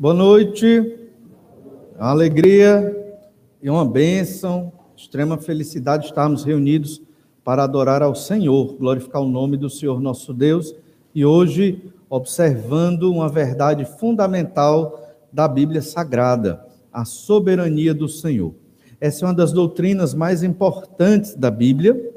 Boa 0.00 0.14
noite, 0.14 0.96
é 1.94 2.02
uma 2.02 2.08
alegria 2.08 3.20
e 3.62 3.68
uma 3.68 3.84
bênção, 3.84 4.72
extrema 4.96 5.36
felicidade 5.36 6.06
estarmos 6.06 6.42
reunidos 6.42 7.02
para 7.44 7.64
adorar 7.64 8.02
ao 8.02 8.14
Senhor, 8.14 8.76
glorificar 8.78 9.20
o 9.20 9.28
nome 9.28 9.58
do 9.58 9.68
Senhor 9.68 10.00
nosso 10.00 10.32
Deus 10.32 10.74
e 11.14 11.22
hoje 11.22 11.92
observando 12.08 13.12
uma 13.12 13.28
verdade 13.28 13.84
fundamental 13.84 15.18
da 15.30 15.46
Bíblia 15.46 15.82
Sagrada, 15.82 16.64
a 16.90 17.04
soberania 17.04 17.92
do 17.92 18.08
Senhor. 18.08 18.54
Essa 18.98 19.26
é 19.26 19.28
uma 19.28 19.34
das 19.34 19.52
doutrinas 19.52 20.14
mais 20.14 20.42
importantes 20.42 21.34
da 21.34 21.50
Bíblia 21.50 22.10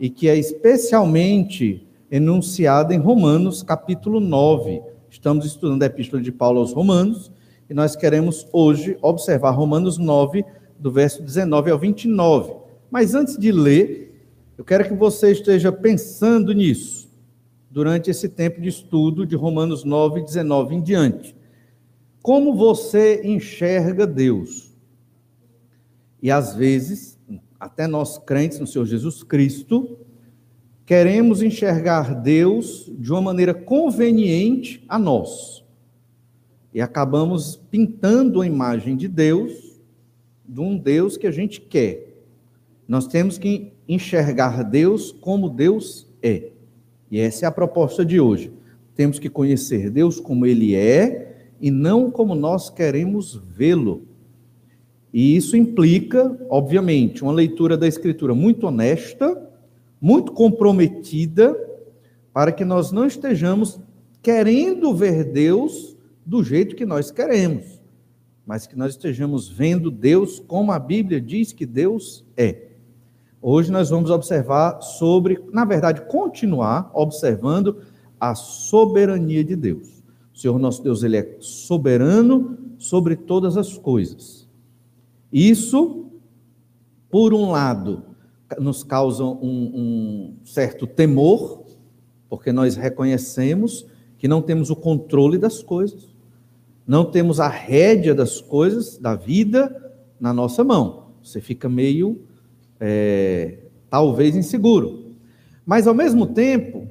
e 0.00 0.10
que 0.10 0.28
é 0.28 0.36
especialmente 0.36 1.86
enunciada 2.10 2.92
em 2.92 2.98
Romanos, 2.98 3.62
capítulo 3.62 4.18
9. 4.18 4.97
Estamos 5.10 5.46
estudando 5.46 5.82
a 5.82 5.86
Epístola 5.86 6.22
de 6.22 6.30
Paulo 6.30 6.60
aos 6.60 6.72
Romanos 6.72 7.32
e 7.68 7.72
nós 7.72 7.96
queremos 7.96 8.46
hoje 8.52 8.98
observar 9.00 9.50
Romanos 9.52 9.96
9, 9.96 10.44
do 10.78 10.92
verso 10.92 11.22
19 11.22 11.70
ao 11.70 11.78
29. 11.78 12.52
Mas 12.90 13.14
antes 13.14 13.38
de 13.38 13.50
ler, 13.50 14.28
eu 14.56 14.64
quero 14.64 14.84
que 14.84 14.94
você 14.94 15.32
esteja 15.32 15.72
pensando 15.72 16.52
nisso 16.52 17.10
durante 17.70 18.10
esse 18.10 18.28
tempo 18.28 18.60
de 18.60 18.68
estudo 18.68 19.26
de 19.26 19.34
Romanos 19.34 19.82
9, 19.82 20.22
19 20.22 20.74
em 20.74 20.82
diante. 20.82 21.34
Como 22.22 22.54
você 22.54 23.22
enxerga 23.24 24.06
Deus? 24.06 24.76
E 26.22 26.30
às 26.30 26.54
vezes, 26.54 27.18
até 27.58 27.86
nós 27.86 28.18
crentes 28.18 28.58
no 28.58 28.66
Senhor 28.66 28.84
Jesus 28.84 29.22
Cristo, 29.22 29.98
queremos 30.88 31.42
enxergar 31.42 32.14
Deus 32.14 32.90
de 32.98 33.12
uma 33.12 33.20
maneira 33.20 33.52
conveniente 33.52 34.82
a 34.88 34.98
nós. 34.98 35.62
E 36.72 36.80
acabamos 36.80 37.56
pintando 37.70 38.40
a 38.40 38.46
imagem 38.46 38.96
de 38.96 39.06
Deus, 39.06 39.78
de 40.48 40.58
um 40.58 40.78
Deus 40.78 41.18
que 41.18 41.26
a 41.26 41.30
gente 41.30 41.60
quer. 41.60 42.24
Nós 42.88 43.06
temos 43.06 43.36
que 43.36 43.70
enxergar 43.86 44.64
Deus 44.64 45.12
como 45.12 45.50
Deus 45.50 46.06
é. 46.22 46.52
E 47.10 47.20
essa 47.20 47.44
é 47.44 47.46
a 47.46 47.52
proposta 47.52 48.02
de 48.02 48.18
hoje. 48.18 48.50
Temos 48.94 49.18
que 49.18 49.28
conhecer 49.28 49.90
Deus 49.90 50.18
como 50.18 50.46
Ele 50.46 50.74
é 50.74 51.50
e 51.60 51.70
não 51.70 52.10
como 52.10 52.34
nós 52.34 52.70
queremos 52.70 53.38
vê-lo. 53.54 54.04
E 55.12 55.36
isso 55.36 55.54
implica, 55.54 56.34
obviamente, 56.48 57.22
uma 57.22 57.32
leitura 57.32 57.76
da 57.76 57.86
Escritura 57.86 58.34
muito 58.34 58.66
honesta, 58.66 59.47
muito 60.00 60.32
comprometida, 60.32 61.56
para 62.32 62.52
que 62.52 62.64
nós 62.64 62.92
não 62.92 63.06
estejamos 63.06 63.80
querendo 64.22 64.94
ver 64.94 65.24
Deus 65.24 65.96
do 66.24 66.44
jeito 66.44 66.76
que 66.76 66.84
nós 66.84 67.10
queremos, 67.10 67.80
mas 68.46 68.66
que 68.66 68.76
nós 68.76 68.92
estejamos 68.92 69.48
vendo 69.48 69.90
Deus 69.90 70.38
como 70.38 70.72
a 70.72 70.78
Bíblia 70.78 71.20
diz 71.20 71.52
que 71.52 71.66
Deus 71.66 72.24
é. 72.36 72.68
Hoje 73.40 73.70
nós 73.70 73.90
vamos 73.90 74.10
observar 74.10 74.80
sobre, 74.82 75.42
na 75.52 75.64
verdade, 75.64 76.02
continuar 76.02 76.90
observando 76.92 77.78
a 78.20 78.34
soberania 78.34 79.44
de 79.44 79.54
Deus. 79.54 80.02
O 80.34 80.38
Senhor 80.38 80.58
nosso 80.58 80.82
Deus, 80.82 81.02
ele 81.02 81.16
é 81.16 81.36
soberano 81.40 82.58
sobre 82.78 83.16
todas 83.16 83.56
as 83.56 83.76
coisas. 83.76 84.48
Isso, 85.32 86.06
por 87.10 87.32
um 87.32 87.50
lado, 87.50 88.04
nos 88.58 88.82
causa 88.82 89.24
um, 89.24 89.36
um 89.42 90.36
certo 90.44 90.86
temor, 90.86 91.64
porque 92.28 92.52
nós 92.52 92.76
reconhecemos 92.76 93.86
que 94.16 94.28
não 94.28 94.40
temos 94.42 94.70
o 94.70 94.76
controle 94.76 95.38
das 95.38 95.62
coisas 95.62 96.08
não 96.88 97.04
temos 97.04 97.38
a 97.38 97.48
rédea 97.48 98.14
das 98.14 98.40
coisas, 98.40 98.96
da 98.96 99.14
vida, 99.14 99.92
na 100.18 100.32
nossa 100.32 100.64
mão. 100.64 101.08
Você 101.22 101.38
fica 101.38 101.68
meio, 101.68 102.22
é, 102.80 103.58
talvez, 103.90 104.34
inseguro. 104.34 105.12
Mas, 105.66 105.86
ao 105.86 105.92
mesmo 105.92 106.28
tempo, 106.28 106.88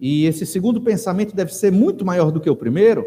e 0.00 0.24
esse 0.24 0.46
segundo 0.46 0.80
pensamento 0.80 1.36
deve 1.36 1.52
ser 1.52 1.70
muito 1.70 2.06
maior 2.06 2.32
do 2.32 2.40
que 2.40 2.48
o 2.48 2.56
primeiro, 2.56 3.04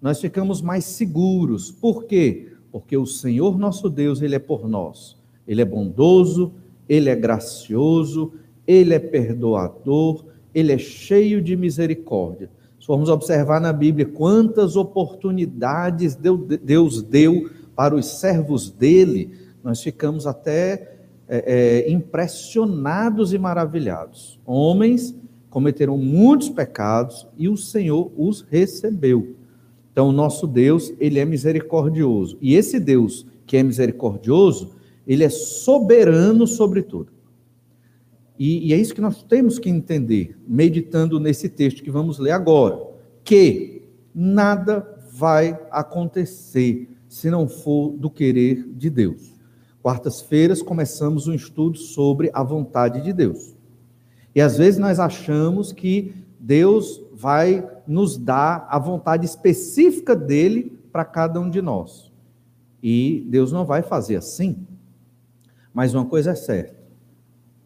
nós 0.00 0.18
ficamos 0.18 0.62
mais 0.62 0.84
seguros. 0.86 1.70
Por 1.70 2.04
quê? 2.04 2.52
Porque 2.72 2.96
o 2.96 3.04
Senhor 3.04 3.58
nosso 3.58 3.90
Deus, 3.90 4.22
Ele 4.22 4.34
é 4.34 4.38
por 4.38 4.66
nós. 4.66 5.14
Ele 5.46 5.60
é 5.60 5.64
bondoso, 5.66 6.54
Ele 6.88 7.10
é 7.10 7.16
gracioso, 7.16 8.32
Ele 8.66 8.94
é 8.94 8.98
perdoador, 8.98 10.24
Ele 10.54 10.72
é 10.72 10.78
cheio 10.78 11.42
de 11.42 11.56
misericórdia 11.56 12.50
formos 12.88 13.10
observar 13.10 13.60
na 13.60 13.70
Bíblia 13.70 14.06
quantas 14.06 14.74
oportunidades 14.74 16.14
Deus 16.16 17.02
deu 17.02 17.50
para 17.76 17.94
os 17.94 18.18
servos 18.18 18.70
dele, 18.70 19.30
nós 19.62 19.82
ficamos 19.82 20.26
até 20.26 20.96
é, 21.28 21.84
é, 21.86 21.92
impressionados 21.92 23.34
e 23.34 23.38
maravilhados. 23.38 24.40
Homens 24.46 25.14
cometeram 25.50 25.98
muitos 25.98 26.48
pecados 26.48 27.28
e 27.36 27.46
o 27.46 27.58
Senhor 27.58 28.10
os 28.16 28.40
recebeu. 28.40 29.36
Então, 29.92 30.08
o 30.08 30.12
nosso 30.12 30.46
Deus, 30.46 30.90
ele 30.98 31.18
é 31.18 31.26
misericordioso. 31.26 32.38
E 32.40 32.54
esse 32.54 32.80
Deus 32.80 33.26
que 33.46 33.58
é 33.58 33.62
misericordioso, 33.62 34.70
ele 35.08 35.24
é 35.24 35.30
soberano 35.30 36.46
sobre 36.46 36.82
tudo. 36.82 37.10
E, 38.38 38.68
e, 38.68 38.74
é 38.74 38.76
isso 38.76 38.94
que 38.94 39.00
nós 39.00 39.22
temos 39.22 39.58
que 39.58 39.70
entender, 39.70 40.38
meditando 40.46 41.18
nesse 41.18 41.48
texto 41.48 41.82
que 41.82 41.90
vamos 41.90 42.18
ler 42.18 42.30
agora, 42.30 42.78
que 43.24 43.88
nada 44.14 44.86
vai 45.12 45.58
acontecer 45.70 46.88
se 47.08 47.30
não 47.30 47.48
for 47.48 47.90
do 47.92 48.10
querer 48.10 48.68
de 48.68 48.90
Deus. 48.90 49.34
Quartas-feiras 49.82 50.60
começamos 50.60 51.26
um 51.26 51.34
estudo 51.34 51.78
sobre 51.78 52.30
a 52.34 52.42
vontade 52.42 53.00
de 53.00 53.12
Deus. 53.12 53.56
E 54.34 54.40
às 54.40 54.58
vezes 54.58 54.78
nós 54.78 55.00
achamos 55.00 55.72
que 55.72 56.14
Deus 56.38 57.02
vai 57.14 57.66
nos 57.86 58.16
dar 58.16 58.68
a 58.70 58.78
vontade 58.78 59.24
específica 59.24 60.14
dele 60.14 60.78
para 60.92 61.04
cada 61.04 61.40
um 61.40 61.48
de 61.48 61.62
nós. 61.62 62.12
E 62.80 63.26
Deus 63.28 63.50
não 63.50 63.64
vai 63.64 63.82
fazer 63.82 64.16
assim. 64.16 64.66
Mas 65.78 65.94
uma 65.94 66.04
coisa 66.04 66.32
é 66.32 66.34
certa: 66.34 66.74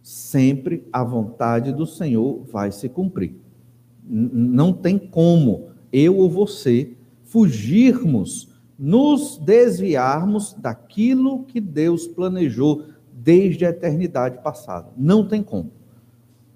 sempre 0.03 0.87
a 0.93 1.03
vontade 1.03 1.73
do 1.73 1.87
Senhor 1.87 2.45
vai 2.45 2.71
se 2.71 2.87
cumprir. 2.87 3.37
Não 4.05 4.71
tem 4.71 4.99
como 4.99 5.71
eu 5.91 6.19
ou 6.19 6.29
você 6.29 6.93
fugirmos, 7.25 8.51
nos 8.79 9.39
desviarmos 9.39 10.53
daquilo 10.53 11.45
que 11.45 11.59
Deus 11.59 12.07
planejou 12.07 12.85
desde 13.11 13.65
a 13.65 13.71
eternidade 13.71 14.43
passada. 14.43 14.91
Não 14.95 15.27
tem 15.27 15.43
como. 15.43 15.73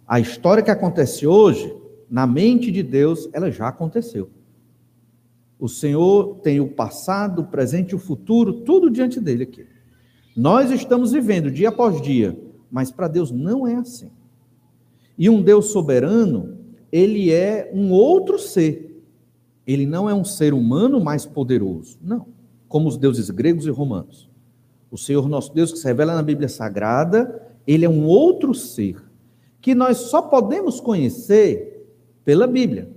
A 0.07 0.21
história 0.21 0.63
que 0.63 0.71
acontece 0.71 1.27
hoje, 1.27 1.75
na 2.11 2.27
mente 2.27 2.71
de 2.71 2.83
Deus, 2.83 3.31
ela 3.33 3.51
já 3.51 3.69
aconteceu. 3.69 4.29
O 5.59 5.71
Senhor 5.71 6.35
tem 6.43 6.61
o 6.61 6.69
passado, 6.69 7.41
o 7.41 7.47
presente 7.47 7.93
e 7.93 7.95
o 7.95 7.99
futuro, 7.99 8.61
tudo 8.61 8.91
diante 8.91 9.19
dele 9.19 9.45
aqui. 9.45 9.76
Nós 10.37 10.71
estamos 10.71 11.13
vivendo 11.13 11.51
dia 11.51 11.71
após 11.71 12.01
dia 12.01 12.37
mas 12.71 12.91
para 12.91 13.09
Deus 13.09 13.31
não 13.31 13.67
é 13.67 13.77
assim. 13.77 14.11
E 15.17 15.31
um 15.31 15.41
Deus 15.41 15.67
soberano, 15.67 16.59
ele 16.93 17.33
é 17.33 17.71
um 17.73 17.91
outro 17.91 18.39
ser. 18.39 19.03
Ele 19.67 19.87
não 19.87 20.09
é 20.09 20.15
um 20.15 20.25
ser 20.25 20.53
humano 20.53 21.01
mais 21.01 21.25
poderoso. 21.25 21.99
Não. 22.03 22.27
Como 22.69 22.89
os 22.89 22.97
deuses 22.97 23.31
gregos 23.31 23.67
e 23.67 23.71
romanos. 23.71 24.29
O 24.91 24.99
Senhor 24.99 25.29
nosso 25.29 25.55
Deus, 25.55 25.73
que 25.73 25.79
se 25.79 25.87
revela 25.87 26.15
na 26.15 26.23
Bíblia 26.23 26.49
Sagrada, 26.49 27.43
ele 27.67 27.85
é 27.85 27.89
um 27.89 28.05
outro 28.05 28.55
ser. 28.55 29.03
Que 29.61 29.75
nós 29.75 29.97
só 29.97 30.23
podemos 30.23 30.81
conhecer 30.81 31.91
pela 32.25 32.47
Bíblia. 32.47 32.91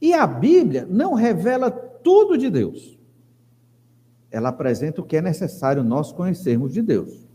E 0.00 0.12
a 0.12 0.26
Bíblia 0.26 0.86
não 0.88 1.14
revela 1.14 1.70
tudo 1.70 2.36
de 2.36 2.50
Deus. 2.50 2.97
Ela 4.30 4.50
apresenta 4.50 5.00
o 5.00 5.04
que 5.04 5.16
é 5.16 5.22
necessário 5.22 5.82
nós 5.82 6.12
conhecermos 6.12 6.72
de 6.72 6.82
Deus. 6.82 7.26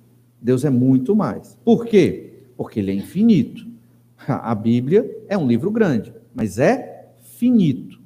Deus 0.41 0.65
é 0.65 0.69
muito 0.69 1.15
mais. 1.15 1.57
Por 1.63 1.85
quê? 1.85 2.47
Porque 2.55 2.79
ele 2.79 2.91
é 2.91 2.95
infinito. 2.95 3.65
A 4.27 4.53
Bíblia 4.53 5.23
é 5.27 5.37
um 5.37 5.47
livro 5.47 5.71
grande, 5.71 6.13
mas 6.33 6.59
é 6.59 7.13
finito. 7.21 7.99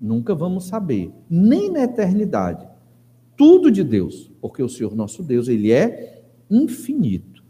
Nunca 0.00 0.34
vamos 0.34 0.66
saber, 0.66 1.10
nem 1.28 1.70
na 1.70 1.84
eternidade, 1.84 2.66
tudo 3.36 3.70
de 3.70 3.82
Deus, 3.82 4.30
porque 4.40 4.62
o 4.62 4.68
Senhor 4.68 4.94
nosso 4.94 5.22
Deus, 5.22 5.48
ele 5.48 5.72
é 5.72 6.22
infinito. 6.50 7.42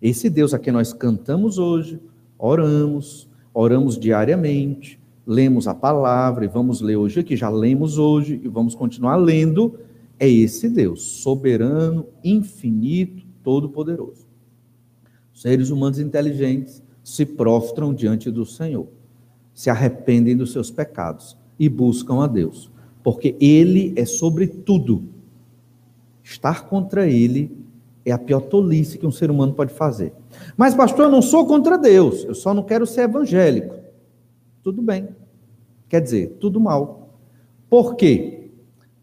Esse 0.00 0.28
Deus 0.28 0.52
a 0.52 0.58
quem 0.58 0.72
nós 0.72 0.92
cantamos 0.92 1.58
hoje, 1.58 1.98
oramos, 2.38 3.28
oramos 3.54 3.98
diariamente, 3.98 5.00
lemos 5.26 5.66
a 5.66 5.74
palavra 5.74 6.44
e 6.44 6.48
vamos 6.48 6.82
ler 6.82 6.96
hoje 6.96 7.20
aqui, 7.20 7.36
já 7.36 7.48
lemos 7.48 7.96
hoje 7.96 8.40
e 8.42 8.48
vamos 8.48 8.74
continuar 8.74 9.16
lendo, 9.16 9.78
é 10.18 10.28
esse 10.28 10.68
Deus, 10.68 11.02
soberano, 11.02 12.06
infinito, 12.22 13.24
Todo-Poderoso. 13.42 14.26
Seres 15.32 15.70
humanos 15.70 15.98
inteligentes 15.98 16.82
se 17.02 17.26
prostram 17.26 17.92
diante 17.92 18.30
do 18.30 18.46
Senhor, 18.46 18.86
se 19.52 19.68
arrependem 19.68 20.36
dos 20.36 20.52
seus 20.52 20.70
pecados 20.70 21.36
e 21.58 21.68
buscam 21.68 22.22
a 22.22 22.26
Deus. 22.26 22.70
porque 23.04 23.36
ele 23.38 23.92
é 23.96 24.06
sobre 24.06 24.46
tudo. 24.46 25.04
Estar 26.24 26.66
contra 26.66 27.06
ele 27.06 27.54
é 28.02 28.10
a 28.10 28.18
pior 28.18 28.40
tolice 28.40 28.96
que 28.96 29.06
um 29.06 29.12
ser 29.12 29.30
humano 29.30 29.52
pode 29.52 29.74
fazer. 29.74 30.14
Mas, 30.56 30.74
pastor, 30.74 31.04
eu 31.04 31.10
não 31.10 31.20
sou 31.20 31.46
contra 31.46 31.76
Deus, 31.76 32.24
eu 32.24 32.34
só 32.34 32.54
não 32.54 32.62
quero 32.62 32.86
ser 32.86 33.02
evangélico. 33.02 33.74
Tudo 34.62 34.80
bem. 34.80 35.10
Quer 35.86 36.00
dizer, 36.00 36.38
tudo 36.40 36.58
mal. 36.58 37.10
Por 37.68 37.94
quê? 37.94 38.33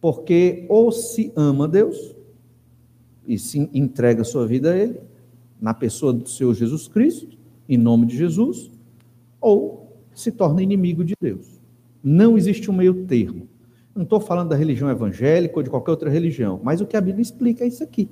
Porque 0.02 0.66
ou 0.68 0.92
se 0.92 1.32
ama 1.36 1.68
Deus 1.68 2.16
e 3.26 3.38
se 3.38 3.70
entrega 3.74 4.24
sua 4.24 4.48
vida 4.48 4.74
a 4.74 4.78
Ele, 4.78 5.00
na 5.62 5.74
pessoa 5.74 6.12
do 6.12 6.28
Senhor 6.28 6.54
Jesus 6.56 6.88
Cristo, 6.88 7.38
em 7.70 7.78
nome 7.78 8.08
de 8.08 8.18
Jesus, 8.18 8.72
ou 9.40 9.96
se 10.14 10.32
torna 10.32 10.62
inimigo 10.62 11.04
de 11.04 11.14
Deus. 11.22 11.62
Não 12.04 12.38
existe 12.38 12.70
um 12.70 12.74
meio 12.74 13.06
termo. 13.06 13.48
Não 13.94 14.04
estou 14.04 14.20
falando 14.20 14.50
da 14.50 14.56
religião 14.56 14.90
evangélica 14.90 15.58
ou 15.58 15.64
de 15.64 15.70
qualquer 15.70 15.92
outra 15.92 16.10
religião, 16.10 16.60
mas 16.64 16.82
o 16.82 16.86
que 16.86 16.98
a 16.98 17.02
Bíblia 17.02 17.22
explica 17.22 17.64
é 17.64 17.68
isso 17.68 17.84
aqui. 17.84 18.10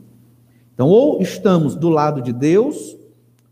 Então, 0.74 0.88
ou 0.88 1.22
estamos 1.22 1.76
do 1.76 1.90
lado 1.90 2.22
de 2.22 2.32
Deus, 2.32 2.98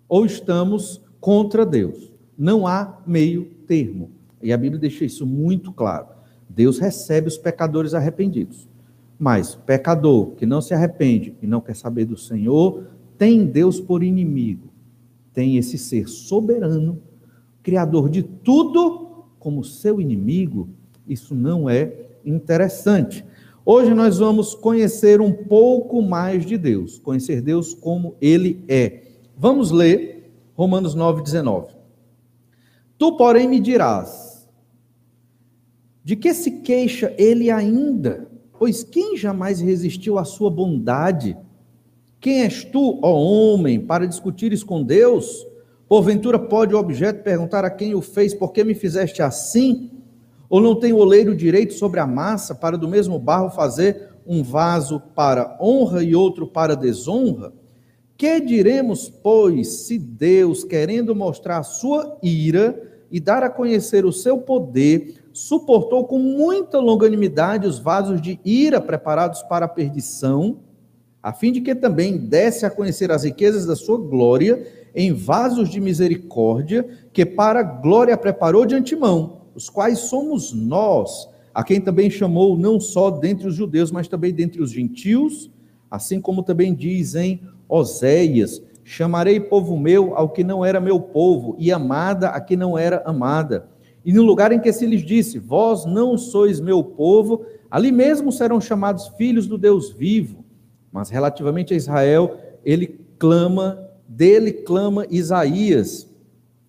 ou 0.07 0.25
estamos 0.25 1.01
contra 1.19 1.65
Deus. 1.65 2.11
Não 2.37 2.67
há 2.67 3.01
meio 3.05 3.45
termo. 3.65 4.11
E 4.41 4.53
a 4.53 4.57
Bíblia 4.57 4.79
deixa 4.79 5.03
isso 5.03 5.25
muito 5.25 5.71
claro. 5.71 6.07
Deus 6.57 6.79
recebe 6.79 7.27
os 7.27 7.37
pecadores 7.37 7.93
arrependidos. 7.93 8.67
Mas 9.19 9.53
pecador 9.53 10.31
que 10.31 10.43
não 10.43 10.59
se 10.59 10.73
arrepende 10.73 11.35
e 11.39 11.45
não 11.45 11.61
quer 11.61 11.75
saber 11.75 12.05
do 12.05 12.17
Senhor, 12.17 12.87
tem 13.15 13.45
Deus 13.45 13.79
por 13.79 14.01
inimigo. 14.01 14.69
Tem 15.31 15.57
esse 15.57 15.77
ser 15.77 16.09
soberano, 16.09 16.99
criador 17.61 18.09
de 18.09 18.23
tudo, 18.23 19.27
como 19.37 19.63
seu 19.63 20.01
inimigo. 20.01 20.67
Isso 21.07 21.35
não 21.35 21.69
é 21.69 21.93
interessante. 22.25 23.23
Hoje 23.63 23.93
nós 23.93 24.17
vamos 24.17 24.55
conhecer 24.55 25.21
um 25.21 25.31
pouco 25.31 26.01
mais 26.01 26.43
de 26.43 26.57
Deus, 26.57 26.97
conhecer 26.97 27.39
Deus 27.39 27.75
como 27.75 28.15
Ele 28.19 28.63
é. 28.67 29.03
Vamos 29.37 29.69
ler 29.69 30.33
Romanos 30.55 30.95
9, 30.95 31.21
19. 31.21 31.75
Tu, 32.97 33.15
porém, 33.15 33.47
me 33.47 33.59
dirás: 33.59 34.26
de 36.07 36.15
que 36.15 36.33
se 36.33 36.61
queixa 36.61 37.13
ele 37.17 37.51
ainda? 37.51 38.29
Pois 38.57 38.81
quem 38.81 39.17
jamais 39.17 39.59
resistiu 39.59 40.17
à 40.17 40.23
sua 40.23 40.49
bondade? 40.49 41.35
Quem 42.21 42.43
és 42.43 42.63
tu, 42.63 42.97
ó 43.03 43.13
homem, 43.13 43.81
para 43.81 44.07
discutires 44.07 44.63
com 44.63 44.81
Deus? 44.81 45.45
Porventura 45.85 46.39
pode 46.39 46.73
o 46.73 46.79
objeto 46.79 47.23
perguntar 47.23 47.65
a 47.65 47.69
quem 47.69 47.93
o 47.93 48.01
fez, 48.01 48.33
por 48.33 48.53
que 48.53 48.63
me 48.63 48.73
fizeste 48.73 49.21
assim? 49.21 49.91
Ou 50.49 50.61
não 50.61 50.79
tem 50.79 50.93
o 50.93 50.97
oleiro 50.97 51.35
direito 51.35 51.73
sobre 51.73 51.99
a 51.99 52.07
massa 52.07 52.55
para 52.55 52.77
do 52.77 52.87
mesmo 52.87 53.19
barro 53.19 53.49
fazer 53.49 54.11
um 54.25 54.41
vaso 54.41 55.01
para 55.13 55.57
honra 55.59 56.01
e 56.01 56.15
outro 56.15 56.47
para 56.47 56.73
desonra? 56.73 57.51
Que 58.15 58.39
diremos, 58.39 59.09
pois, 59.09 59.79
se 59.79 59.99
Deus, 59.99 60.63
querendo 60.63 61.13
mostrar 61.13 61.57
a 61.57 61.63
sua 61.63 62.17
ira 62.23 62.81
e 63.11 63.19
dar 63.19 63.43
a 63.43 63.49
conhecer 63.49 64.05
o 64.05 64.13
seu 64.13 64.37
poder, 64.37 65.16
suportou 65.37 66.03
com 66.03 66.17
muita 66.17 66.79
longanimidade 66.79 67.67
os 67.67 67.77
vasos 67.77 68.19
de 68.19 68.39
ira 68.43 68.81
preparados 68.81 69.43
para 69.43 69.67
a 69.67 69.69
perdição, 69.69 70.61
a 71.21 71.31
fim 71.31 71.51
de 71.51 71.61
que 71.61 71.75
também 71.75 72.17
desse 72.17 72.65
a 72.65 72.71
conhecer 72.71 73.11
as 73.11 73.23
riquezas 73.23 73.63
da 73.63 73.75
sua 73.75 73.99
glória 73.99 74.65
em 74.95 75.13
vasos 75.13 75.69
de 75.69 75.79
misericórdia, 75.79 76.87
que 77.13 77.23
para 77.23 77.61
glória 77.61 78.17
preparou 78.17 78.65
de 78.65 78.73
antemão 78.73 79.43
os 79.53 79.69
quais 79.69 79.99
somos 79.99 80.51
nós, 80.53 81.29
a 81.53 81.63
quem 81.63 81.79
também 81.79 82.09
chamou 82.09 82.57
não 82.57 82.79
só 82.79 83.11
dentre 83.11 83.47
os 83.47 83.53
judeus, 83.53 83.91
mas 83.91 84.07
também 84.07 84.33
dentre 84.33 84.59
os 84.59 84.71
gentios, 84.71 85.51
assim 85.89 86.19
como 86.19 86.41
também 86.41 86.73
diz 86.73 87.13
em 87.13 87.41
Oséias: 87.69 88.59
Chamarei 88.83 89.39
povo 89.39 89.77
meu 89.77 90.15
ao 90.15 90.29
que 90.29 90.43
não 90.43 90.65
era 90.65 90.81
meu 90.81 90.99
povo, 90.99 91.55
e 91.59 91.71
amada 91.71 92.29
a 92.29 92.41
que 92.41 92.57
não 92.57 92.75
era 92.75 93.03
amada. 93.05 93.76
E 94.07 94.13
no 94.13 94.23
lugar 94.23 94.53
em 94.53 94.59
que 94.61 94.71
se 94.71 94.85
lhes 94.85 95.01
disse: 95.01 95.37
Vós 95.37 95.85
não 95.85 96.17
sois 96.17 96.61
meu 96.61 96.81
povo, 96.81 97.45
ali 97.69 97.91
mesmo 97.91 98.31
serão 98.31 98.61
chamados 98.61 99.09
filhos 99.17 99.47
do 99.47 99.57
Deus 99.57 99.91
vivo. 99.91 100.45
Mas 100.89 101.09
relativamente 101.09 101.73
a 101.73 101.77
Israel, 101.77 102.37
ele 102.63 103.01
clama, 103.19 103.77
dele 104.07 104.53
clama 104.53 105.05
Isaías, 105.09 106.07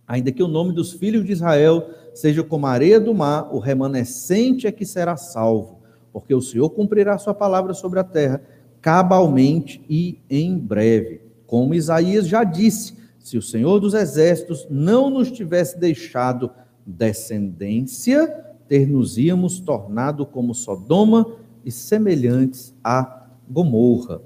ainda 0.05 0.33
que 0.33 0.43
o 0.43 0.49
nome 0.49 0.73
dos 0.73 0.93
filhos 0.93 1.25
de 1.25 1.31
Israel 1.31 1.89
seja 2.13 2.43
como 2.43 2.67
a 2.67 2.73
areia 2.73 2.99
do 2.99 3.15
mar, 3.15 3.55
o 3.55 3.61
remanescente 3.61 4.67
é 4.67 4.73
que 4.73 4.85
será 4.85 5.17
salvo, 5.17 5.79
porque 6.13 6.35
o 6.35 6.43
Senhor 6.43 6.69
cumprirá 6.71 7.19
sua 7.19 7.35
palavra 7.35 7.73
sobre 7.73 8.01
a 8.01 8.05
terra 8.05 8.43
cabalmente 8.81 9.81
e 9.89 10.19
em 10.29 10.59
breve. 10.59 11.21
Como 11.47 11.73
Isaías 11.73 12.27
já 12.27 12.43
disse, 12.43 12.97
se 13.21 13.39
o 13.39 13.43
Senhor 13.43 13.79
dos 13.79 13.95
exércitos 13.95 14.67
não 14.69 15.09
nos 15.09 15.31
tivesse 15.31 15.79
deixado 15.79 16.51
descendência, 16.89 18.27
ter-nos-íamos 18.67 19.61
tornado 19.61 20.25
como 20.25 20.55
Sodoma 20.55 21.35
e 21.65 21.71
semelhantes 21.71 22.75
a 22.83 23.27
Gomorra. 23.49 24.23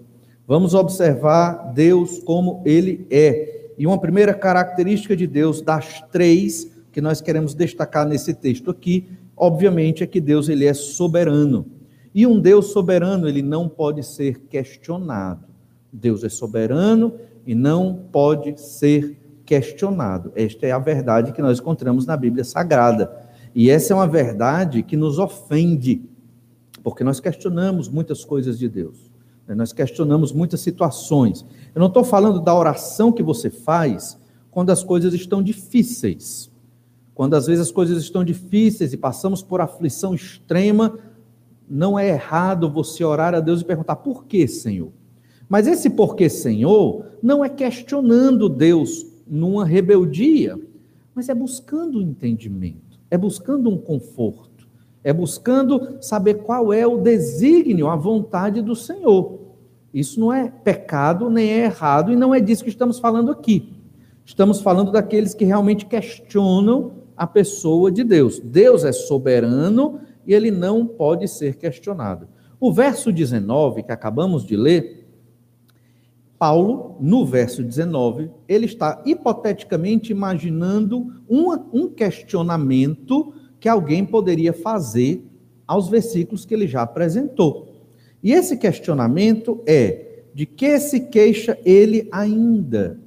Vamos 0.47 0.73
observar 0.75 1.73
Deus 1.73 2.21
como 2.21 2.63
ele 2.65 3.07
é. 3.11 3.73
E 3.77 3.87
uma 3.87 3.99
primeira 3.99 4.33
característica 4.33 5.17
de 5.17 5.27
Deus, 5.27 5.61
das 5.61 6.03
três, 6.13 6.71
que 6.93 7.01
nós 7.01 7.21
queremos 7.21 7.55
destacar 7.55 8.07
nesse 8.07 8.35
texto 8.35 8.71
aqui, 8.71 9.09
obviamente, 9.37 10.05
é 10.05 10.07
que 10.07 10.21
Deus 10.21 10.49
ele 10.49 10.65
é 10.65 10.75
soberano. 10.75 11.67
E 12.15 12.27
um 12.27 12.39
Deus 12.39 12.67
soberano, 12.67 13.29
ele 13.29 13.43
não 13.43 13.69
pode 13.69 14.05
ser 14.05 14.41
questionado. 14.51 15.47
Deus 15.93 16.23
é 16.23 16.29
soberano 16.29 17.15
e 17.47 17.55
não 17.55 18.05
pode 18.13 18.61
ser 18.61 19.17
questionado. 19.53 20.33
Esta 20.35 20.67
é 20.67 20.73
a 20.73 20.79
verdade 20.79 21.31
que 21.33 21.43
nós 21.43 21.59
encontramos 21.59 22.07
na 22.07 22.17
Bíblia 22.17 22.43
Sagrada. 22.43 23.15
E 23.55 23.69
essa 23.69 23.93
é 23.93 23.95
uma 23.95 24.09
verdade 24.09 24.83
que 24.83 24.97
nos 24.97 25.19
ofende, 25.19 26.01
porque 26.83 27.05
nós 27.05 27.21
questionamos 27.21 27.87
muitas 27.87 28.25
coisas 28.25 28.59
de 28.59 28.67
Deus. 28.67 29.11
Né? 29.47 29.55
Nós 29.55 29.71
questionamos 29.71 30.33
muitas 30.33 30.63
situações. 30.63 31.45
Eu 31.75 31.81
não 31.81 31.89
estou 31.89 32.03
falando 32.03 32.41
da 32.41 32.55
oração 32.55 33.13
que 33.13 33.23
você 33.23 33.51
faz 33.51 34.17
quando 34.51 34.71
as 34.71 34.83
coisas 34.83 35.13
estão 35.13 35.43
difíceis. 35.43 36.51
Quando 37.15 37.35
às 37.35 37.47
vezes 37.47 37.67
as 37.67 37.71
coisas 37.71 38.03
estão 38.03 38.25
difíceis 38.25 38.95
e 38.95 38.97
passamos 38.97 39.43
por 39.43 39.61
aflição 39.61 40.15
extrema, 40.15 40.99
não 41.69 41.99
é 41.99 42.09
errado 42.09 42.71
você 42.71 43.05
orar 43.05 43.35
a 43.35 43.41
Deus 43.41 43.61
e 43.61 43.67
perguntar: 43.67 43.97
por 43.97 44.25
que, 44.25 44.49
Senhor? 44.49 44.93
Mas 45.47 45.67
esse 45.67 45.91
porquê, 45.91 46.31
Senhor, 46.31 47.05
não 47.23 47.45
é 47.45 47.51
questionando 47.51 48.49
Deus 48.49 49.12
numa 49.33 49.65
rebeldia, 49.65 50.61
mas 51.15 51.31
é 51.31 51.35
buscando 51.35 51.99
um 51.99 52.03
entendimento, 52.03 53.01
é 53.11 53.17
buscando 53.17 53.71
um 53.71 53.79
conforto, 53.79 54.69
é 55.03 55.11
buscando 55.11 55.97
saber 56.03 56.35
qual 56.35 56.71
é 56.71 56.87
o 56.87 56.99
desígnio, 56.99 57.89
a 57.89 57.97
vontade 57.97 58.61
do 58.61 58.77
Senhor. 58.77 59.39
Isso 59.93 60.21
não 60.21 60.31
é 60.31 60.51
pecado, 60.51 61.31
nem 61.31 61.49
é 61.49 61.65
errado, 61.65 62.13
e 62.13 62.17
não 62.17 62.35
é 62.35 62.41
disso 62.41 62.63
que 62.63 62.69
estamos 62.69 62.99
falando 62.99 63.31
aqui. 63.31 63.73
Estamos 64.23 64.61
falando 64.61 64.93
daqueles 64.93 65.33
que 65.33 65.47
realmente 65.47 65.87
questionam 65.87 66.93
a 67.17 67.27
pessoa 67.27 67.91
de 67.91 68.05
Deus. 68.05 68.39
Deus 68.39 68.85
é 68.85 68.93
soberano 68.93 69.99
e 70.27 70.35
ele 70.35 70.51
não 70.51 70.87
pode 70.87 71.27
ser 71.27 71.57
questionado. 71.57 72.29
O 72.61 72.71
verso 72.71 73.11
19 73.11 73.83
que 73.83 73.93
acabamos 73.93 74.45
de 74.45 74.57
ler, 74.57 75.02
Paulo, 76.43 76.97
no 76.99 77.25
verso 77.25 77.63
19, 77.63 78.29
ele 78.49 78.67
está 78.67 79.01
hipoteticamente 79.07 80.11
imaginando 80.11 81.23
um, 81.31 81.53
um 81.73 81.89
questionamento 81.89 83.33
que 83.61 83.69
alguém 83.69 84.05
poderia 84.05 84.53
fazer 84.53 85.25
aos 85.65 85.89
versículos 85.89 86.45
que 86.45 86.53
ele 86.53 86.67
já 86.67 86.83
apresentou. 86.83 87.69
E 88.21 88.33
esse 88.33 88.57
questionamento 88.57 89.63
é: 89.69 90.25
de 90.35 90.45
que 90.45 90.81
se 90.81 90.99
queixa 90.99 91.57
ele 91.65 92.09
ainda? 92.11 92.99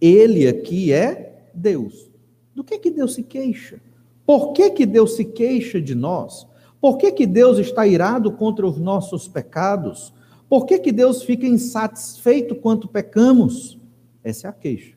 Ele 0.00 0.48
aqui 0.48 0.94
é 0.94 1.50
Deus. 1.52 2.10
Do 2.54 2.64
que 2.64 2.78
que 2.78 2.90
Deus 2.90 3.12
se 3.12 3.22
queixa? 3.22 3.82
Por 4.24 4.54
que 4.54 4.70
que 4.70 4.86
Deus 4.86 5.14
se 5.14 5.26
queixa 5.26 5.78
de 5.78 5.94
nós? 5.94 6.46
Por 6.80 6.96
que 6.96 7.12
que 7.12 7.26
Deus 7.26 7.58
está 7.58 7.86
irado 7.86 8.32
contra 8.32 8.66
os 8.66 8.78
nossos 8.78 9.28
pecados? 9.28 10.15
Por 10.48 10.64
que 10.64 10.78
que 10.78 10.92
Deus 10.92 11.22
fica 11.22 11.46
insatisfeito 11.46 12.54
quanto 12.54 12.88
pecamos? 12.88 13.78
Essa 14.22 14.46
é 14.46 14.50
a 14.50 14.52
queixa. 14.52 14.96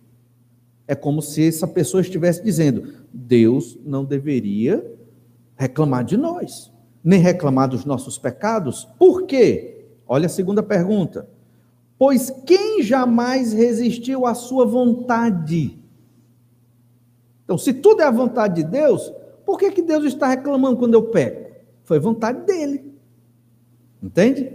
É 0.87 0.95
como 0.95 1.21
se 1.21 1.47
essa 1.47 1.67
pessoa 1.67 2.01
estivesse 2.01 2.43
dizendo: 2.43 2.93
Deus 3.13 3.77
não 3.83 4.03
deveria 4.05 4.83
reclamar 5.55 6.03
de 6.03 6.17
nós, 6.17 6.71
nem 7.03 7.19
reclamar 7.19 7.69
dos 7.69 7.85
nossos 7.85 8.17
pecados. 8.17 8.87
Por 8.97 9.23
quê? 9.23 9.85
Olha 10.07 10.25
a 10.25 10.29
segunda 10.29 10.63
pergunta. 10.63 11.27
Pois 11.97 12.31
quem 12.45 12.81
jamais 12.81 13.51
resistiu 13.51 14.25
à 14.25 14.33
sua 14.33 14.65
vontade? 14.65 15.77
Então, 17.43 17.57
se 17.57 17.73
tudo 17.73 18.01
é 18.01 18.05
a 18.05 18.11
vontade 18.11 18.63
de 18.63 18.69
Deus, 18.69 19.11
por 19.45 19.57
que, 19.57 19.71
que 19.71 19.81
Deus 19.81 20.05
está 20.05 20.27
reclamando 20.27 20.77
quando 20.77 20.93
eu 20.93 21.03
peco? 21.03 21.51
Foi 21.83 21.99
vontade 21.99 22.45
dele. 22.45 22.93
Entende? 24.01 24.53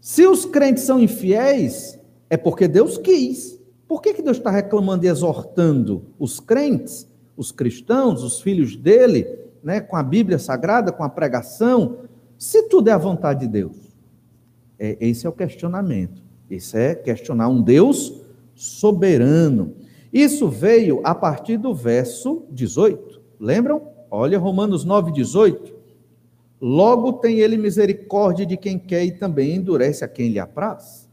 Se 0.00 0.26
os 0.26 0.44
crentes 0.44 0.84
são 0.84 1.00
infiéis, 1.00 1.98
é 2.30 2.36
porque 2.36 2.68
Deus 2.68 2.98
quis. 2.98 3.58
Por 3.86 4.02
que, 4.02 4.14
que 4.14 4.22
Deus 4.22 4.36
está 4.36 4.50
reclamando 4.50 5.04
e 5.04 5.08
exortando 5.08 6.04
os 6.18 6.40
crentes, 6.40 7.08
os 7.36 7.50
cristãos, 7.50 8.22
os 8.22 8.40
filhos 8.40 8.76
dele, 8.76 9.26
né, 9.62 9.80
com 9.80 9.96
a 9.96 10.02
Bíblia 10.02 10.38
Sagrada, 10.38 10.92
com 10.92 11.02
a 11.02 11.08
pregação, 11.08 11.98
se 12.36 12.68
tudo 12.68 12.88
é 12.88 12.92
a 12.92 12.98
vontade 12.98 13.40
de 13.40 13.48
Deus? 13.48 13.76
É, 14.78 14.96
esse 15.00 15.26
é 15.26 15.28
o 15.28 15.32
questionamento. 15.32 16.22
Isso 16.50 16.76
é 16.76 16.94
questionar 16.94 17.48
um 17.48 17.60
Deus 17.60 18.20
soberano. 18.54 19.74
Isso 20.12 20.48
veio 20.48 21.00
a 21.04 21.14
partir 21.14 21.56
do 21.56 21.74
verso 21.74 22.44
18. 22.50 23.20
Lembram? 23.40 23.82
Olha 24.10 24.38
Romanos 24.38 24.84
9, 24.84 25.12
18. 25.12 25.77
Logo 26.60 27.14
tem 27.14 27.38
ele 27.38 27.56
misericórdia 27.56 28.44
de 28.44 28.56
quem 28.56 28.78
quer 28.78 29.04
e 29.04 29.12
também 29.12 29.54
endurece 29.54 30.04
a 30.04 30.08
quem 30.08 30.28
lhe 30.28 30.38
apraz. 30.38 31.08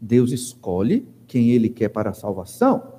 Deus 0.00 0.30
escolhe 0.30 1.06
quem 1.26 1.50
ele 1.50 1.68
quer 1.68 1.88
para 1.88 2.10
a 2.10 2.14
salvação. 2.14 2.94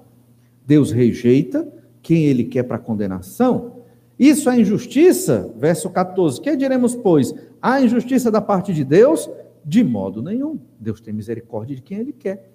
Deus 0.66 0.92
rejeita 0.92 1.68
quem 2.02 2.26
ele 2.26 2.44
quer 2.44 2.64
para 2.64 2.76
a 2.76 2.80
condenação. 2.80 3.78
Isso 4.20 4.50
é 4.50 4.60
injustiça? 4.60 5.54
Verso 5.58 5.90
14. 5.90 6.42
Que 6.42 6.56
diremos, 6.56 6.96
pois? 6.96 7.34
Há 7.62 7.82
injustiça 7.82 8.30
da 8.30 8.42
parte 8.42 8.74
de 8.74 8.84
Deus? 8.84 9.30
De 9.64 9.84
modo 9.84 10.22
nenhum. 10.22 10.60
Deus 10.80 11.00
tem 11.00 11.14
misericórdia 11.14 11.76
de 11.76 11.82
quem 11.82 12.00
ele 12.00 12.14
quer. 12.14 12.52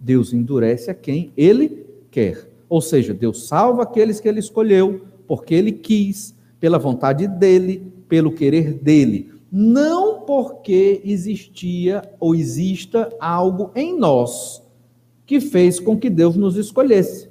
Deus 0.00 0.32
endurece 0.32 0.90
a 0.90 0.94
quem 0.94 1.32
ele 1.36 1.86
quer. 2.10 2.48
Ou 2.68 2.80
seja, 2.80 3.12
Deus 3.12 3.46
salva 3.46 3.82
aqueles 3.82 4.18
que 4.18 4.28
ele 4.28 4.40
escolheu, 4.40 5.06
porque 5.26 5.54
ele 5.54 5.72
quis, 5.72 6.34
pela 6.62 6.78
vontade 6.78 7.26
dele, 7.26 7.92
pelo 8.08 8.30
querer 8.30 8.72
dele. 8.74 9.32
Não 9.50 10.20
porque 10.20 11.02
existia 11.04 12.02
ou 12.20 12.36
exista 12.36 13.12
algo 13.18 13.72
em 13.74 13.98
nós 13.98 14.62
que 15.26 15.40
fez 15.40 15.80
com 15.80 15.98
que 15.98 16.08
Deus 16.08 16.36
nos 16.36 16.56
escolhesse. 16.56 17.28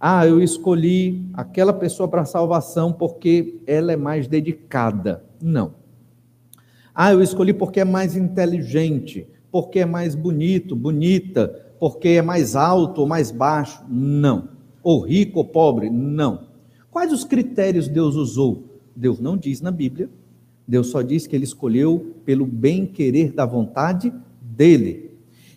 Ah, 0.00 0.26
eu 0.26 0.42
escolhi 0.42 1.28
aquela 1.34 1.74
pessoa 1.74 2.08
para 2.08 2.24
salvação 2.24 2.94
porque 2.94 3.60
ela 3.66 3.92
é 3.92 3.96
mais 3.96 4.26
dedicada. 4.26 5.22
Não. 5.38 5.74
Ah, 6.94 7.12
eu 7.12 7.20
escolhi 7.20 7.52
porque 7.52 7.80
é 7.80 7.84
mais 7.84 8.16
inteligente, 8.16 9.26
porque 9.50 9.80
é 9.80 9.84
mais 9.84 10.14
bonito, 10.14 10.74
bonita, 10.74 11.74
porque 11.78 12.08
é 12.08 12.22
mais 12.22 12.56
alto 12.56 13.02
ou 13.02 13.06
mais 13.06 13.30
baixo. 13.30 13.84
Não. 13.86 14.48
Ou 14.82 15.00
rico 15.00 15.40
ou 15.40 15.44
pobre. 15.44 15.90
Não. 15.90 16.51
Quais 16.92 17.10
os 17.10 17.24
critérios 17.24 17.88
Deus 17.88 18.16
usou? 18.16 18.64
Deus 18.94 19.18
não 19.18 19.34
diz 19.34 19.62
na 19.62 19.70
Bíblia. 19.70 20.10
Deus 20.68 20.88
só 20.88 21.00
diz 21.00 21.26
que 21.26 21.34
ele 21.34 21.44
escolheu 21.44 22.14
pelo 22.22 22.44
bem-querer 22.44 23.32
da 23.32 23.46
vontade 23.46 24.12
dele. 24.42 25.10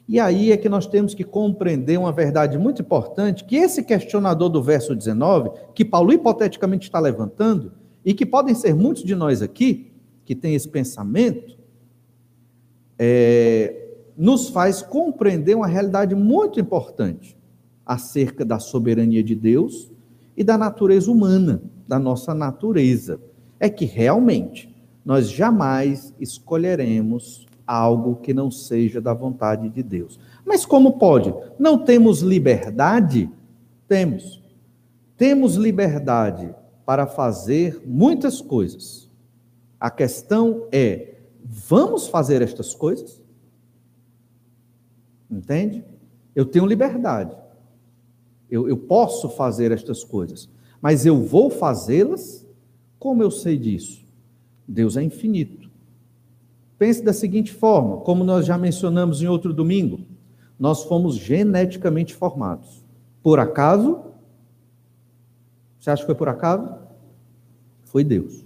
E 0.07 0.17
aí 0.17 0.53
é 0.53 0.57
que 0.57 0.69
nós 0.69 0.87
temos 0.87 1.13
que 1.13 1.25
compreender 1.25 1.99
uma 1.99 2.13
verdade 2.13 2.57
muito 2.57 2.81
importante, 2.81 3.43
que 3.43 3.57
esse 3.57 3.83
questionador 3.83 4.47
do 4.47 4.63
verso 4.63 4.95
19, 4.95 5.51
que 5.73 5.83
Paulo 5.83 6.13
hipoteticamente 6.13 6.87
está 6.87 7.01
levantando, 7.01 7.73
e 8.05 8.13
que 8.13 8.25
podem 8.25 8.55
ser 8.55 8.73
muitos 8.73 9.03
de 9.03 9.13
nós 9.13 9.41
aqui, 9.41 9.91
que 10.23 10.35
tem 10.35 10.55
esse 10.55 10.69
pensamento, 10.69 11.57
é, 12.97 13.97
nos 14.15 14.47
faz 14.47 14.81
compreender 14.81 15.55
uma 15.55 15.67
realidade 15.67 16.15
muito 16.15 16.61
importante 16.61 17.37
acerca 17.85 18.45
da 18.45 18.57
soberania 18.57 19.21
de 19.21 19.35
Deus 19.35 19.91
e 20.35 20.43
da 20.43 20.57
natureza 20.57 21.11
humana, 21.11 21.61
da 21.87 21.99
nossa 21.99 22.33
natureza. 22.33 23.19
É 23.59 23.69
que 23.69 23.85
realmente 23.85 24.73
nós 25.03 25.29
jamais 25.29 26.13
escolheremos 26.19 27.45
algo 27.65 28.17
que 28.17 28.33
não 28.33 28.51
seja 28.51 29.01
da 29.01 29.13
vontade 29.13 29.69
de 29.69 29.81
Deus. 29.81 30.19
Mas 30.45 30.65
como 30.65 30.97
pode? 30.97 31.33
Não 31.57 31.77
temos 31.77 32.21
liberdade? 32.21 33.29
Temos. 33.87 34.43
Temos 35.17 35.55
liberdade 35.55 36.53
para 36.85 37.07
fazer 37.07 37.81
muitas 37.85 38.41
coisas. 38.41 39.09
A 39.79 39.89
questão 39.89 40.67
é: 40.71 41.15
vamos 41.43 42.07
fazer 42.07 42.41
estas 42.41 42.75
coisas? 42.75 43.21
Entende? 45.29 45.83
Eu 46.35 46.45
tenho 46.45 46.65
liberdade. 46.65 47.35
Eu, 48.55 48.69
eu 48.69 48.77
posso 48.77 49.27
fazer 49.27 49.73
estas 49.73 50.01
coisas. 50.01 50.47
Mas 50.81 51.05
eu 51.05 51.21
vou 51.21 51.49
fazê-las? 51.49 52.45
Como 52.97 53.21
eu 53.21 53.29
sei 53.29 53.57
disso? 53.57 54.05
Deus 54.65 54.95
é 54.95 55.03
infinito. 55.03 55.69
Pense 56.77 57.03
da 57.03 57.11
seguinte 57.11 57.51
forma, 57.51 57.97
como 57.97 58.23
nós 58.23 58.45
já 58.45 58.57
mencionamos 58.57 59.21
em 59.21 59.27
outro 59.27 59.53
domingo, 59.53 59.99
nós 60.57 60.83
fomos 60.83 61.15
geneticamente 61.15 62.13
formados. 62.13 62.81
Por 63.21 63.39
acaso? 63.39 63.99
Você 65.77 65.89
acha 65.89 66.03
que 66.03 66.05
foi 66.05 66.15
por 66.15 66.29
acaso? 66.29 66.73
Foi 67.83 68.05
Deus. 68.05 68.45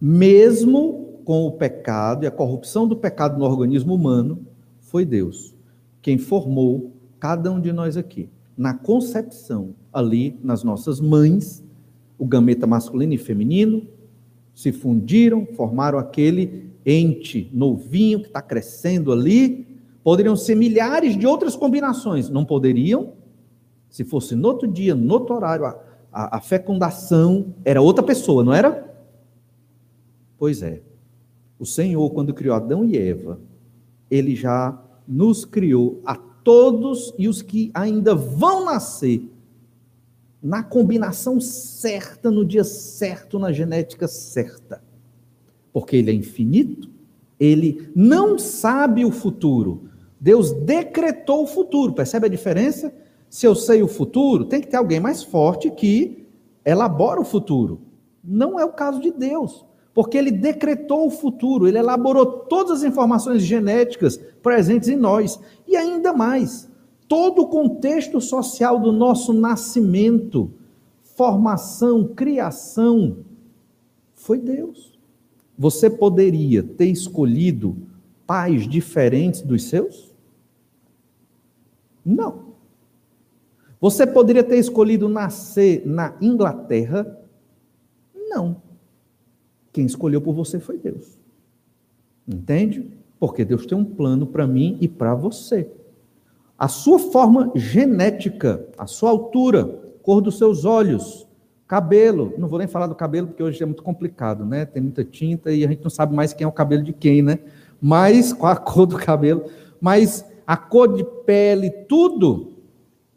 Mesmo 0.00 1.20
com 1.24 1.46
o 1.46 1.52
pecado 1.52 2.24
e 2.24 2.28
a 2.28 2.30
corrupção 2.30 2.86
do 2.86 2.94
pecado 2.94 3.38
no 3.38 3.44
organismo 3.44 3.92
humano, 3.92 4.46
foi 4.80 5.04
Deus 5.04 5.52
quem 6.00 6.16
formou 6.16 6.92
cada 7.18 7.50
um 7.50 7.60
de 7.60 7.72
nós 7.72 7.96
aqui. 7.96 8.28
Na 8.56 8.74
concepção, 8.74 9.74
ali 9.92 10.38
nas 10.42 10.62
nossas 10.62 11.00
mães, 11.00 11.64
o 12.18 12.26
gameta 12.26 12.66
masculino 12.66 13.14
e 13.14 13.18
feminino 13.18 13.86
se 14.54 14.70
fundiram, 14.70 15.46
formaram 15.56 15.98
aquele 15.98 16.70
ente 16.84 17.50
novinho 17.52 18.20
que 18.20 18.26
está 18.26 18.42
crescendo 18.42 19.12
ali, 19.12 19.66
poderiam 20.02 20.36
ser 20.36 20.54
milhares 20.54 21.16
de 21.16 21.26
outras 21.26 21.56
combinações, 21.56 22.28
não 22.28 22.44
poderiam? 22.44 23.12
Se 23.88 24.04
fosse 24.04 24.34
no 24.34 24.48
outro 24.48 24.68
dia, 24.68 24.94
no 24.94 25.12
outro 25.12 25.34
horário, 25.34 25.64
a, 25.64 25.78
a, 26.12 26.36
a 26.36 26.40
fecundação 26.40 27.54
era 27.64 27.80
outra 27.80 28.04
pessoa, 28.04 28.42
não 28.42 28.52
era? 28.52 28.90
Pois 30.38 30.62
é. 30.62 30.82
O 31.58 31.64
Senhor, 31.64 32.10
quando 32.10 32.34
criou 32.34 32.56
Adão 32.56 32.84
e 32.84 32.98
Eva, 32.98 33.38
ele 34.10 34.34
já 34.34 34.80
nos 35.06 35.44
criou 35.44 36.00
a 36.04 36.16
todos 36.42 37.14
e 37.18 37.28
os 37.28 37.42
que 37.42 37.70
ainda 37.74 38.14
vão 38.14 38.64
nascer 38.64 39.28
na 40.42 40.62
combinação 40.62 41.40
certa, 41.40 42.30
no 42.30 42.44
dia 42.44 42.64
certo, 42.64 43.38
na 43.38 43.52
genética 43.52 44.08
certa 44.08 44.82
porque 45.72 45.96
ele 45.96 46.10
é 46.10 46.14
infinito, 46.14 46.90
ele 47.40 47.90
não 47.96 48.38
sabe 48.38 49.04
o 49.04 49.10
futuro. 49.10 49.88
Deus 50.20 50.52
decretou 50.52 51.44
o 51.44 51.46
futuro. 51.46 51.94
Percebe 51.94 52.26
a 52.26 52.30
diferença? 52.30 52.94
Se 53.28 53.46
eu 53.46 53.54
sei 53.54 53.82
o 53.82 53.88
futuro, 53.88 54.44
tem 54.44 54.60
que 54.60 54.68
ter 54.68 54.76
alguém 54.76 55.00
mais 55.00 55.24
forte 55.24 55.70
que 55.70 56.26
elabora 56.64 57.20
o 57.20 57.24
futuro. 57.24 57.80
Não 58.22 58.60
é 58.60 58.64
o 58.64 58.72
caso 58.72 59.00
de 59.00 59.10
Deus, 59.10 59.64
porque 59.94 60.16
ele 60.16 60.30
decretou 60.30 61.06
o 61.06 61.10
futuro, 61.10 61.68
ele 61.68 61.78
elaborou 61.78 62.24
todas 62.24 62.78
as 62.78 62.84
informações 62.84 63.42
genéticas 63.42 64.16
presentes 64.42 64.88
em 64.88 64.96
nós. 64.96 65.38
E 65.66 65.76
ainda 65.76 66.12
mais, 66.12 66.68
todo 67.06 67.42
o 67.42 67.48
contexto 67.48 68.20
social 68.20 68.80
do 68.80 68.90
nosso 68.90 69.32
nascimento, 69.32 70.50
formação, 71.02 72.08
criação, 72.08 73.18
foi 74.14 74.38
Deus. 74.38 74.98
Você 75.58 75.90
poderia 75.90 76.62
ter 76.62 76.86
escolhido 76.86 77.76
pais 78.26 78.66
diferentes 78.66 79.42
dos 79.42 79.64
seus? 79.64 80.12
Não. 82.04 82.52
Você 83.80 84.06
poderia 84.06 84.42
ter 84.42 84.56
escolhido 84.56 85.08
nascer 85.08 85.82
na 85.84 86.16
Inglaterra? 86.20 87.20
Não. 88.14 88.62
Quem 89.72 89.86
escolheu 89.86 90.20
por 90.20 90.34
você 90.34 90.60
foi 90.60 90.78
Deus. 90.78 91.18
Entende? 92.28 92.90
Porque 93.18 93.44
Deus 93.44 93.66
tem 93.66 93.76
um 93.76 93.84
plano 93.84 94.26
para 94.26 94.46
mim 94.46 94.76
e 94.80 94.88
para 94.88 95.14
você. 95.14 95.68
A 96.58 96.68
sua 96.68 96.98
forma 96.98 97.50
genética, 97.54 98.66
a 98.76 98.86
sua 98.86 99.10
altura, 99.10 99.64
cor 100.02 100.20
dos 100.20 100.38
seus 100.38 100.64
olhos, 100.64 101.26
Cabelo, 101.72 102.34
não 102.36 102.48
vou 102.48 102.58
nem 102.58 102.68
falar 102.68 102.86
do 102.86 102.94
cabelo 102.94 103.28
porque 103.28 103.42
hoje 103.42 103.62
é 103.62 103.64
muito 103.64 103.82
complicado, 103.82 104.44
né? 104.44 104.66
Tem 104.66 104.82
muita 104.82 105.02
tinta 105.02 105.50
e 105.50 105.64
a 105.64 105.68
gente 105.68 105.82
não 105.82 105.88
sabe 105.88 106.14
mais 106.14 106.34
quem 106.34 106.44
é 106.44 106.46
o 106.46 106.52
cabelo 106.52 106.82
de 106.82 106.92
quem, 106.92 107.22
né? 107.22 107.38
Mas 107.80 108.30
qual 108.36 108.52
a 108.52 108.56
cor 108.56 108.84
do 108.84 108.98
cabelo, 108.98 109.46
mas 109.80 110.22
a 110.46 110.54
cor 110.54 110.94
de 110.94 111.02
pele, 111.24 111.70
tudo, 111.70 112.52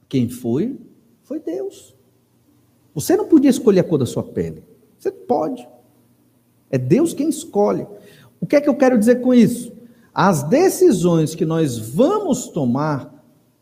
quem 0.07 0.29
foi? 0.29 0.79
Foi 1.23 1.37
Deus. 1.37 1.93
Você 2.93 3.17
não 3.17 3.27
podia 3.27 3.49
escolher 3.49 3.81
a 3.81 3.83
cor 3.83 3.99
da 3.99 4.05
sua 4.05 4.23
pele. 4.23 4.63
Você 4.97 5.11
pode. 5.11 5.67
É 6.69 6.77
Deus 6.77 7.13
quem 7.13 7.29
escolhe. 7.29 7.85
O 8.39 8.45
que 8.45 8.55
é 8.55 8.61
que 8.61 8.69
eu 8.69 8.75
quero 8.75 8.97
dizer 8.97 9.21
com 9.21 9.33
isso? 9.33 9.71
As 10.13 10.43
decisões 10.43 11.35
que 11.35 11.45
nós 11.45 11.77
vamos 11.77 12.47
tomar, 12.47 13.13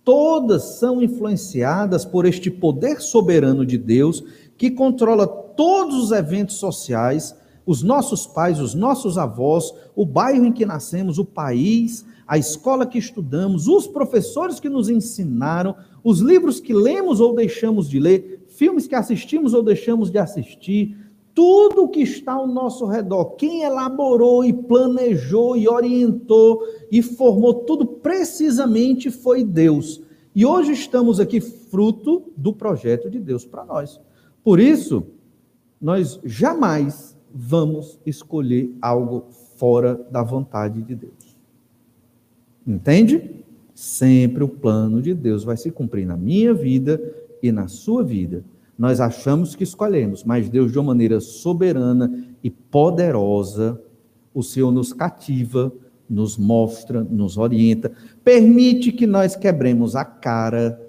todas 0.03 0.77
são 0.79 1.01
influenciadas 1.01 2.05
por 2.05 2.25
este 2.25 2.51
poder 2.51 3.01
soberano 3.01 3.65
de 3.65 3.77
Deus 3.77 4.23
que 4.57 4.69
controla 4.69 5.25
todos 5.25 5.95
os 5.95 6.11
eventos 6.11 6.57
sociais, 6.57 7.35
os 7.65 7.81
nossos 7.81 8.27
pais, 8.27 8.59
os 8.59 8.73
nossos 8.73 9.17
avós, 9.17 9.73
o 9.95 10.05
bairro 10.05 10.45
em 10.45 10.51
que 10.51 10.65
nascemos, 10.65 11.17
o 11.17 11.25
país, 11.25 12.05
a 12.27 12.37
escola 12.37 12.85
que 12.85 12.97
estudamos, 12.97 13.67
os 13.67 13.87
professores 13.87 14.59
que 14.59 14.69
nos 14.69 14.89
ensinaram, 14.89 15.75
os 16.03 16.19
livros 16.19 16.59
que 16.59 16.73
lemos 16.73 17.19
ou 17.19 17.33
deixamos 17.33 17.89
de 17.89 17.99
ler, 17.99 18.45
filmes 18.49 18.87
que 18.87 18.95
assistimos 18.95 19.53
ou 19.53 19.63
deixamos 19.63 20.11
de 20.11 20.17
assistir, 20.17 20.97
tudo 21.33 21.89
que 21.89 22.01
está 22.01 22.33
ao 22.33 22.47
nosso 22.47 22.85
redor, 22.85 23.35
quem 23.35 23.63
elaborou 23.63 24.45
e 24.45 24.53
planejou 24.53 25.57
e 25.57 25.67
orientou 25.67 26.61
e 26.91 27.01
formou 27.01 27.53
tudo 27.53 27.85
precisamente 27.85 29.09
foi 29.09 29.43
Deus. 29.43 30.01
E 30.35 30.45
hoje 30.45 30.71
estamos 30.71 31.19
aqui 31.19 31.41
fruto 31.41 32.31
do 32.37 32.53
projeto 32.53 33.09
de 33.09 33.19
Deus 33.19 33.45
para 33.45 33.65
nós. 33.65 33.99
Por 34.43 34.59
isso, 34.59 35.05
nós 35.81 36.19
jamais 36.23 37.17
vamos 37.33 37.99
escolher 38.05 38.75
algo 38.81 39.25
fora 39.57 39.95
da 40.11 40.21
vontade 40.21 40.81
de 40.81 40.95
Deus. 40.95 41.35
Entende? 42.65 43.43
Sempre 43.73 44.43
o 44.43 44.47
plano 44.47 45.01
de 45.01 45.13
Deus 45.13 45.43
vai 45.43 45.57
se 45.57 45.71
cumprir 45.71 46.05
na 46.05 46.15
minha 46.15 46.53
vida 46.53 47.01
e 47.41 47.51
na 47.51 47.67
sua 47.67 48.03
vida. 48.03 48.45
Nós 48.83 48.99
achamos 48.99 49.55
que 49.55 49.63
escolhemos, 49.63 50.25
mas 50.25 50.49
Deus, 50.49 50.69
de 50.69 50.77
uma 50.77 50.87
maneira 50.87 51.21
soberana 51.21 52.21
e 52.43 52.49
poderosa, 52.49 53.81
o 54.33 54.43
Senhor 54.43 54.73
nos 54.73 54.91
cativa, 54.91 55.71
nos 56.09 56.37
mostra, 56.37 57.01
nos 57.01 57.37
orienta, 57.37 57.93
permite 58.25 58.91
que 58.91 59.07
nós 59.07 59.37
quebremos 59.37 59.95
a 59.95 60.03
cara 60.03 60.85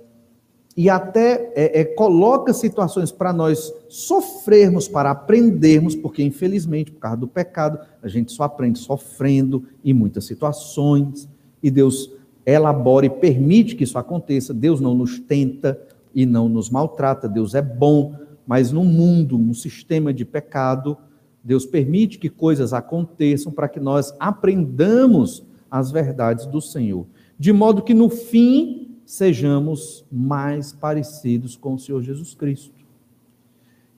e 0.76 0.90
até 0.90 1.52
é, 1.54 1.82
é, 1.82 1.84
coloca 1.84 2.52
situações 2.52 3.12
para 3.12 3.32
nós 3.32 3.72
sofrermos, 3.88 4.88
para 4.88 5.12
aprendermos, 5.12 5.94
porque 5.94 6.24
infelizmente, 6.24 6.90
por 6.90 6.98
causa 6.98 7.18
do 7.18 7.28
pecado, 7.28 7.78
a 8.02 8.08
gente 8.08 8.32
só 8.32 8.42
aprende 8.42 8.80
sofrendo 8.80 9.66
em 9.84 9.92
muitas 9.92 10.24
situações, 10.24 11.28
e 11.62 11.70
Deus 11.70 12.10
elabora 12.44 13.06
e 13.06 13.10
permite 13.10 13.76
que 13.76 13.84
isso 13.84 13.96
aconteça. 13.96 14.52
Deus 14.52 14.80
não 14.80 14.96
nos 14.96 15.20
tenta, 15.20 15.80
e 16.14 16.24
não 16.24 16.48
nos 16.48 16.70
maltrata. 16.70 17.28
Deus 17.28 17.54
é 17.54 17.62
bom, 17.62 18.14
mas 18.46 18.70
no 18.70 18.84
mundo, 18.84 19.36
no 19.36 19.54
sistema 19.54 20.12
de 20.12 20.24
pecado, 20.24 20.96
Deus 21.42 21.66
permite 21.66 22.18
que 22.18 22.30
coisas 22.30 22.72
aconteçam 22.72 23.52
para 23.52 23.68
que 23.68 23.80
nós 23.80 24.14
aprendamos 24.18 25.44
as 25.70 25.90
verdades 25.90 26.46
do 26.46 26.60
Senhor, 26.60 27.06
de 27.38 27.52
modo 27.52 27.82
que 27.82 27.92
no 27.92 28.08
fim 28.08 28.96
sejamos 29.04 30.06
mais 30.10 30.72
parecidos 30.72 31.56
com 31.56 31.74
o 31.74 31.78
Senhor 31.78 32.02
Jesus 32.02 32.34
Cristo. 32.34 32.84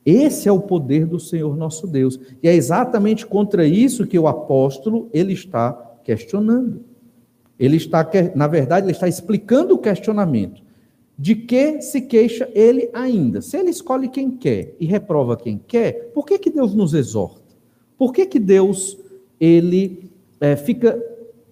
Esse 0.04 0.48
é 0.48 0.52
o 0.52 0.60
poder 0.60 1.04
do 1.04 1.18
Senhor 1.18 1.56
nosso 1.56 1.86
Deus. 1.86 2.18
E 2.40 2.48
é 2.48 2.54
exatamente 2.54 3.26
contra 3.26 3.66
isso 3.66 4.06
que 4.06 4.16
o 4.16 4.28
apóstolo 4.28 5.08
ele 5.12 5.32
está 5.32 5.72
questionando. 6.04 6.84
Ele 7.58 7.76
está, 7.76 8.08
na 8.34 8.46
verdade, 8.46 8.86
ele 8.86 8.92
está 8.92 9.08
explicando 9.08 9.74
o 9.74 9.78
questionamento. 9.78 10.62
De 11.18 11.34
que 11.34 11.80
se 11.80 12.02
queixa 12.02 12.48
ele 12.54 12.90
ainda? 12.92 13.40
Se 13.40 13.56
ele 13.56 13.70
escolhe 13.70 14.08
quem 14.08 14.30
quer 14.30 14.76
e 14.78 14.84
reprova 14.84 15.36
quem 15.36 15.58
quer, 15.58 16.10
por 16.12 16.26
que, 16.26 16.38
que 16.38 16.50
Deus 16.50 16.74
nos 16.74 16.92
exorta? 16.92 17.54
Por 17.96 18.12
que, 18.12 18.26
que 18.26 18.38
Deus 18.38 18.98
ele 19.40 20.10
é, 20.38 20.54
fica 20.56 21.02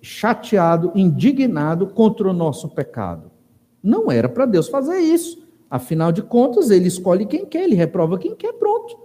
chateado, 0.03 0.93
indignado 0.95 1.87
contra 1.87 2.29
o 2.29 2.35
nosso 2.35 2.69
pecado? 2.69 3.31
Não 3.83 4.13
era 4.13 4.29
para 4.29 4.45
Deus 4.45 4.69
fazer 4.69 4.99
isso. 4.99 5.43
Afinal 5.71 6.13
de 6.13 6.23
contas, 6.23 6.71
ele 6.71 6.89
escolhe 6.89 7.25
quem 7.25 7.47
quer, 7.47 7.65
ele 7.65 7.75
reprova 7.75 8.19
quem 8.19 8.35
quer, 8.35 8.53
pronto. 8.53 8.99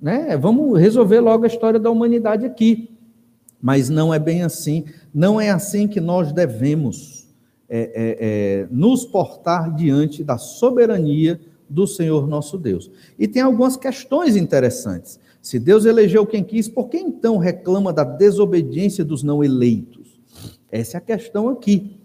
Né? 0.00 0.36
Vamos 0.36 0.78
resolver 0.80 1.20
logo 1.20 1.44
a 1.44 1.48
história 1.48 1.78
da 1.78 1.90
humanidade 1.90 2.46
aqui. 2.46 2.96
Mas 3.60 3.90
não 3.90 4.14
é 4.14 4.18
bem 4.18 4.42
assim. 4.42 4.84
Não 5.12 5.40
é 5.40 5.50
assim 5.50 5.86
que 5.86 6.00
nós 6.00 6.32
devemos 6.32 7.17
é, 7.68 7.80
é, 7.80 8.16
é, 8.20 8.68
nos 8.70 9.04
portar 9.04 9.74
diante 9.74 10.24
da 10.24 10.38
soberania 10.38 11.40
do 11.68 11.86
Senhor 11.86 12.26
nosso 12.26 12.56
Deus. 12.56 12.90
E 13.18 13.28
tem 13.28 13.42
algumas 13.42 13.76
questões 13.76 14.36
interessantes. 14.36 15.20
Se 15.42 15.58
Deus 15.58 15.84
elegeu 15.84 16.26
quem 16.26 16.42
quis, 16.42 16.68
por 16.68 16.88
que 16.88 16.96
então 16.96 17.36
reclama 17.36 17.92
da 17.92 18.04
desobediência 18.04 19.04
dos 19.04 19.22
não 19.22 19.44
eleitos? 19.44 20.18
Essa 20.70 20.96
é 20.96 20.98
a 20.98 21.02
questão 21.02 21.48
aqui. 21.48 21.98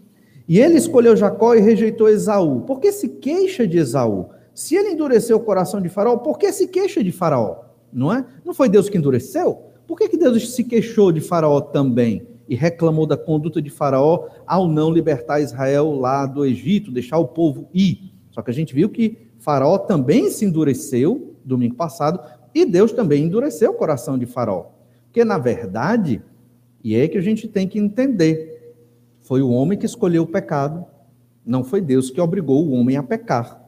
E 0.46 0.58
ele 0.58 0.76
escolheu 0.76 1.16
Jacó 1.16 1.54
e 1.54 1.60
rejeitou 1.60 2.08
Esaú. 2.08 2.60
Por 2.62 2.80
que 2.80 2.92
se 2.92 3.08
queixa 3.08 3.66
de 3.66 3.78
Esaú? 3.78 4.26
Se 4.54 4.76
ele 4.76 4.90
endureceu 4.90 5.38
o 5.38 5.40
coração 5.40 5.80
de 5.80 5.88
Faraó, 5.88 6.16
por 6.18 6.38
que 6.38 6.52
se 6.52 6.68
queixa 6.68 7.02
de 7.02 7.10
Faraó? 7.10 7.64
Não 7.92 8.12
é? 8.12 8.24
Não 8.44 8.54
foi 8.54 8.68
Deus 8.68 8.88
que 8.88 8.98
endureceu? 8.98 9.62
Por 9.86 9.98
que, 9.98 10.08
que 10.08 10.16
Deus 10.16 10.54
se 10.54 10.64
queixou 10.64 11.10
de 11.10 11.20
Faraó 11.20 11.60
também? 11.60 12.26
E 12.48 12.54
reclamou 12.54 13.06
da 13.06 13.16
conduta 13.16 13.60
de 13.60 13.70
Faraó 13.70 14.28
ao 14.46 14.68
não 14.68 14.90
libertar 14.90 15.40
Israel 15.40 15.92
lá 15.92 16.26
do 16.26 16.44
Egito, 16.44 16.90
deixar 16.90 17.18
o 17.18 17.28
povo 17.28 17.68
ir. 17.72 18.12
Só 18.30 18.42
que 18.42 18.50
a 18.50 18.54
gente 18.54 18.74
viu 18.74 18.88
que 18.88 19.16
Faraó 19.38 19.78
também 19.78 20.30
se 20.30 20.44
endureceu 20.44 21.34
domingo 21.44 21.74
passado 21.74 22.20
e 22.54 22.64
Deus 22.64 22.92
também 22.92 23.24
endureceu 23.24 23.70
o 23.70 23.74
coração 23.74 24.18
de 24.18 24.26
Faraó. 24.26 24.66
Porque 25.06 25.24
na 25.24 25.38
verdade, 25.38 26.22
e 26.82 26.94
é 26.94 27.08
que 27.08 27.18
a 27.18 27.22
gente 27.22 27.48
tem 27.48 27.66
que 27.66 27.78
entender, 27.78 28.74
foi 29.20 29.40
o 29.40 29.50
homem 29.50 29.78
que 29.78 29.86
escolheu 29.86 30.24
o 30.24 30.26
pecado, 30.26 30.84
não 31.44 31.64
foi 31.64 31.80
Deus 31.80 32.10
que 32.10 32.20
obrigou 32.20 32.66
o 32.66 32.72
homem 32.72 32.96
a 32.96 33.02
pecar. 33.02 33.62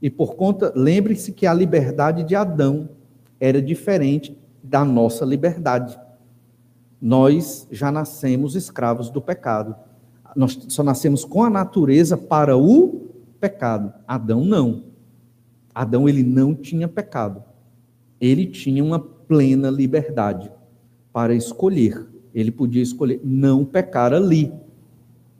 E 0.00 0.10
por 0.10 0.36
conta, 0.36 0.72
lembre-se 0.76 1.32
que 1.32 1.46
a 1.46 1.54
liberdade 1.54 2.22
de 2.22 2.36
Adão 2.36 2.88
era 3.40 3.60
diferente 3.60 4.36
da 4.62 4.84
nossa 4.84 5.24
liberdade 5.24 5.98
nós 7.00 7.66
já 7.70 7.90
nascemos 7.90 8.54
escravos 8.54 9.10
do 9.10 9.20
pecado. 9.20 9.74
Nós 10.34 10.58
só 10.68 10.82
nascemos 10.82 11.24
com 11.24 11.42
a 11.42 11.50
natureza 11.50 12.16
para 12.16 12.56
o 12.56 13.10
pecado. 13.40 13.92
Adão 14.06 14.44
não. 14.44 14.84
Adão 15.74 16.08
ele 16.08 16.22
não 16.22 16.54
tinha 16.54 16.88
pecado. 16.88 17.42
Ele 18.20 18.46
tinha 18.46 18.82
uma 18.82 18.98
plena 18.98 19.70
liberdade 19.70 20.50
para 21.12 21.34
escolher. 21.34 22.06
Ele 22.34 22.50
podia 22.50 22.82
escolher 22.82 23.20
não 23.24 23.64
pecar 23.64 24.12
ali, 24.12 24.52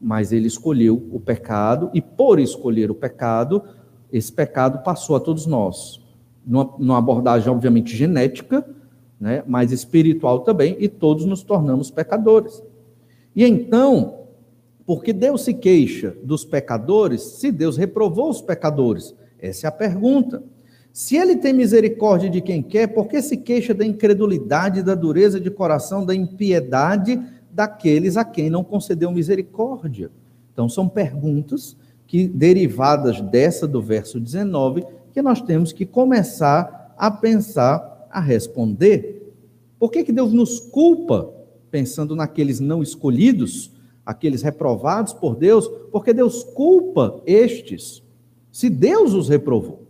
mas 0.01 0.33
ele 0.33 0.47
escolheu 0.47 1.07
o 1.11 1.21
pecado 1.21 1.91
e 1.93 2.01
por 2.01 2.39
escolher 2.39 2.91
o 2.91 2.95
pecado, 2.95 3.63
esse 4.13 4.33
pecado 4.33 4.83
passou 4.83 5.17
a 5.17 5.21
todos 5.21 5.47
nós. 5.47 6.01
Numa, 6.47 6.75
numa 6.79 6.99
abordagem 6.99 7.51
obviamente 7.51 7.97
genética, 7.97 8.67
né, 9.21 9.43
mas 9.47 9.73
espiritual 9.73 10.41
também, 10.41 10.77
e 10.79 10.89
todos 10.89 11.25
nos 11.25 11.43
tornamos 11.43 11.91
pecadores. 11.91 12.63
E 13.35 13.45
então, 13.45 14.27
porque 14.85 15.13
Deus 15.13 15.43
se 15.43 15.55
queixa 15.55 16.15
dos 16.23 16.45
pecadores, 16.45 17.23
se 17.23 17.51
Deus 17.51 17.77
reprovou 17.77 18.31
os 18.31 18.41
pecadores? 18.41 19.15
Essa 19.39 19.67
é 19.67 19.69
a 19.69 19.73
pergunta. 19.73 20.43
Se 20.93 21.17
ele 21.17 21.37
tem 21.37 21.53
misericórdia 21.53 22.31
de 22.31 22.41
quem 22.41 22.63
quer, 22.63 22.87
por 22.87 23.07
que 23.07 23.21
se 23.21 23.37
queixa 23.37 23.75
da 23.75 23.85
incredulidade, 23.85 24.83
da 24.83 24.95
dureza 24.95 25.39
de 25.39 25.51
coração, 25.51 26.07
da 26.07 26.15
impiedade 26.15 27.21
daqueles 27.51 28.17
a 28.17 28.25
quem 28.25 28.49
não 28.49 28.65
concedeu 28.65 29.11
misericórdia? 29.11 30.11
Então, 30.53 30.69
são 30.69 30.89
perguntas 30.89 31.77
que, 32.07 32.27
derivadas 32.27 33.21
dessa 33.21 33.67
do 33.67 33.83
verso 33.83 34.19
19, 34.19 34.87
que 35.13 35.21
nós 35.21 35.43
temos 35.43 35.73
que 35.73 35.85
começar 35.85 36.95
a 36.97 37.11
pensar 37.11 37.96
a 38.17 38.21
responder. 38.21 39.35
Por 39.79 39.91
que, 39.91 40.03
que 40.03 40.11
Deus 40.11 40.33
nos 40.33 40.59
culpa, 40.59 41.31
pensando 41.71 42.17
naqueles 42.17 42.61
não 42.61 42.83
escolhidos, 42.83 43.71
aqueles 44.07 44.41
reprovados 44.41 45.13
por 45.13 45.37
Deus? 45.37 45.69
Porque 45.93 46.15
Deus 46.15 46.43
culpa 46.43 47.21
estes, 47.27 48.03
se 48.51 48.71
Deus 48.71 49.13
os 49.13 49.29
reprovou. 49.29 49.83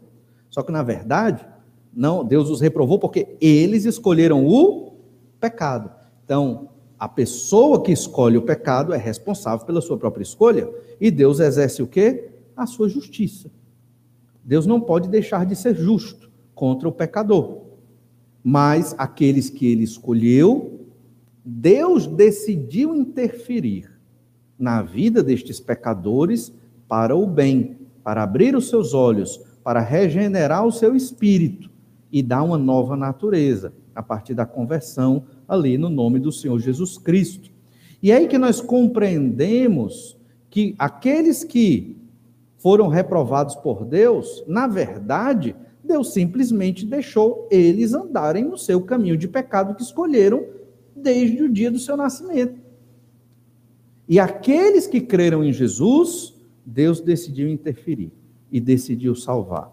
Só 0.50 0.60
que, 0.64 0.72
na 0.72 0.82
verdade, 0.82 1.46
não, 1.94 2.24
Deus 2.24 2.50
os 2.50 2.60
reprovou 2.60 2.98
porque 2.98 3.36
eles 3.40 3.84
escolheram 3.84 4.44
o 4.44 4.94
pecado. 5.38 5.88
Então, 6.24 6.70
a 6.98 7.08
pessoa 7.08 7.80
que 7.80 7.92
escolhe 7.92 8.36
o 8.36 8.42
pecado 8.42 8.92
é 8.92 8.98
responsável 8.98 9.64
pela 9.64 9.80
sua 9.80 9.96
própria 9.96 10.24
escolha. 10.24 10.68
E 11.00 11.12
Deus 11.12 11.38
exerce 11.38 11.80
o 11.80 11.86
quê? 11.86 12.30
A 12.56 12.66
sua 12.66 12.88
justiça. 12.88 13.52
Deus 14.42 14.66
não 14.66 14.80
pode 14.80 15.08
deixar 15.08 15.46
de 15.46 15.54
ser 15.54 15.76
justo 15.76 16.28
contra 16.56 16.88
o 16.88 16.92
pecador 16.92 17.65
mas 18.48 18.94
aqueles 18.96 19.50
que 19.50 19.66
ele 19.66 19.82
escolheu, 19.82 20.87
Deus 21.44 22.06
decidiu 22.06 22.94
interferir 22.94 23.90
na 24.56 24.82
vida 24.82 25.20
destes 25.20 25.59
pecadores 25.59 26.54
para 26.87 27.16
o 27.16 27.26
bem, 27.26 27.76
para 28.04 28.22
abrir 28.22 28.54
os 28.54 28.68
seus 28.68 28.94
olhos, 28.94 29.40
para 29.64 29.80
regenerar 29.80 30.64
o 30.64 30.70
seu 30.70 30.94
espírito 30.94 31.68
e 32.12 32.22
dar 32.22 32.44
uma 32.44 32.56
nova 32.56 32.96
natureza, 32.96 33.72
a 33.92 34.00
partir 34.00 34.32
da 34.32 34.46
conversão 34.46 35.24
ali 35.48 35.76
no 35.76 35.90
nome 35.90 36.20
do 36.20 36.30
Senhor 36.30 36.61
Jesus 36.61 36.96
Cristo. 36.96 37.50
E 38.00 38.12
é 38.12 38.16
aí 38.18 38.28
que 38.28 38.38
nós 38.38 38.61
compreendemos 38.61 40.16
que 40.48 40.72
aqueles 40.78 41.42
que 41.42 41.96
foram 42.59 42.87
reprovados 42.87 43.56
por 43.56 43.85
Deus, 43.85 44.44
na 44.46 44.68
verdade, 44.68 45.56
Deus 45.87 46.12
simplesmente 46.12 46.85
deixou 46.85 47.49
eles 47.51 47.94
andarem 47.94 48.44
no 48.44 48.59
seu 48.59 48.83
caminho 48.83 49.16
de 49.16 49.29
pecado 49.29 49.75
que 49.75 49.83
escolheram 49.83 50.44
desde 50.94 51.42
o 51.42 51.49
dia 51.49 51.70
do 51.70 51.79
seu 51.79 51.96
nascimento. 51.96 52.61
E 54.09 54.18
aqueles 54.18 54.87
que 54.87 55.01
creram 55.01 55.44
em 55.44 55.53
Jesus, 55.53 56.35
Deus 56.64 57.01
decidiu 57.01 57.49
interferir 57.49 58.12
e 58.51 58.61
decidiu 58.61 59.14
salvar. 59.14 59.72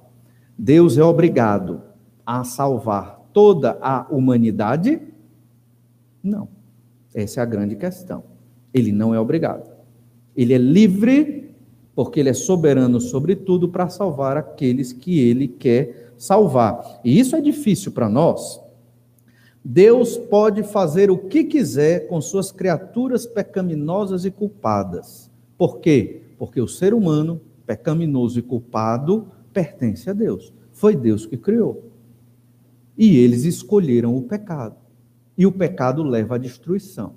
Deus 0.58 0.97
é 0.97 1.04
obrigado 1.04 1.82
a 2.26 2.43
salvar 2.43 3.28
toda 3.34 3.78
a 3.82 4.08
humanidade? 4.10 5.02
Não. 6.21 6.47
Essa 7.13 7.41
é 7.41 7.43
a 7.43 7.45
grande 7.45 7.76
questão. 7.76 8.23
Ele 8.73 8.91
não 8.91 9.13
é 9.13 9.19
obrigado. 9.19 9.71
Ele 10.36 10.54
é 10.54 10.58
livre, 10.58 11.42
porque 11.95 12.19
ele 12.19 12.29
é 12.29 12.34
soberano 12.34 12.99
sobre 12.99 13.36
tudo 13.36 13.69
para 13.69 13.89
salvar 13.89 14.38
aqueles 14.38 14.91
que 14.91 15.19
ele 15.19 15.47
quer 15.47 16.13
salvar. 16.17 16.99
E 17.03 17.19
isso 17.19 17.36
é 17.36 17.41
difícil 17.41 17.91
para 17.91 18.10
nós. 18.10 18.62
Deus 19.63 20.17
pode 20.17 20.63
fazer 20.63 21.10
o 21.10 21.17
que 21.17 21.43
quiser 21.43 22.08
com 22.08 22.19
suas 22.19 22.51
criaturas 22.51 23.25
pecaminosas 23.25 24.25
e 24.25 24.32
culpadas. 24.32 25.32
Por 25.58 25.79
quê? 25.79 26.21
Porque 26.38 26.60
o 26.60 26.67
ser 26.67 26.93
humano, 26.93 27.39
pecaminoso 27.65 28.39
e 28.39 28.41
culpado, 28.41 29.27
pertence 29.53 30.10
a 30.10 30.13
Deus. 30.13 30.51
Foi 30.71 30.95
Deus 30.95 31.25
que 31.25 31.38
criou. 31.38 31.91
E 32.97 33.17
eles 33.17 33.45
escolheram 33.45 34.17
o 34.17 34.23
pecado. 34.23 34.75
E 35.38 35.45
o 35.45 35.51
pecado 35.51 36.03
leva 36.03 36.36
à 36.36 36.38
destruição. 36.38 37.13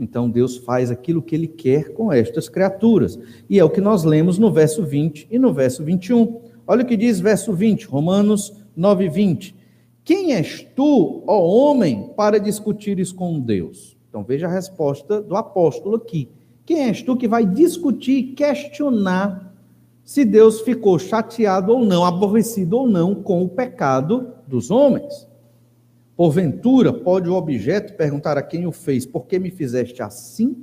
Então 0.00 0.30
Deus 0.30 0.56
faz 0.56 0.90
aquilo 0.90 1.20
que 1.20 1.34
ele 1.34 1.46
quer 1.46 1.92
com 1.92 2.10
estas 2.10 2.48
criaturas. 2.48 3.18
E 3.50 3.58
é 3.58 3.64
o 3.64 3.68
que 3.68 3.82
nós 3.82 4.02
lemos 4.02 4.38
no 4.38 4.50
verso 4.50 4.82
20 4.82 5.28
e 5.30 5.38
no 5.38 5.52
verso 5.52 5.84
21. 5.84 6.40
Olha 6.66 6.82
o 6.82 6.86
que 6.86 6.96
diz 6.96 7.20
verso 7.20 7.52
20, 7.52 7.84
Romanos 7.86 8.54
9, 8.74 9.10
20. 9.10 9.54
Quem 10.02 10.32
és 10.32 10.66
tu, 10.74 11.22
ó 11.26 11.38
homem, 11.44 12.10
para 12.16 12.40
discutires 12.40 13.12
com 13.12 13.38
Deus? 13.38 13.94
Então 14.08 14.24
veja 14.24 14.46
a 14.46 14.50
resposta 14.50 15.20
do 15.20 15.36
apóstolo 15.36 15.96
aqui. 15.96 16.30
Quem 16.64 16.88
és 16.88 17.02
tu 17.02 17.14
que 17.14 17.28
vai 17.28 17.44
discutir 17.44 18.34
questionar 18.34 19.54
se 20.02 20.24
Deus 20.24 20.62
ficou 20.62 20.98
chateado 20.98 21.72
ou 21.72 21.84
não, 21.84 22.06
aborrecido 22.06 22.78
ou 22.78 22.88
não 22.88 23.14
com 23.14 23.42
o 23.42 23.48
pecado 23.50 24.32
dos 24.48 24.70
homens? 24.70 25.29
Porventura, 26.20 26.92
pode 26.92 27.30
o 27.30 27.32
objeto 27.32 27.94
perguntar 27.94 28.36
a 28.36 28.42
quem 28.42 28.66
o 28.66 28.72
fez: 28.72 29.06
Por 29.06 29.24
que 29.24 29.38
me 29.38 29.50
fizeste 29.50 30.02
assim? 30.02 30.62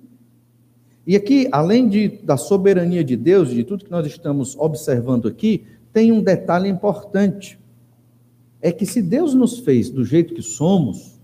E 1.04 1.16
aqui, 1.16 1.48
além 1.52 1.90
de, 1.90 2.10
da 2.10 2.38
soberania 2.38 3.04
de 3.04 3.16
Deus, 3.16 3.50
de 3.50 3.64
tudo 3.64 3.84
que 3.84 3.90
nós 3.90 4.06
estamos 4.06 4.56
observando 4.56 5.28
aqui, 5.28 5.66
tem 5.92 6.12
um 6.12 6.22
detalhe 6.22 6.70
importante. 6.70 7.60
É 8.62 8.72
que 8.72 8.86
se 8.86 9.02
Deus 9.02 9.34
nos 9.34 9.58
fez 9.58 9.90
do 9.90 10.06
jeito 10.06 10.36
que 10.36 10.44
somos, 10.44 11.20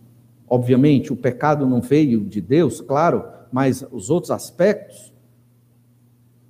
obviamente 0.50 1.14
o 1.14 1.16
pecado 1.16 1.68
não 1.68 1.80
veio 1.80 2.26
de 2.26 2.42
Deus, 2.42 2.82
claro, 2.82 3.26
mas 3.52 3.86
os 3.92 4.10
outros 4.10 4.32
aspectos, 4.32 5.14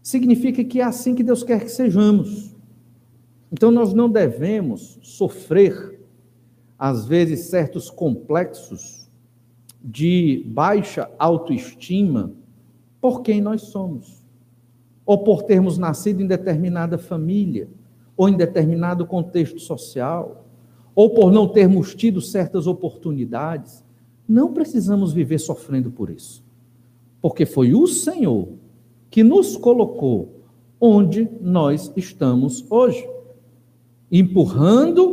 significa 0.01 0.63
que 0.63 0.79
é 0.79 0.85
assim 0.85 1.13
que 1.13 1.21
Deus 1.21 1.43
quer 1.43 1.65
que 1.65 1.69
sejamos. 1.69 2.55
Então 3.51 3.71
nós 3.71 3.93
não 3.93 4.09
devemos 4.09 4.99
sofrer 5.01 5.92
às 6.83 7.05
vezes, 7.05 7.45
certos 7.45 7.89
complexos 7.89 9.09
de 9.81 10.43
baixa 10.47 11.09
autoestima 11.17 12.33
por 12.99 13.21
quem 13.21 13.39
nós 13.39 13.61
somos, 13.61 14.21
ou 15.05 15.19
por 15.19 15.43
termos 15.43 15.77
nascido 15.77 16.21
em 16.21 16.27
determinada 16.27 16.97
família, 16.97 17.69
ou 18.17 18.27
em 18.27 18.35
determinado 18.35 19.05
contexto 19.05 19.61
social, 19.61 20.45
ou 20.93 21.11
por 21.11 21.31
não 21.31 21.47
termos 21.47 21.95
tido 21.95 22.19
certas 22.19 22.67
oportunidades. 22.67 23.81
Não 24.27 24.51
precisamos 24.51 25.13
viver 25.13 25.39
sofrendo 25.39 25.89
por 25.89 26.09
isso, 26.09 26.43
porque 27.21 27.45
foi 27.45 27.73
o 27.73 27.87
Senhor 27.87 28.49
que 29.09 29.23
nos 29.23 29.55
colocou 29.55 30.41
onde 30.81 31.29
nós 31.39 31.93
estamos 31.95 32.69
hoje, 32.69 33.09
empurrando 34.11 35.12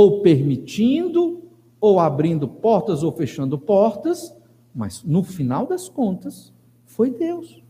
ou 0.00 0.22
permitindo, 0.22 1.42
ou 1.78 2.00
abrindo 2.00 2.48
portas 2.48 3.02
ou 3.02 3.12
fechando 3.12 3.58
portas, 3.58 4.34
mas 4.74 5.04
no 5.04 5.22
final 5.22 5.66
das 5.66 5.90
contas, 5.90 6.54
foi 6.86 7.10
Deus. 7.10 7.62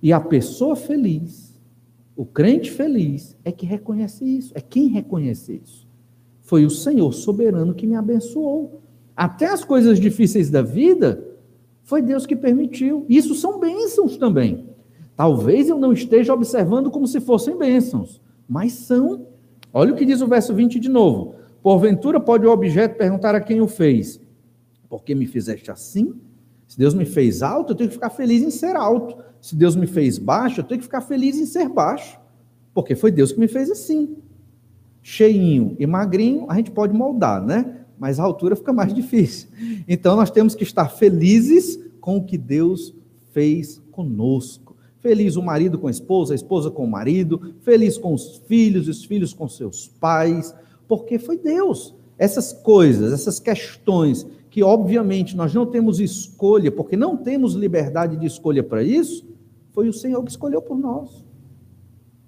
E 0.00 0.12
a 0.12 0.20
pessoa 0.20 0.76
feliz, 0.76 1.60
o 2.14 2.24
crente 2.24 2.70
feliz, 2.70 3.36
é 3.44 3.50
que 3.50 3.66
reconhece 3.66 4.24
isso, 4.24 4.52
é 4.54 4.60
quem 4.60 4.86
reconhece 4.86 5.60
isso. 5.64 5.88
Foi 6.40 6.64
o 6.64 6.70
Senhor 6.70 7.12
soberano 7.12 7.74
que 7.74 7.86
me 7.86 7.96
abençoou. 7.96 8.80
Até 9.16 9.46
as 9.46 9.64
coisas 9.64 9.98
difíceis 9.98 10.50
da 10.50 10.62
vida, 10.62 11.36
foi 11.82 12.00
Deus 12.00 12.26
que 12.26 12.36
permitiu. 12.36 13.04
Isso 13.08 13.34
são 13.34 13.58
bênçãos 13.58 14.16
também. 14.16 14.68
Talvez 15.16 15.68
eu 15.68 15.80
não 15.80 15.92
esteja 15.92 16.32
observando 16.32 16.92
como 16.92 17.08
se 17.08 17.20
fossem 17.20 17.58
bênçãos, 17.58 18.20
mas 18.48 18.72
são 18.72 19.33
Olha 19.76 19.92
o 19.92 19.96
que 19.96 20.06
diz 20.06 20.20
o 20.20 20.28
verso 20.28 20.54
20 20.54 20.78
de 20.78 20.88
novo. 20.88 21.34
Porventura 21.60 22.20
pode 22.20 22.46
o 22.46 22.50
objeto 22.52 22.96
perguntar 22.96 23.34
a 23.34 23.40
quem 23.40 23.60
o 23.60 23.66
fez: 23.66 24.20
Por 24.88 25.02
que 25.02 25.16
me 25.16 25.26
fizeste 25.26 25.68
assim? 25.68 26.14
Se 26.68 26.78
Deus 26.78 26.94
me 26.94 27.04
fez 27.04 27.42
alto, 27.42 27.72
eu 27.72 27.76
tenho 27.76 27.88
que 27.88 27.94
ficar 27.94 28.10
feliz 28.10 28.42
em 28.42 28.50
ser 28.50 28.76
alto. 28.76 29.18
Se 29.40 29.56
Deus 29.56 29.74
me 29.74 29.86
fez 29.86 30.16
baixo, 30.16 30.60
eu 30.60 30.64
tenho 30.64 30.78
que 30.78 30.86
ficar 30.86 31.00
feliz 31.00 31.36
em 31.36 31.44
ser 31.44 31.68
baixo. 31.68 32.18
Porque 32.72 32.94
foi 32.94 33.10
Deus 33.10 33.32
que 33.32 33.40
me 33.40 33.48
fez 33.48 33.70
assim. 33.70 34.16
Cheinho 35.02 35.76
e 35.78 35.86
magrinho, 35.86 36.46
a 36.48 36.54
gente 36.54 36.70
pode 36.70 36.94
moldar, 36.94 37.44
né? 37.44 37.80
Mas 37.98 38.18
a 38.18 38.22
altura 38.22 38.56
fica 38.56 38.72
mais 38.72 38.92
difícil. 38.94 39.48
Então 39.88 40.16
nós 40.16 40.30
temos 40.30 40.54
que 40.54 40.62
estar 40.62 40.88
felizes 40.88 41.78
com 42.00 42.16
o 42.16 42.24
que 42.24 42.38
Deus 42.38 42.94
fez 43.32 43.82
conosco. 43.90 44.63
Feliz 45.04 45.36
o 45.36 45.42
marido 45.42 45.78
com 45.78 45.86
a 45.86 45.90
esposa, 45.90 46.32
a 46.32 46.34
esposa 46.34 46.70
com 46.70 46.82
o 46.82 46.90
marido, 46.90 47.52
feliz 47.60 47.98
com 47.98 48.14
os 48.14 48.38
filhos, 48.48 48.88
os 48.88 49.04
filhos 49.04 49.34
com 49.34 49.46
seus 49.46 49.86
pais, 49.86 50.54
porque 50.88 51.18
foi 51.18 51.36
Deus. 51.36 51.94
Essas 52.16 52.54
coisas, 52.54 53.12
essas 53.12 53.38
questões 53.38 54.26
que 54.48 54.62
obviamente 54.62 55.36
nós 55.36 55.52
não 55.52 55.66
temos 55.66 56.00
escolha, 56.00 56.72
porque 56.72 56.96
não 56.96 57.18
temos 57.18 57.52
liberdade 57.52 58.16
de 58.16 58.24
escolha 58.24 58.62
para 58.62 58.82
isso, 58.82 59.26
foi 59.72 59.90
o 59.90 59.92
Senhor 59.92 60.22
que 60.24 60.30
escolheu 60.30 60.62
por 60.62 60.78
nós. 60.78 61.22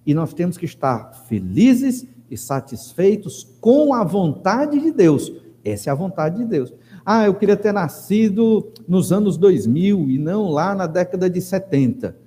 E 0.05 0.13
nós 0.13 0.35
temos 0.35 0.59
que 0.59 0.67
estar 0.67 1.25
felizes 1.27 2.07
e 2.31 2.37
satisfeitos 2.37 3.57
com 3.59 3.95
a 3.95 4.05
vontade 4.05 4.79
de 4.79 4.91
Deus. 4.91 5.33
Essa 5.65 5.89
é 5.89 5.93
a 5.93 5.97
vontade 5.97 6.37
de 6.37 6.45
Deus. 6.45 6.75
Ah, 7.07 7.25
eu 7.25 7.37
queria 7.37 7.57
ter 7.57 7.73
nascido 7.73 8.71
nos 8.87 9.13
anos 9.13 9.39
2000 9.39 10.11
e 10.11 10.19
não 10.19 10.51
lá 10.51 10.75
na 10.75 10.87
década 10.87 11.31
de 11.31 11.41
70. 11.41 12.26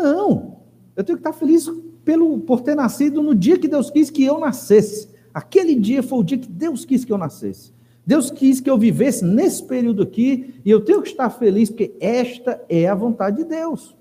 Não. 0.00 0.56
Eu 0.96 1.04
tenho 1.04 1.18
que 1.18 1.26
estar 1.26 1.32
feliz 1.32 1.70
pelo, 2.04 2.40
por 2.40 2.60
ter 2.62 2.74
nascido 2.74 3.22
no 3.22 3.34
dia 3.34 3.58
que 3.58 3.68
Deus 3.68 3.90
quis 3.90 4.10
que 4.10 4.24
eu 4.24 4.38
nascesse. 4.38 5.08
Aquele 5.32 5.74
dia 5.74 6.02
foi 6.02 6.18
o 6.18 6.24
dia 6.24 6.38
que 6.38 6.48
Deus 6.48 6.84
quis 6.84 7.04
que 7.04 7.12
eu 7.12 7.18
nascesse. 7.18 7.72
Deus 8.04 8.30
quis 8.30 8.60
que 8.60 8.68
eu 8.68 8.78
vivesse 8.78 9.24
nesse 9.24 9.62
período 9.62 10.02
aqui 10.02 10.54
e 10.64 10.70
eu 10.70 10.80
tenho 10.80 11.02
que 11.02 11.10
estar 11.10 11.30
feliz 11.30 11.68
porque 11.68 11.94
esta 12.00 12.60
é 12.68 12.88
a 12.88 12.94
vontade 12.94 13.38
de 13.38 13.44
Deus. 13.44 13.94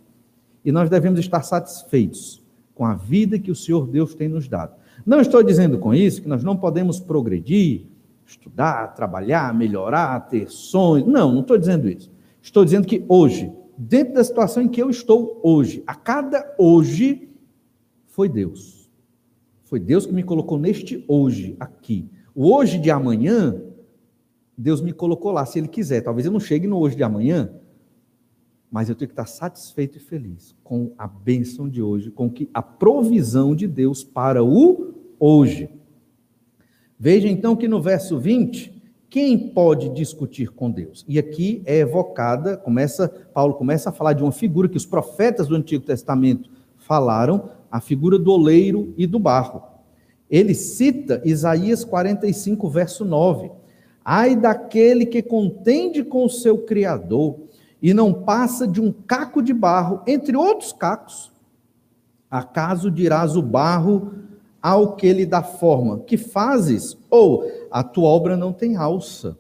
E 0.64 0.72
nós 0.72 0.90
devemos 0.90 1.20
estar 1.20 1.44
satisfeitos 1.44 2.42
com 2.74 2.86
a 2.86 2.96
vida 2.96 3.38
que 3.38 3.52
o 3.52 3.56
Senhor 3.56 3.86
Deus 3.88 4.16
tem 4.16 4.28
nos 4.28 4.48
dado. 4.48 4.74
Não 5.06 5.20
estou 5.20 5.44
dizendo 5.44 5.78
com 5.78 5.94
isso 5.94 6.22
que 6.22 6.28
nós 6.28 6.44
não 6.44 6.56
podemos 6.58 7.00
progredir, 7.00 7.86
estudar, 8.26 8.96
trabalhar, 8.96 9.54
melhorar, 9.54 10.20
ter 10.28 10.50
sonhos. 10.50 11.08
Não, 11.08 11.32
não 11.32 11.42
estou 11.42 11.58
dizendo 11.58 11.90
isso. 11.90 12.12
Estou 12.42 12.64
dizendo 12.64 12.88
que 12.88 13.04
hoje 13.08 13.52
dentro 13.80 14.16
da 14.16 14.24
situação 14.26 14.62
em 14.62 14.68
que 14.68 14.82
eu 14.82 14.90
estou 14.90 15.40
hoje. 15.42 15.82
A 15.88 15.96
cada 15.96 16.54
hoje 16.60 17.30
foi 18.08 18.28
Deus. 18.28 18.92
Foi 19.64 19.80
Deus 19.80 20.06
que 20.06 20.12
me 20.12 20.22
colocou 20.22 20.60
neste 20.60 21.06
hoje 21.08 21.56
aqui. 21.58 22.10
O 22.36 22.54
hoje 22.54 22.78
de 22.78 22.92
amanhã, 22.92 23.62
Deus 24.58 24.82
me 24.82 24.92
colocou 24.92 25.32
lá, 25.32 25.46
se 25.46 25.60
Ele 25.60 25.70
quiser. 25.70 26.02
Talvez 26.02 26.26
eu 26.26 26.32
não 26.32 26.42
chegue 26.42 26.68
no 26.68 26.78
hoje 26.78 26.98
de 26.98 27.04
amanhã, 27.04 27.54
mas 28.70 28.90
eu 28.90 28.96
tenho 28.96 29.08
que 29.08 29.14
estar 29.14 29.26
satisfeito 29.26 29.98
e 29.98 30.02
feliz 30.02 30.54
com 30.62 30.92
a 30.98 31.08
bênção 31.08 31.70
de 31.70 31.82
hoje, 31.82 32.12
com 32.12 32.30
que 32.30 32.50
a 32.54 32.62
provisão 32.62 33.56
de 33.56 33.66
Deus 33.66 34.04
para 34.04 34.44
o 34.44 34.94
hoje. 35.18 35.70
Veja 37.00 37.30
então 37.30 37.56
que 37.56 37.68
no 37.68 37.82
verso 37.82 38.20
20, 38.20 38.79
quem 39.10 39.50
pode 39.50 39.90
discutir 39.90 40.52
com 40.52 40.70
Deus? 40.70 41.04
E 41.08 41.18
aqui 41.18 41.64
é 41.66 41.80
evocada, 41.80 42.56
começa, 42.56 43.10
Paulo 43.34 43.56
começa 43.56 43.90
a 43.90 43.94
falar 43.94 44.14
de 44.14 44.22
uma 44.22 44.32
figura 44.32 44.70
que 44.70 44.78
os 44.78 44.86
profetas 44.86 45.48
do 45.48 45.56
Antigo 45.56 45.84
Testamento 45.84 46.50
falaram, 46.78 47.50
a 47.72 47.82
figura 47.82 48.20
do 48.20 48.32
oleiro 48.32 48.94
e 48.96 49.08
do 49.08 49.18
barro. 49.18 49.64
Ele 50.30 50.54
cita 50.54 51.22
Isaías 51.26 51.84
45, 51.84 52.70
verso 52.70 53.04
9. 53.04 53.52
Ai 54.06 54.36
daquele 54.36 55.08
que 55.08 55.24
contende 55.24 56.04
com 56.04 56.26
o 56.26 56.30
seu 56.30 56.60
Criador 56.60 57.40
e 57.82 57.96
não 57.96 58.14
passa 58.14 58.68
de 58.68 58.80
um 58.80 58.92
caco 58.92 59.42
de 59.42 59.54
barro, 59.54 60.02
entre 60.06 60.38
outros 60.38 60.72
cacos. 60.72 61.32
Acaso 62.30 62.92
dirás 62.92 63.36
o 63.36 63.42
barro 63.42 64.14
ao 64.62 64.96
que 64.96 65.12
lhe 65.14 65.26
dá 65.26 65.42
forma, 65.42 66.00
que 66.00 66.18
fazes? 66.18 66.98
Ou 67.10 67.50
a 67.72 67.84
tua 67.84 68.08
obra 68.08 68.36
não 68.36 68.52
tem 68.52 68.76
alça. 68.76 69.38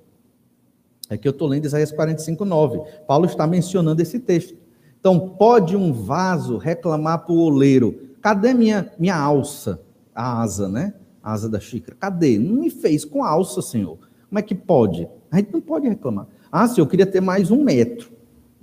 É 1.09 1.17
que 1.17 1.27
eu 1.27 1.31
estou 1.31 1.47
lendo 1.47 1.65
Isaías 1.65 1.91
45, 1.91 2.45
9. 2.45 2.81
Paulo 3.07 3.25
está 3.25 3.47
mencionando 3.47 4.01
esse 4.01 4.19
texto. 4.19 4.55
Então, 4.99 5.29
pode 5.29 5.75
um 5.75 5.91
vaso 5.91 6.57
reclamar 6.57 7.25
para 7.25 7.33
o 7.33 7.39
oleiro: 7.39 8.13
cadê 8.21 8.53
minha, 8.53 8.91
minha 8.99 9.15
alça? 9.15 9.81
A 10.13 10.41
asa, 10.41 10.69
né? 10.69 10.93
A 11.23 11.31
asa 11.31 11.49
da 11.49 11.59
xícara. 11.59 11.97
Cadê? 11.99 12.37
Não 12.37 12.55
me 12.55 12.69
fez 12.69 13.03
com 13.03 13.23
alça, 13.23 13.61
Senhor. 13.61 13.97
Como 14.27 14.37
é 14.37 14.41
que 14.41 14.53
pode? 14.53 15.07
A 15.31 15.37
gente 15.37 15.51
não 15.51 15.61
pode 15.61 15.87
reclamar. 15.87 16.27
Ah, 16.51 16.67
se 16.67 16.79
eu 16.79 16.85
queria 16.85 17.05
ter 17.05 17.21
mais 17.21 17.49
um 17.49 17.63
metro. 17.63 18.11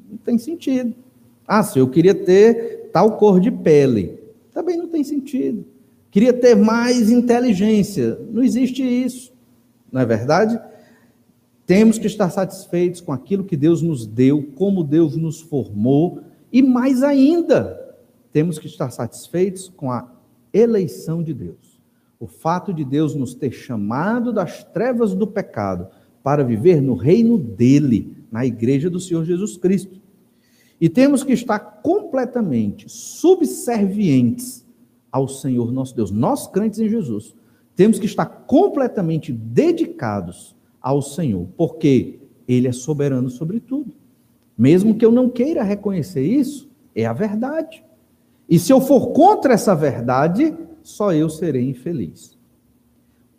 Não 0.09 0.17
tem 0.19 0.39
sentido. 0.39 0.95
Ah, 1.47 1.63
se 1.63 1.79
eu 1.79 1.89
queria 1.89 2.15
ter 2.15 2.91
tal 2.93 3.17
cor 3.17 3.41
de 3.41 3.51
pele. 3.51 4.21
Também 4.53 4.77
não 4.77 4.89
tem 4.89 5.03
sentido. 5.03 5.65
Queria 6.17 6.33
ter 6.33 6.55
mais 6.55 7.11
inteligência. 7.11 8.19
Não 8.33 8.43
existe 8.43 8.83
isso. 8.83 9.35
Não 9.93 10.01
é 10.01 10.07
verdade? 10.07 10.59
Temos 11.67 11.99
que 11.99 12.07
estar 12.07 12.31
satisfeitos 12.31 13.03
com 13.03 13.13
aquilo 13.13 13.45
que 13.45 13.55
Deus 13.55 13.83
nos 13.83 14.07
deu, 14.07 14.43
como 14.55 14.83
Deus 14.83 15.15
nos 15.15 15.43
formou, 15.43 16.23
e 16.51 16.63
mais 16.63 17.03
ainda, 17.03 17.95
temos 18.33 18.59
que 18.59 18.67
estar 18.67 18.91
satisfeitos 18.93 19.71
com 19.77 19.93
a 19.93 20.11
eleição 20.55 21.23
de 21.23 21.35
Deus. 21.35 21.79
O 22.19 22.27
fato 22.27 22.73
de 22.73 22.83
Deus 22.83 23.15
nos 23.15 23.35
ter 23.35 23.53
chamado 23.53 24.33
das 24.33 24.65
trevas 24.65 25.15
do 25.15 25.27
pecado 25.27 25.87
para 26.23 26.43
viver 26.43 26.81
no 26.81 26.95
reino 26.95 27.37
dele, 27.37 28.17
na 28.33 28.47
igreja 28.47 28.89
do 28.89 28.99
Senhor 28.99 29.23
Jesus 29.27 29.59
Cristo. 29.59 30.01
E 30.81 30.89
temos 30.89 31.23
que 31.23 31.35
estar 31.35 31.59
completamente 31.59 32.89
subservientes 32.89 34.65
ao 35.11 35.29
Senhor 35.29 35.73
nosso 35.73 35.95
Deus. 35.95 36.11
Nós, 36.11 36.47
crentes 36.47 36.79
em 36.79 36.89
Jesus, 36.89 37.35
temos 37.75 37.99
que 37.99 38.07
estar 38.07 38.27
completamente 38.27 39.33
dedicados 39.33 40.57
ao 40.81 41.03
Senhor, 41.03 41.47
porque 41.57 42.19
Ele 42.47 42.69
é 42.69 42.73
soberano 42.73 43.29
sobre 43.29 43.61
tudo. 43.61 43.93
Mesmo 44.57 44.95
que 44.95 45.05
eu 45.05 45.13
não 45.13 45.29
queira 45.29 45.63
reconhecer 45.63 46.23
isso, 46.23 46.69
é 46.95 47.05
a 47.05 47.13
verdade. 47.13 47.85
E 48.49 48.59
se 48.59 48.73
eu 48.73 48.81
for 48.81 49.09
contra 49.09 49.53
essa 49.53 49.75
verdade, 49.75 50.57
só 50.83 51.13
eu 51.13 51.29
serei 51.29 51.69
infeliz. 51.69 52.39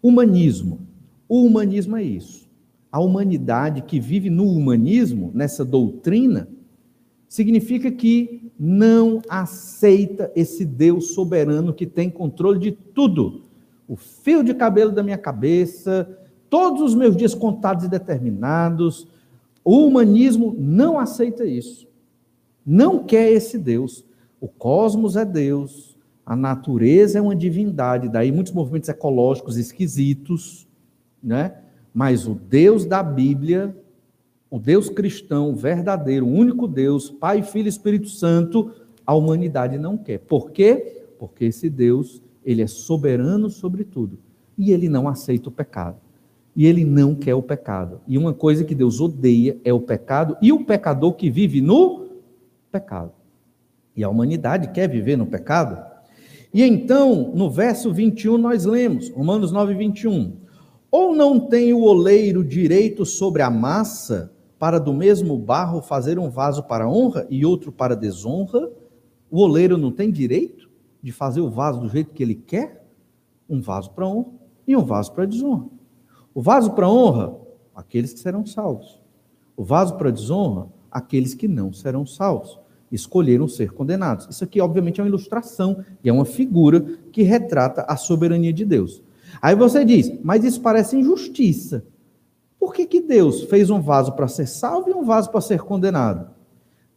Humanismo. 0.03 0.81
O 1.27 1.43
humanismo 1.43 1.95
é 1.95 2.03
isso. 2.03 2.47
A 2.91 2.99
humanidade 2.99 3.81
que 3.81 3.99
vive 3.99 4.29
no 4.29 4.45
humanismo, 4.45 5.31
nessa 5.33 5.65
doutrina, 5.65 6.47
significa 7.27 7.91
que 7.91 8.46
não 8.59 9.21
aceita 9.29 10.31
esse 10.35 10.65
Deus 10.65 11.13
soberano 11.13 11.73
que 11.73 11.85
tem 11.85 12.09
controle 12.09 12.59
de 12.59 12.71
tudo. 12.71 13.43
O 13.87 13.95
fio 13.95 14.43
de 14.43 14.53
cabelo 14.53 14.91
da 14.91 15.03
minha 15.03 15.17
cabeça, 15.17 16.17
todos 16.49 16.81
os 16.81 16.95
meus 16.95 17.15
dias 17.15 17.35
contados 17.35 17.85
e 17.85 17.89
determinados. 17.89 19.07
O 19.63 19.85
humanismo 19.85 20.55
não 20.57 20.99
aceita 20.99 21.45
isso. 21.45 21.87
Não 22.65 23.03
quer 23.03 23.31
esse 23.31 23.57
Deus. 23.57 24.03
O 24.39 24.47
cosmos 24.47 25.15
é 25.15 25.25
Deus, 25.25 25.97
a 26.25 26.35
natureza 26.35 27.17
é 27.17 27.21
uma 27.21 27.35
divindade, 27.35 28.09
daí 28.09 28.31
muitos 28.31 28.53
movimentos 28.53 28.89
ecológicos 28.89 29.57
esquisitos, 29.57 30.67
né? 31.23 31.55
Mas 31.93 32.27
o 32.27 32.35
Deus 32.35 32.85
da 32.85 33.01
Bíblia, 33.01 33.75
o 34.49 34.59
Deus 34.59 34.89
cristão 34.89 35.55
verdadeiro, 35.55 36.25
único 36.25 36.67
Deus, 36.67 37.09
Pai, 37.09 37.41
Filho 37.41 37.67
e 37.67 37.69
Espírito 37.69 38.09
Santo, 38.09 38.71
a 39.05 39.13
humanidade 39.13 39.77
não 39.77 39.97
quer. 39.97 40.19
Por 40.19 40.51
quê? 40.51 41.03
Porque 41.19 41.45
esse 41.45 41.69
Deus, 41.69 42.21
ele 42.45 42.61
é 42.61 42.67
soberano 42.67 43.49
sobre 43.49 43.83
tudo 43.83 44.17
e 44.57 44.71
ele 44.71 44.89
não 44.89 45.07
aceita 45.07 45.49
o 45.49 45.51
pecado 45.51 45.97
e 46.57 46.65
ele 46.65 46.83
não 46.83 47.13
quer 47.13 47.35
o 47.35 47.41
pecado. 47.43 48.01
E 48.07 48.17
uma 48.17 48.33
coisa 48.33 48.63
que 48.63 48.73
Deus 48.73 48.99
odeia 48.99 49.57
é 49.63 49.71
o 49.71 49.79
pecado 49.79 50.35
e 50.41 50.51
o 50.51 50.65
pecador 50.65 51.13
que 51.13 51.29
vive 51.29 51.61
no 51.61 52.07
pecado. 52.71 53.11
E 53.95 54.03
a 54.03 54.09
humanidade 54.09 54.71
quer 54.71 54.89
viver 54.89 55.15
no 55.15 55.27
pecado. 55.27 55.79
E 56.51 56.63
então, 56.63 57.31
no 57.35 57.47
verso 57.47 57.93
21, 57.93 58.39
nós 58.39 58.65
lemos, 58.65 59.09
Romanos 59.09 59.51
9, 59.51 59.75
21. 59.75 60.33
Ou 60.89 61.15
não 61.15 61.39
tem 61.39 61.73
o 61.73 61.81
oleiro 61.81 62.43
direito 62.43 63.05
sobre 63.05 63.43
a 63.43 63.51
massa, 63.51 64.31
para 64.59 64.79
do 64.79 64.93
mesmo 64.93 65.37
barro 65.37 65.81
fazer 65.81 66.17
um 66.17 66.29
vaso 66.29 66.63
para 66.63 66.89
honra 66.89 67.25
e 67.29 67.45
outro 67.45 67.71
para 67.71 67.95
desonra? 67.95 68.69
O 69.29 69.41
oleiro 69.41 69.77
não 69.77 69.91
tem 69.91 70.11
direito 70.11 70.69
de 71.01 71.11
fazer 71.11 71.41
o 71.41 71.49
vaso 71.49 71.79
do 71.79 71.89
jeito 71.89 72.13
que 72.13 72.23
ele 72.23 72.35
quer? 72.35 72.85
Um 73.49 73.61
vaso 73.61 73.91
para 73.91 74.07
honra 74.07 74.31
e 74.67 74.75
um 74.75 74.83
vaso 74.83 75.13
para 75.13 75.25
desonra. 75.25 75.67
O 76.33 76.41
vaso 76.41 76.71
para 76.71 76.89
honra, 76.89 77.35
aqueles 77.75 78.13
que 78.13 78.19
serão 78.19 78.45
salvos. 78.45 78.99
O 79.55 79.63
vaso 79.63 79.95
para 79.95 80.11
desonra, 80.11 80.67
aqueles 80.91 81.33
que 81.33 81.47
não 81.47 81.71
serão 81.71 82.05
salvos. 82.05 82.59
Escolheram 82.91 83.47
ser 83.47 83.71
condenados. 83.71 84.27
Isso 84.29 84.43
aqui, 84.43 84.61
obviamente, 84.61 84.99
é 84.99 85.03
uma 85.03 85.09
ilustração 85.09 85.83
e 86.03 86.09
é 86.09 86.13
uma 86.13 86.25
figura 86.25 86.81
que 87.11 87.23
retrata 87.23 87.81
a 87.87 87.97
soberania 87.97 88.53
de 88.53 88.65
Deus. 88.65 89.01
Aí 89.41 89.55
você 89.55 89.83
diz, 89.83 90.11
mas 90.23 90.43
isso 90.43 90.61
parece 90.61 90.97
injustiça. 90.97 91.83
Por 92.67 92.73
que, 92.73 92.85
que 92.85 92.99
Deus 92.99 93.43
fez 93.43 93.69
um 93.69 93.79
vaso 93.79 94.11
para 94.11 94.27
ser 94.27 94.45
salvo 94.45 94.89
e 94.89 94.93
um 94.93 95.05
vaso 95.05 95.31
para 95.31 95.39
ser 95.39 95.61
condenado? 95.61 96.31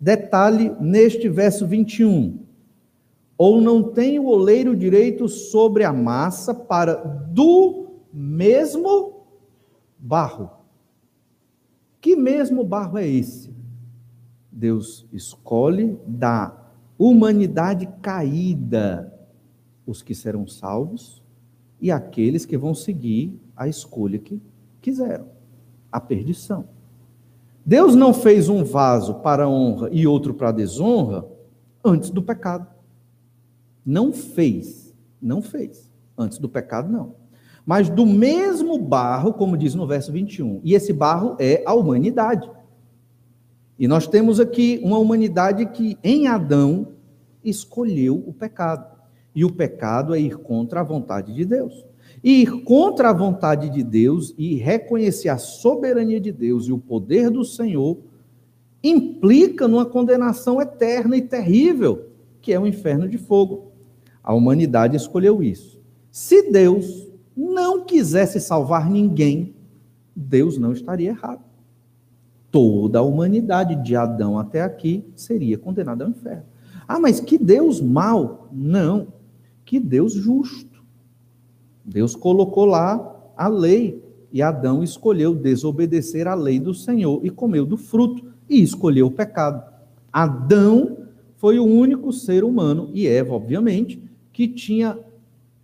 Detalhe 0.01 0.75
neste 0.81 1.29
verso 1.29 1.65
21. 1.65 2.41
Ou 3.39 3.61
não 3.61 3.81
tem 3.81 4.19
o 4.19 4.27
oleiro 4.27 4.75
direito 4.75 5.29
sobre 5.29 5.85
a 5.85 5.93
massa 5.93 6.53
para 6.53 6.95
do 6.97 8.01
mesmo 8.13 9.27
barro. 9.97 10.51
Que 12.01 12.17
mesmo 12.17 12.65
barro 12.65 12.99
é 12.99 13.07
esse? 13.07 13.55
Deus 14.51 15.07
escolhe 15.13 15.97
da 16.05 16.69
humanidade 16.99 17.89
caída 18.03 19.17
os 19.87 20.03
que 20.03 20.17
serão 20.17 20.49
salvos 20.49 21.23
e 21.81 21.93
aqueles 21.93 22.45
que 22.45 22.59
vão 22.59 22.75
seguir 22.75 23.41
a 23.55 23.69
escolha 23.69 24.19
que 24.19 24.43
quiseram, 24.81 25.27
a 25.91 26.01
perdição. 26.01 26.67
Deus 27.65 27.95
não 27.95 28.13
fez 28.15 28.49
um 28.49 28.65
vaso 28.65 29.15
para 29.17 29.49
honra 29.49 29.89
e 29.93 30.07
outro 30.07 30.35
para 30.35 30.53
desonra 30.53 31.25
antes 31.85 32.11
do 32.11 32.23
pecado. 32.23 32.67
Não 33.85 34.13
fez, 34.13 34.95
não 35.21 35.43
fez. 35.43 35.91
Antes 36.17 36.39
do 36.39 36.49
pecado, 36.49 36.91
não 36.91 37.21
mas 37.71 37.89
do 37.89 38.07
mesmo 38.07 38.79
barro, 38.79 39.33
como 39.33 39.57
diz 39.57 39.75
no 39.77 39.87
verso 39.87 40.11
21. 40.11 40.61
E 40.65 40.75
esse 40.75 40.93
barro 40.93 41.37
é 41.39 41.63
a 41.67 41.73
humanidade. 41.73 42.51
E 43.79 43.87
nós 43.87 44.07
temos 44.07 44.41
aqui 44.41 44.81
uma 44.83 44.99
humanidade 44.99 45.65
que, 45.67 45.97
em 46.03 46.27
Adão, 46.27 46.89
escolheu 47.45 48.25
o 48.27 48.33
pecado. 48.33 48.99
E 49.35 49.45
o 49.45 49.53
pecado 49.53 50.15
é 50.15 50.21
ir 50.21 50.37
contra 50.39 50.81
a 50.81 50.83
vontade 50.83 51.33
de 51.33 51.45
Deus. 51.45 51.87
E 52.23 52.43
ir 52.43 52.63
contra 52.65 53.11
a 53.11 53.15
vontade 53.15 53.71
de 53.71 53.83
Deus 53.83 54.35
e 54.37 54.55
reconhecer 54.57 55.29
a 55.29 55.39
soberania 55.39 56.21
de 56.21 56.31
Deus 56.31 56.67
e 56.67 56.73
o 56.73 56.79
poder 56.79 57.31
do 57.31 57.45
Senhor 57.45 57.99
implica 58.83 59.67
numa 59.67 59.87
condenação 59.87 60.61
eterna 60.61 61.17
e 61.17 61.23
terrível, 61.23 62.09
que 62.41 62.53
é 62.53 62.61
o 62.61 62.67
inferno 62.67 63.09
de 63.09 63.19
fogo. 63.19 63.73
A 64.23 64.35
humanidade 64.35 64.97
escolheu 64.97 65.43
isso. 65.43 65.81
Se 66.11 66.51
Deus 66.51 67.09
não 67.37 67.85
quisesse 67.85 68.41
salvar 68.41 68.91
ninguém, 68.91 69.55
Deus 70.15 70.59
não 70.59 70.73
estaria 70.73 71.11
errado. 71.11 71.45
Toda 72.51 72.99
a 72.99 73.03
humanidade, 73.03 73.77
de 73.77 73.95
Adão 73.95 74.39
até 74.39 74.61
aqui, 74.63 75.05
seria 75.15 75.57
condenada 75.57 76.05
ao 76.05 76.11
inferno. 76.11 76.45
Ah, 76.87 76.99
mas 76.99 77.21
que 77.21 77.39
Deus 77.39 77.81
mau? 77.81 78.49
Não, 78.53 79.09
que 79.65 79.79
Deus 79.79 80.13
justo. 80.13 80.70
Deus 81.91 82.15
colocou 82.15 82.65
lá 82.67 83.33
a 83.37 83.49
lei 83.49 84.01
e 84.33 84.41
Adão 84.41 84.83
escolheu 84.83 85.35
desobedecer 85.35 86.29
à 86.29 86.35
lei 86.35 86.61
do 86.61 86.73
Senhor 86.73 87.21
e 87.25 87.31
comeu 87.31 87.67
do 87.67 87.77
fruto 87.77 88.31
e 88.49 88.63
escolheu 88.63 89.09
o 89.09 89.11
pecado. 89.11 89.63
Adão 90.13 90.99
foi 91.37 91.59
o 91.59 91.65
único 91.65 92.13
ser 92.13 92.45
humano, 92.45 92.91
e 92.93 93.07
Eva, 93.07 93.35
obviamente, 93.35 94.03
que 94.33 94.47
tinha 94.47 94.99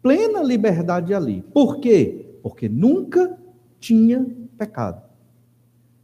plena 0.02 0.42
liberdade 0.42 1.14
ali. 1.14 1.42
Por 1.52 1.78
quê? 1.78 2.38
Porque 2.42 2.68
nunca 2.68 3.38
tinha 3.78 4.26
pecado. 4.58 5.02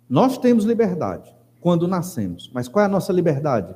Nós 0.09 0.39
temos 0.39 0.65
liberdade 0.65 1.35
quando 1.61 1.89
nascemos, 1.89 2.51
mas 2.53 2.69
qual 2.69 2.85
é 2.85 2.87
a 2.87 2.91
nossa 2.91 3.13
liberdade? 3.13 3.75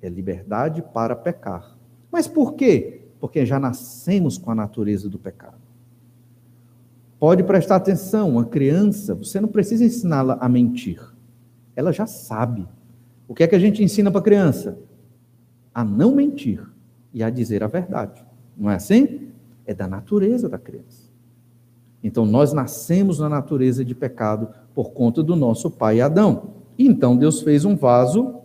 É 0.00 0.08
liberdade 0.08 0.82
para 0.92 1.16
pecar. 1.16 1.76
Mas 2.10 2.28
por 2.28 2.54
quê? 2.54 3.01
Porque 3.22 3.46
já 3.46 3.60
nascemos 3.60 4.36
com 4.36 4.50
a 4.50 4.54
natureza 4.54 5.08
do 5.08 5.16
pecado. 5.16 5.54
Pode 7.20 7.44
prestar 7.44 7.76
atenção, 7.76 8.30
uma 8.30 8.44
criança, 8.44 9.14
você 9.14 9.40
não 9.40 9.48
precisa 9.48 9.84
ensiná-la 9.84 10.38
a 10.40 10.48
mentir. 10.48 11.00
Ela 11.76 11.92
já 11.92 12.04
sabe. 12.04 12.66
O 13.28 13.32
que 13.32 13.44
é 13.44 13.46
que 13.46 13.54
a 13.54 13.60
gente 13.60 13.80
ensina 13.80 14.10
para 14.10 14.18
a 14.18 14.24
criança? 14.24 14.76
A 15.72 15.84
não 15.84 16.16
mentir 16.16 16.68
e 17.14 17.22
a 17.22 17.30
dizer 17.30 17.62
a 17.62 17.68
verdade. 17.68 18.26
Não 18.58 18.68
é 18.68 18.74
assim? 18.74 19.28
É 19.64 19.72
da 19.72 19.86
natureza 19.86 20.48
da 20.48 20.58
criança. 20.58 21.08
Então 22.02 22.26
nós 22.26 22.52
nascemos 22.52 23.20
na 23.20 23.28
natureza 23.28 23.84
de 23.84 23.94
pecado 23.94 24.48
por 24.74 24.90
conta 24.90 25.22
do 25.22 25.36
nosso 25.36 25.70
pai 25.70 26.00
Adão. 26.00 26.54
Então 26.76 27.16
Deus 27.16 27.40
fez 27.40 27.64
um 27.64 27.76
vaso 27.76 28.40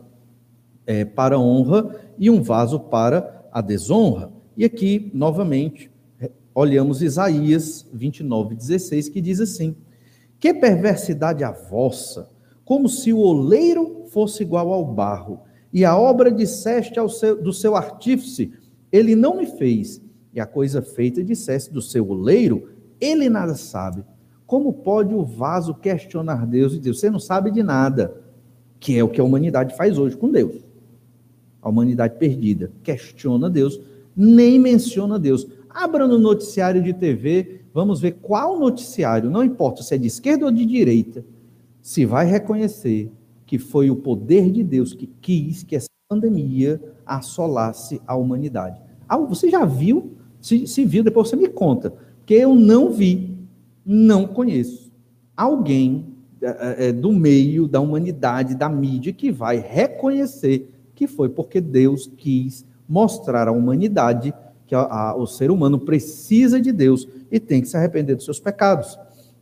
é, 0.85 1.03
para 1.03 1.35
a 1.35 1.39
honra 1.39 1.95
e 2.19 2.29
um 2.29 2.43
vaso 2.43 2.79
para 2.79 3.43
a 3.51 3.59
desonra. 3.59 4.36
E 4.57 4.65
aqui, 4.65 5.11
novamente, 5.13 5.91
olhamos 6.53 7.03
Isaías 7.03 7.87
29, 7.93 8.55
16, 8.55 9.07
que 9.07 9.21
diz 9.21 9.39
assim: 9.39 9.75
Que 10.39 10.51
perversidade 10.51 11.43
a 11.43 11.51
vossa, 11.51 12.27
como 12.65 12.89
se 12.89 13.13
o 13.13 13.19
oleiro 13.19 14.05
fosse 14.07 14.41
igual 14.41 14.73
ao 14.73 14.83
barro, 14.83 15.41
e 15.71 15.85
a 15.85 15.95
obra 15.95 16.31
disseste 16.31 16.97
ao 16.97 17.07
seu, 17.07 17.39
do 17.39 17.53
seu 17.53 17.75
artífice, 17.75 18.51
ele 18.91 19.15
não 19.15 19.37
me 19.37 19.45
fez, 19.45 20.01
e 20.33 20.39
a 20.39 20.47
coisa 20.47 20.81
feita 20.81 21.23
disseste 21.23 21.71
do 21.71 21.81
seu 21.81 22.09
oleiro, 22.09 22.71
ele 22.99 23.29
nada 23.29 23.53
sabe. 23.53 24.03
Como 24.47 24.73
pode 24.73 25.13
o 25.13 25.23
vaso 25.23 25.75
questionar 25.75 26.47
Deus 26.47 26.73
e 26.73 26.79
dizer, 26.79 26.95
você 26.95 27.09
não 27.11 27.19
sabe 27.19 27.51
de 27.51 27.61
nada? 27.61 28.23
Que 28.79 28.97
é 28.97 29.03
o 29.03 29.09
que 29.09 29.21
a 29.21 29.23
humanidade 29.23 29.75
faz 29.77 29.99
hoje 29.99 30.17
com 30.17 30.31
Deus. 30.31 30.65
A 31.61 31.69
humanidade 31.69 32.17
perdida 32.17 32.71
questiona 32.81 33.49
Deus, 33.49 33.79
nem 34.17 34.57
menciona 34.57 35.19
Deus. 35.19 35.45
Abra 35.69 36.07
no 36.07 36.17
noticiário 36.17 36.81
de 36.81 36.91
TV, 36.91 37.61
vamos 37.71 38.01
ver 38.01 38.17
qual 38.21 38.59
noticiário, 38.59 39.29
não 39.29 39.43
importa 39.43 39.83
se 39.83 39.93
é 39.93 39.97
de 39.97 40.07
esquerda 40.07 40.45
ou 40.45 40.51
de 40.51 40.65
direita, 40.65 41.23
se 41.81 42.03
vai 42.03 42.25
reconhecer 42.25 43.11
que 43.45 43.59
foi 43.59 43.91
o 43.91 43.95
poder 43.95 44.51
de 44.51 44.63
Deus 44.63 44.93
que 44.93 45.07
quis 45.21 45.61
que 45.61 45.75
essa 45.75 45.87
pandemia 46.09 46.81
assolasse 47.05 48.01
a 48.07 48.15
humanidade. 48.15 48.81
Ah, 49.07 49.17
você 49.17 49.49
já 49.49 49.63
viu? 49.63 50.13
Se, 50.41 50.65
se 50.67 50.83
viu, 50.83 51.03
depois 51.03 51.29
você 51.29 51.35
me 51.35 51.47
conta. 51.47 51.93
Porque 52.17 52.33
eu 52.33 52.55
não 52.55 52.91
vi, 52.91 53.37
não 53.85 54.27
conheço 54.27 54.91
alguém 55.35 56.07
é, 56.41 56.91
do 56.91 57.11
meio 57.11 57.67
da 57.67 57.79
humanidade, 57.79 58.55
da 58.55 58.67
mídia, 58.67 59.13
que 59.13 59.31
vai 59.31 59.59
reconhecer 59.59 60.69
que 60.93 61.07
foi 61.07 61.29
porque 61.29 61.61
Deus 61.61 62.11
quis 62.17 62.65
mostrar 62.87 63.47
à 63.47 63.51
humanidade 63.51 64.33
que 64.65 64.75
a, 64.75 64.81
a, 64.81 65.15
o 65.15 65.25
ser 65.25 65.49
humano 65.49 65.79
precisa 65.79 66.61
de 66.61 66.71
Deus 66.71 67.07
e 67.31 67.39
tem 67.39 67.61
que 67.61 67.67
se 67.67 67.77
arrepender 67.77 68.15
dos 68.15 68.25
seus 68.25 68.39
pecados. 68.39 68.97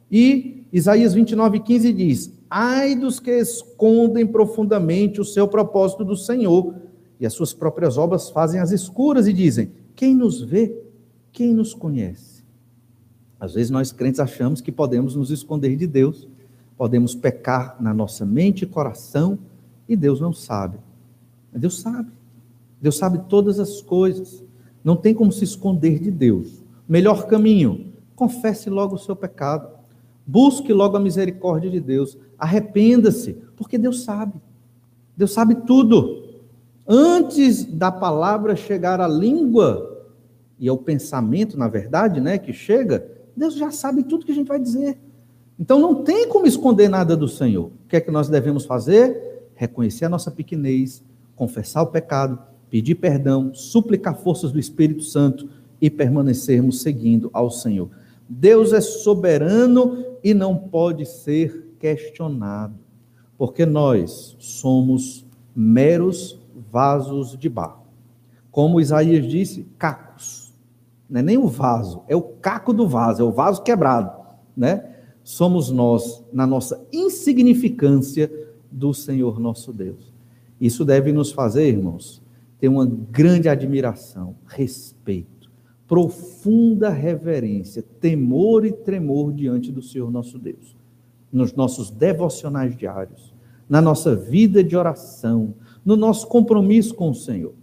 E 0.10 0.64
Isaías 0.72 1.14
29, 1.14 1.60
15 1.60 1.94
diz: 1.94 2.32
Ai 2.50 2.96
dos 2.96 3.20
que 3.20 3.32
escondem 3.32 4.26
profundamente 4.26 5.20
o 5.20 5.26
seu 5.26 5.48
propósito 5.48 6.06
do 6.06 6.16
Senhor, 6.16 6.76
e 7.20 7.26
as 7.26 7.34
suas 7.34 7.54
próprias 7.54 7.98
obras 7.98 8.30
fazem 8.30 8.60
as 8.60 8.72
escuras, 8.72 9.28
e 9.28 9.34
dizem: 9.34 9.72
Quem 9.96 10.16
nos 10.16 10.42
vê? 10.42 10.76
Quem 11.32 11.54
nos 11.54 11.74
conhece? 11.74 12.44
Às 13.40 13.54
vezes 13.54 13.70
nós 13.70 13.92
crentes 13.92 14.20
achamos 14.20 14.62
que 14.62 14.72
podemos 14.72 15.16
nos 15.16 15.32
esconder 15.32 15.76
de 15.76 15.88
Deus, 15.88 16.28
podemos 16.78 17.14
pecar 17.16 17.76
na 17.80 17.94
nossa 17.94 18.26
mente 18.26 18.64
e 18.64 18.68
coração, 18.68 19.38
e 19.88 19.96
Deus 19.96 20.22
não 20.22 20.34
sabe. 20.34 20.78
Mas 21.52 21.62
Deus 21.62 21.80
sabe. 21.80 22.10
Deus 22.86 22.98
sabe 22.98 23.18
todas 23.28 23.60
as 23.60 23.82
coisas. 23.82 24.44
Não 24.84 24.96
tem 24.96 25.12
como 25.12 25.32
se 25.32 25.44
esconder 25.44 25.98
de 25.98 26.12
Deus. 26.12 26.64
Melhor 26.88 27.26
caminho: 27.26 27.92
confesse 28.16 28.70
logo 28.70 28.94
o 28.94 29.00
seu 29.00 29.16
pecado. 29.16 29.70
Busque 30.24 30.72
logo 30.72 30.96
a 30.96 31.00
misericórdia 31.00 31.68
de 31.68 31.80
Deus. 31.80 32.16
Arrependa-se, 32.38 33.38
porque 33.56 33.76
Deus 33.76 34.04
sabe. 34.04 34.40
Deus 35.18 35.34
sabe 35.34 35.56
tudo. 35.56 36.26
Antes 36.88 37.66
da 37.66 37.92
palavra 37.92 38.56
chegar 38.56 39.02
à 39.02 39.08
língua 39.08 40.06
e 40.60 40.70
ao 40.70 40.78
pensamento, 40.78 41.58
na 41.58 41.68
verdade, 41.68 42.22
né, 42.22 42.38
que 42.38 42.54
chega, 42.54 43.12
Deus 43.36 43.56
já 43.56 43.72
sabe 43.72 44.04
tudo 44.04 44.28
que 44.28 44.32
a 44.32 44.36
gente 44.36 44.48
vai 44.48 44.60
dizer. 44.60 45.00
Então 45.60 45.80
não 45.80 46.04
tem 46.04 46.30
como 46.30 46.46
esconder 46.46 46.88
nada 46.88 47.18
do 47.18 47.28
Senhor. 47.28 47.66
O 47.66 47.88
que 47.90 47.96
é 47.96 48.00
que 48.02 48.12
nós 48.12 48.30
devemos 48.30 48.64
fazer? 48.64 49.50
Reconhecer 49.56 50.06
a 50.06 50.10
nossa 50.10 50.30
pequenez, 50.30 51.04
confessar 51.36 51.82
o 51.82 51.88
pecado, 51.88 52.38
pedir 52.70 52.96
perdão, 52.96 53.54
suplicar 53.54 54.18
forças 54.18 54.52
do 54.52 54.60
Espírito 54.60 55.04
Santo 55.04 55.50
e 55.80 55.90
permanecermos 55.90 56.82
seguindo 56.82 57.30
ao 57.34 57.50
Senhor. 57.50 57.90
Deus 58.28 58.74
é 58.74 58.82
soberano 58.82 60.04
e 60.24 60.34
não 60.34 60.58
pode 60.58 61.06
ser 61.06 61.76
questionado, 61.80 62.76
porque 63.38 63.66
nós 63.66 64.36
somos 64.40 65.26
meros 65.56 66.40
vasos 66.72 67.38
de 67.38 67.48
barro. 67.48 67.84
Como 68.52 68.82
Isaías 68.82 69.28
disse, 69.28 69.68
cacos. 69.78 70.54
Não 71.10 71.20
é 71.20 71.24
nem 71.24 71.38
o 71.38 71.48
vaso, 71.48 72.02
é 72.08 72.16
o 72.16 72.22
caco 72.22 72.74
do 72.74 72.88
vaso, 72.88 73.22
é 73.22 73.26
o 73.26 73.32
vaso 73.32 73.62
quebrado, 73.62 74.12
né? 74.58 74.92
Somos 75.24 75.70
nós, 75.70 76.24
na 76.34 76.48
nossa 76.48 76.84
insignificância 76.92 78.32
do 78.72 78.94
Senhor 78.94 79.40
nosso 79.40 79.72
Deus. 79.72 80.14
Isso 80.60 80.84
deve 80.84 81.12
nos 81.12 81.32
fazer, 81.32 81.68
irmãos, 81.68 82.22
ter 82.60 82.68
uma 82.68 82.86
grande 82.86 83.50
admiração, 83.50 84.36
respeito 84.46 85.36
profunda 85.88 86.90
reverência, 86.90 87.84
temor 88.00 88.66
e 88.66 88.72
tremor 88.72 89.32
diante 89.32 89.72
do 89.72 89.82
Senhor 89.82 90.12
nosso 90.12 90.40
Deus, 90.40 90.76
nos 91.32 91.54
nossos 91.54 91.90
devocionais 91.90 92.76
diários, 92.76 93.34
na 93.70 93.82
nossa 93.82 94.16
vida 94.16 94.64
de 94.64 94.76
oração, 94.76 95.54
no 95.84 95.96
nosso 95.96 96.28
compromisso 96.28 96.94
com 96.94 97.10
o 97.12 97.16
Senhor. 97.16 97.54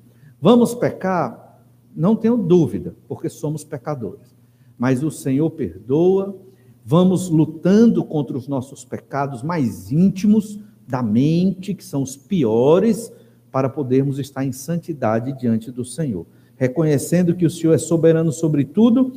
Vamos 0.40 0.74
pecar? 0.74 1.62
Não 1.94 2.16
tenho 2.16 2.36
dúvida, 2.36 2.94
porque 3.08 3.28
somos 3.28 3.64
pecadores. 3.64 4.34
Mas 4.78 5.02
o 5.02 5.10
Senhor 5.10 5.50
perdoa, 5.50 6.36
vamos 6.84 7.28
lutando 7.28 8.04
contra 8.04 8.36
os 8.36 8.48
nossos 8.48 8.84
pecados 8.84 9.42
mais 9.42 9.90
íntimos 9.92 10.58
da 10.86 11.02
mente, 11.02 11.74
que 11.74 11.84
são 11.84 12.02
os 12.02 12.16
piores, 12.16 13.12
para 13.52 13.68
podermos 13.68 14.18
estar 14.18 14.44
em 14.44 14.50
santidade 14.50 15.38
diante 15.38 15.70
do 15.70 15.84
Senhor 15.84 16.26
reconhecendo 16.62 17.34
que 17.34 17.44
o 17.44 17.50
Senhor 17.50 17.72
é 17.72 17.78
soberano 17.78 18.30
sobre 18.30 18.64
tudo 18.64 19.14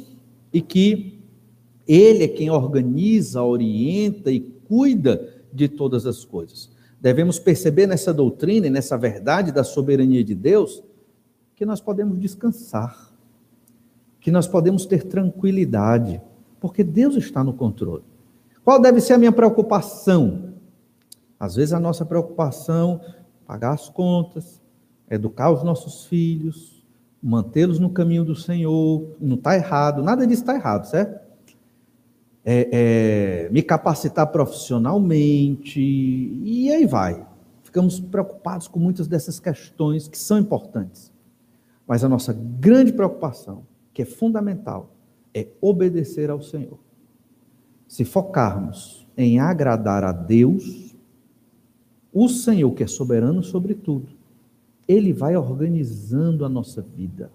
e 0.52 0.62
que 0.62 1.20
Ele 1.88 2.24
é 2.24 2.28
quem 2.28 2.50
organiza, 2.50 3.44
orienta 3.44 4.32
e 4.32 4.40
cuida 4.40 5.44
de 5.54 5.68
todas 5.68 6.08
as 6.08 6.26
coisas. 6.26 6.72
Devemos 7.00 7.38
perceber 7.38 7.86
nessa 7.86 8.12
doutrina 8.12 8.66
e 8.66 8.72
nessa 8.72 8.98
verdade 8.98 9.52
da 9.52 9.64
soberania 9.64 10.24
de 10.24 10.34
Deus 10.34 10.84
que 11.56 11.68
nós 11.68 11.80
podemos 11.80 12.20
descansar, 12.20 13.14
que 14.20 14.32
nós 14.32 14.48
podemos 14.48 14.88
ter 14.88 15.04
tranquilidade, 15.04 16.20
porque 16.60 16.84
Deus 16.84 17.16
está 17.16 17.44
no 17.44 17.54
controle. 17.54 18.04
Qual 18.64 18.82
deve 18.82 19.00
ser 19.00 19.14
a 19.14 19.18
minha 19.20 19.32
preocupação? 19.32 20.56
Às 21.40 21.56
vezes 21.56 21.74
a 21.74 21.80
nossa 21.80 22.04
preocupação 22.04 23.00
pagar 23.46 23.74
as 23.74 23.90
contas, 23.90 24.62
educar 25.10 25.52
os 25.52 25.64
nossos 25.64 26.06
filhos, 26.06 26.84
mantê-los 27.22 27.80
no 27.80 27.90
caminho 27.90 28.24
do 28.24 28.36
Senhor, 28.36 29.16
não 29.20 29.36
está 29.36 29.56
errado, 29.56 30.04
nada 30.04 30.26
disso 30.28 30.42
está 30.44 30.56
errado, 30.56 30.86
certo? 30.86 31.26
É, 32.44 32.70
é, 33.46 33.50
me 33.50 33.64
capacitar 33.64 34.28
profissionalmente, 34.28 35.80
e 35.80 36.72
aí 36.72 36.86
vai. 36.86 37.26
Ficamos 37.64 38.00
preocupados 38.00 38.68
com 38.68 38.80
muitas 38.80 39.08
dessas 39.08 39.40
questões 39.40 40.08
que 40.08 40.18
são 40.18 40.38
importantes. 40.38 41.12
Mas 41.88 42.04
a 42.04 42.10
nossa 42.10 42.34
grande 42.34 42.94
preocupação, 42.94 43.64
que 43.94 44.04
é 44.04 44.06
fundamental, 44.06 44.92
é 45.34 45.48
obedecer 45.60 46.30
ao 46.30 46.42
Senhor. 46.42 46.78
Se 47.88 48.06
focarmos 48.06 49.08
em 49.18 49.40
agradar 49.40 50.04
a 50.04 50.12
Deus, 50.12 50.85
o 52.16 52.30
Senhor, 52.30 52.72
que 52.72 52.82
é 52.82 52.88
soberano 52.88 53.44
sobre 53.44 53.74
tudo, 53.74 54.08
ele 54.88 55.12
vai 55.12 55.36
organizando 55.36 56.46
a 56.46 56.50
nossa 56.50 56.82
vida. 56.82 57.30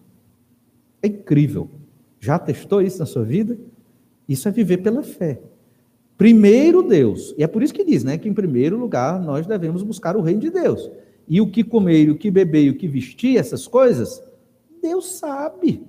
É 1.02 1.06
incrível. 1.06 1.68
Já 2.18 2.38
testou 2.38 2.80
isso 2.80 2.98
na 2.98 3.04
sua 3.04 3.22
vida? 3.22 3.58
Isso 4.26 4.48
é 4.48 4.50
viver 4.50 4.78
pela 4.78 5.02
fé. 5.02 5.38
Primeiro 6.16 6.82
Deus. 6.82 7.34
E 7.36 7.42
é 7.42 7.46
por 7.46 7.62
isso 7.62 7.74
que 7.74 7.84
diz, 7.84 8.02
né, 8.04 8.16
que 8.16 8.26
em 8.26 8.32
primeiro 8.32 8.78
lugar 8.78 9.20
nós 9.20 9.46
devemos 9.46 9.82
buscar 9.82 10.16
o 10.16 10.22
reino 10.22 10.40
de 10.40 10.48
Deus. 10.48 10.90
E 11.28 11.42
o 11.42 11.50
que 11.50 11.62
comer, 11.62 12.10
o 12.10 12.16
que 12.16 12.30
beber, 12.30 12.70
o 12.70 12.76
que 12.76 12.88
vestir, 12.88 13.36
essas 13.36 13.68
coisas, 13.68 14.22
Deus 14.80 15.12
sabe. 15.12 15.82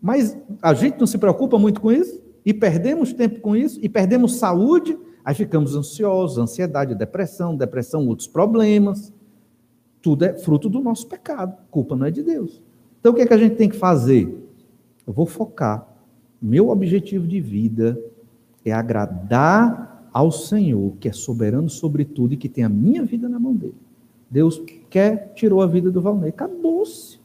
Mas 0.00 0.34
a 0.62 0.72
gente 0.72 0.98
não 0.98 1.06
se 1.06 1.18
preocupa 1.18 1.58
muito 1.58 1.78
com 1.78 1.92
isso 1.92 2.22
e 2.42 2.54
perdemos 2.54 3.12
tempo 3.12 3.40
com 3.40 3.54
isso 3.54 3.78
e 3.82 3.88
perdemos 3.88 4.36
saúde, 4.36 4.96
aí 5.26 5.34
ficamos 5.34 5.74
ansiosos, 5.74 6.38
ansiedade, 6.38 6.94
depressão, 6.94 7.56
depressão, 7.56 8.06
outros 8.06 8.28
problemas. 8.28 9.12
Tudo 10.00 10.24
é 10.24 10.38
fruto 10.38 10.68
do 10.68 10.78
nosso 10.78 11.08
pecado. 11.08 11.56
Culpa 11.68 11.96
não 11.96 12.06
é 12.06 12.12
de 12.12 12.22
Deus. 12.22 12.62
Então 13.00 13.10
o 13.10 13.14
que 13.16 13.22
é 13.22 13.26
que 13.26 13.34
a 13.34 13.38
gente 13.38 13.56
tem 13.56 13.68
que 13.68 13.76
fazer? 13.76 14.48
Eu 15.04 15.12
vou 15.12 15.26
focar. 15.26 15.84
Meu 16.40 16.68
objetivo 16.68 17.26
de 17.26 17.40
vida 17.40 18.00
é 18.64 18.70
agradar 18.70 20.08
ao 20.12 20.30
Senhor, 20.30 20.92
que 21.00 21.08
é 21.08 21.12
soberano 21.12 21.68
sobre 21.68 22.04
tudo 22.04 22.34
e 22.34 22.36
que 22.36 22.48
tem 22.48 22.62
a 22.62 22.68
minha 22.68 23.02
vida 23.02 23.28
na 23.28 23.40
mão 23.40 23.52
dele. 23.52 23.74
Deus 24.30 24.62
quer, 24.88 25.32
tirou 25.34 25.60
a 25.60 25.66
vida 25.66 25.90
do 25.90 26.00
Valnei. 26.00 26.30
Acabou-se. 26.30 27.18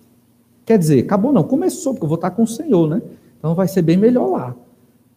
Quer 0.65 0.79
dizer, 0.79 1.03
acabou 1.03 1.31
não, 1.31 1.43
começou, 1.43 1.93
porque 1.93 2.05
eu 2.05 2.09
vou 2.09 2.15
estar 2.15 2.31
com 2.31 2.43
o 2.43 2.47
Senhor, 2.47 2.89
né? 2.89 3.01
Então 3.37 3.53
vai 3.53 3.67
ser 3.67 3.83
bem 3.83 3.97
melhor 3.97 4.27
lá. 4.27 4.55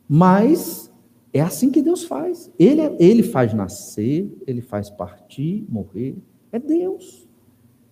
Mas 0.07 0.91
é 1.35 1.41
assim 1.41 1.69
que 1.69 1.83
Deus 1.83 2.05
faz. 2.05 2.49
Ele, 2.57 2.81
é, 2.81 2.97
ele 3.01 3.25
faz 3.25 3.53
nascer, 3.53 4.33
ele 4.47 4.61
faz 4.61 4.89
partir, 4.89 5.67
morrer. 5.69 6.17
É 6.53 6.61
Deus. 6.61 7.27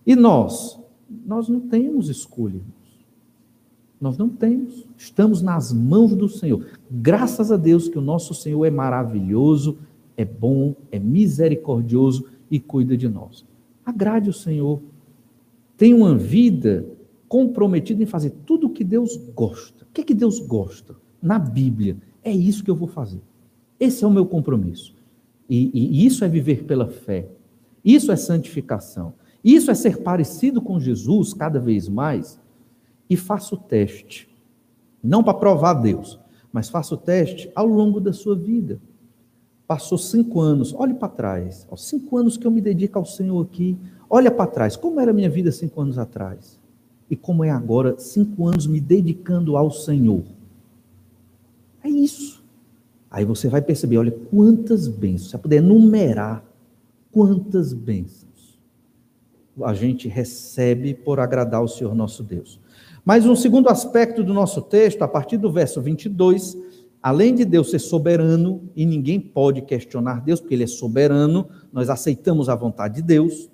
E 0.07 0.15
nós? 0.15 0.79
Nós 1.25 1.49
não 1.49 1.59
temos 1.59 2.07
escolha. 2.07 2.61
Nós 3.99 4.17
não 4.17 4.29
temos. 4.29 4.87
Estamos 4.97 5.41
nas 5.41 5.73
mãos 5.73 6.15
do 6.15 6.29
Senhor. 6.29 6.65
Graças 6.89 7.51
a 7.51 7.57
Deus 7.57 7.89
que 7.89 7.97
o 7.97 8.01
nosso 8.01 8.33
Senhor 8.33 8.63
é 8.63 8.69
maravilhoso, 8.69 9.77
é 10.15 10.23
bom, 10.23 10.73
é 10.89 10.97
misericordioso 10.97 12.25
e 12.49 12.61
cuida 12.61 12.95
de 12.95 13.09
nós. 13.09 13.45
Agrade 13.85 14.29
o 14.29 14.33
Senhor. 14.33 14.81
Tenha 15.75 15.97
uma 15.97 16.15
vida 16.15 16.87
comprometida 17.27 18.01
em 18.01 18.05
fazer 18.05 18.29
tudo 18.45 18.67
o 18.67 18.69
que 18.69 18.85
Deus 18.85 19.17
gosta. 19.35 19.83
O 19.83 19.93
que, 19.93 19.99
é 19.99 20.03
que 20.05 20.13
Deus 20.13 20.39
gosta? 20.39 20.95
Na 21.21 21.37
Bíblia. 21.37 21.97
É 22.23 22.31
isso 22.31 22.63
que 22.63 22.71
eu 22.71 22.75
vou 22.75 22.87
fazer. 22.87 23.19
Esse 23.79 24.03
é 24.03 24.07
o 24.07 24.11
meu 24.11 24.25
compromisso. 24.25 24.95
E, 25.49 25.71
e 25.73 26.05
isso 26.05 26.23
é 26.23 26.27
viver 26.27 26.63
pela 26.63 26.87
fé. 26.87 27.27
Isso 27.83 28.11
é 28.11 28.15
santificação. 28.15 29.13
Isso 29.43 29.69
é 29.69 29.73
ser 29.75 29.97
parecido 29.97 30.61
com 30.61 30.79
Jesus 30.79 31.33
cada 31.33 31.59
vez 31.59 31.89
mais 31.89 32.39
e 33.09 33.17
faça 33.17 33.55
o 33.55 33.57
teste. 33.57 34.29
Não 35.03 35.21
para 35.21 35.33
provar 35.33 35.73
Deus, 35.73 36.17
mas 36.51 36.69
faça 36.69 36.95
o 36.95 36.97
teste 36.97 37.51
ao 37.53 37.67
longo 37.67 37.99
da 37.99 38.13
sua 38.13 38.35
vida. 38.35 38.79
Passou 39.67 39.97
cinco 39.97 40.39
anos, 40.39 40.73
olhe 40.73 40.93
para 40.93 41.09
trás. 41.09 41.67
cinco 41.77 42.17
anos 42.17 42.37
que 42.37 42.47
eu 42.47 42.51
me 42.51 42.61
dedico 42.61 42.97
ao 42.97 43.05
Senhor 43.05 43.41
aqui. 43.41 43.77
Olha 44.09 44.31
para 44.31 44.49
trás, 44.49 44.77
como 44.77 44.99
era 44.99 45.11
a 45.11 45.13
minha 45.13 45.29
vida 45.29 45.51
cinco 45.51 45.81
anos 45.81 45.97
atrás? 45.97 46.59
E 47.09 47.15
como 47.15 47.43
é 47.43 47.49
agora, 47.49 47.97
cinco 47.97 48.47
anos 48.47 48.65
me 48.65 48.79
dedicando 48.79 49.57
ao 49.57 49.71
Senhor? 49.71 50.23
É 51.83 51.89
isso. 51.89 52.32
Aí 53.13 53.23
você 53.23 53.47
vai 53.47 53.61
perceber, 53.61 53.97
olha, 53.99 54.11
quantas 54.11 54.87
bênçãos, 54.87 55.29
você 55.29 55.37
puder 55.37 55.61
numerar 55.61 56.43
quantas 57.11 57.71
bênçãos 57.71 58.57
a 59.61 59.75
gente 59.75 60.07
recebe 60.07 60.95
por 60.95 61.19
agradar 61.19 61.59
ao 61.59 61.67
Senhor 61.67 61.93
nosso 61.93 62.23
Deus. 62.23 62.59
Mas 63.05 63.27
um 63.27 63.35
segundo 63.35 63.69
aspecto 63.69 64.23
do 64.23 64.33
nosso 64.33 64.63
texto, 64.63 65.03
a 65.03 65.07
partir 65.07 65.37
do 65.37 65.51
verso 65.51 65.79
22, 65.79 66.57
além 67.03 67.35
de 67.35 67.45
Deus 67.45 67.69
ser 67.69 67.77
soberano, 67.77 68.67
e 68.75 68.83
ninguém 68.83 69.19
pode 69.19 69.61
questionar 69.61 70.21
Deus, 70.21 70.39
porque 70.39 70.55
Ele 70.55 70.63
é 70.63 70.67
soberano, 70.67 71.47
nós 71.71 71.91
aceitamos 71.91 72.49
a 72.49 72.55
vontade 72.55 72.95
de 72.95 73.03
Deus. 73.03 73.47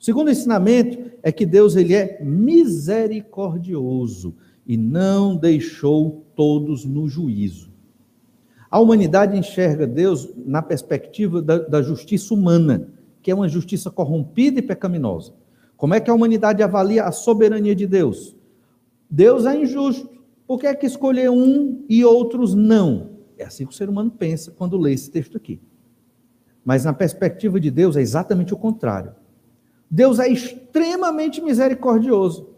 O 0.00 0.04
segundo 0.04 0.28
ensinamento 0.28 1.12
é 1.22 1.30
que 1.30 1.46
Deus 1.46 1.76
ele 1.76 1.94
é 1.94 2.20
misericordioso 2.20 4.34
e 4.66 4.76
não 4.76 5.36
deixou 5.36 6.24
todos 6.34 6.84
no 6.84 7.08
juízo. 7.08 7.73
A 8.74 8.80
humanidade 8.80 9.38
enxerga 9.38 9.86
Deus 9.86 10.28
na 10.34 10.60
perspectiva 10.60 11.40
da, 11.40 11.58
da 11.58 11.80
justiça 11.80 12.34
humana, 12.34 12.88
que 13.22 13.30
é 13.30 13.34
uma 13.34 13.48
justiça 13.48 13.88
corrompida 13.88 14.58
e 14.58 14.62
pecaminosa. 14.62 15.32
Como 15.76 15.94
é 15.94 16.00
que 16.00 16.10
a 16.10 16.12
humanidade 16.12 16.60
avalia 16.60 17.04
a 17.04 17.12
soberania 17.12 17.72
de 17.72 17.86
Deus? 17.86 18.34
Deus 19.08 19.46
é 19.46 19.56
injusto. 19.56 20.10
Por 20.44 20.58
que 20.58 20.66
é 20.66 20.74
que 20.74 20.86
escolher 20.86 21.30
um 21.30 21.84
e 21.88 22.04
outros 22.04 22.52
não? 22.52 23.10
É 23.38 23.44
assim 23.44 23.64
que 23.64 23.72
o 23.72 23.76
ser 23.76 23.88
humano 23.88 24.10
pensa 24.10 24.50
quando 24.50 24.76
lê 24.76 24.92
esse 24.92 25.08
texto 25.08 25.36
aqui. 25.36 25.60
Mas 26.64 26.84
na 26.84 26.92
perspectiva 26.92 27.60
de 27.60 27.70
Deus 27.70 27.96
é 27.96 28.00
exatamente 28.00 28.52
o 28.52 28.56
contrário. 28.56 29.14
Deus 29.88 30.18
é 30.18 30.26
extremamente 30.26 31.40
misericordioso, 31.40 32.48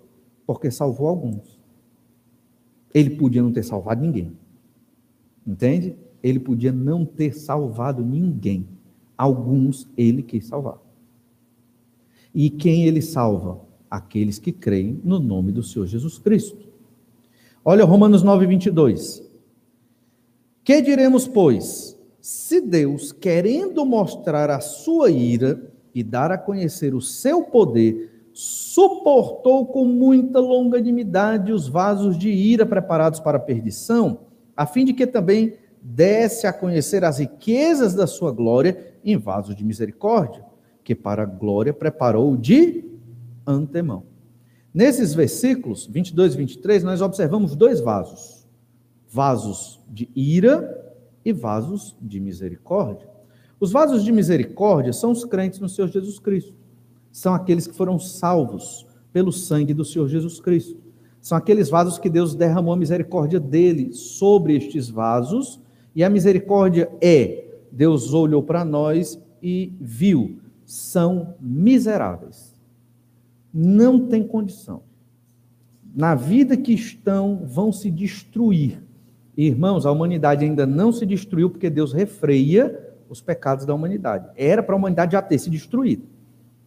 porque 0.47 0.71
salvou 0.71 1.09
alguns. 1.09 1.61
Ele 2.95 3.11
podia 3.11 3.43
não 3.43 3.53
ter 3.53 3.65
salvado 3.65 4.01
ninguém. 4.01 4.35
Entende? 5.47 6.06
Ele 6.27 6.41
podia 6.41 6.73
não 6.73 7.05
ter 7.05 7.35
salvado 7.35 8.05
ninguém. 8.05 8.67
Alguns 9.17 9.89
ele 9.97 10.23
quis 10.23 10.47
salvar. 10.47 10.79
E 12.35 12.51
quem 12.51 12.85
ele 12.85 13.01
salva? 13.01 13.67
aqueles 13.91 14.39
que 14.39 14.53
creem 14.53 15.01
no 15.05 15.19
nome 15.19 15.53
do 15.53 15.63
Senhor 15.63 15.87
Jesus 15.87 16.19
Cristo. 16.19 16.67
Olha 17.65 17.85
Romanos 17.85 18.23
9, 18.23 18.47
22. 18.47 19.23
Que 20.63 20.81
diremos, 20.81 21.27
pois? 21.27 21.97
Se 22.21 22.61
Deus, 22.61 23.13
querendo 23.13 23.85
mostrar 23.85 24.51
a 24.51 24.61
sua 24.61 25.11
ira 25.11 25.71
e 25.95 26.03
dar 26.03 26.31
a 26.31 26.39
conhecer 26.39 26.95
o 26.95 27.01
seu 27.01 27.43
poder, 27.43 28.29
suportou 28.33 29.67
com 29.67 29.85
muita 29.85 30.41
longanimidade 30.41 31.53
os 31.53 31.69
vasos 31.69 32.19
de 32.19 32.29
ira 32.29 32.67
preparados 32.67 33.21
para 33.21 33.39
a 33.39 33.41
perdição, 33.41 34.21
a 34.57 34.67
fim 34.67 34.85
de 34.85 34.93
que 34.93 35.07
também 35.07 35.55
desse 35.89 36.47
a 36.47 36.53
conhecer 36.53 37.05
as 37.05 37.19
riquezas 37.19 37.95
da 37.95 38.07
sua 38.07 38.33
glória 38.33 38.95
em 39.05 39.17
vasos 39.17 39.55
de 39.55 39.65
misericórdia, 39.65 40.45
que 40.83 40.95
para 40.95 41.23
a 41.23 41.27
glória 41.27 41.73
preparou 41.73 42.37
de 42.37 42.85
antemão. 43.47 44.03
Nesses 44.75 45.15
versículos 45.15 45.87
22 45.87 46.35
e 46.35 46.37
23, 46.39 46.85
nós 46.85 47.01
observamos 47.01 47.55
dois 47.55 47.81
vasos: 47.81 48.47
vasos 49.09 49.81
de 49.89 50.11
ira 50.15 50.95
e 51.25 51.33
vasos 51.33 51.97
de 52.03 52.19
misericórdia. 52.19 53.09
Os 53.59 53.71
vasos 53.71 54.05
de 54.05 54.13
misericórdia 54.13 54.93
são 54.93 55.13
os 55.13 55.25
crentes 55.25 55.61
no 55.61 55.69
Senhor 55.69 55.89
Jesus 55.89 56.19
Cristo. 56.19 56.55
São 57.13 57.33
aqueles 57.33 57.67
que 57.67 57.75
foram 57.75 57.99
salvos 57.99 58.87
pelo 59.13 59.33
sangue 59.33 59.73
do 59.73 59.85
Senhor 59.85 60.09
Jesus 60.09 60.41
Cristo. 60.41 60.77
São 61.23 61.39
aqueles 61.39 61.71
vasos 61.71 61.97
que 61.97 62.11
Deus 62.11 62.35
derramou 62.35 62.75
a 62.75 62.77
misericórdia 62.77 63.41
dele 63.41 63.95
sobre 63.95 64.57
estes 64.57 64.91
vasos, 64.91 65.61
e 65.97 66.05
a 66.05 66.11
misericórdia 66.11 66.89
é: 67.01 67.47
Deus 67.73 68.15
olhou 68.15 68.43
para 68.43 68.65
nós 68.65 69.21
e 69.43 69.73
viu, 69.81 70.39
são 70.65 71.35
miseráveis 71.41 72.57
não 73.59 74.07
tem 74.07 74.23
condição. 74.23 74.83
Na 75.95 76.15
vida 76.15 76.59
que 76.59 76.75
estão, 76.75 77.41
vão 77.47 77.73
se 77.73 77.91
destruir. 77.91 78.83
Irmãos, 79.35 79.87
a 79.87 79.91
humanidade 79.91 80.45
ainda 80.45 80.67
não 80.67 80.93
se 80.93 81.07
destruiu 81.07 81.49
porque 81.49 81.71
Deus 81.71 81.91
refreia 81.91 82.79
os 83.09 83.23
pecados 83.23 83.65
da 83.65 83.75
humanidade. 83.75 84.29
Era 84.37 84.63
para 84.63 84.75
a 84.75 84.77
humanidade 84.79 85.13
já 85.13 85.23
ter 85.23 85.39
se 85.39 85.49
destruído. 85.49 86.03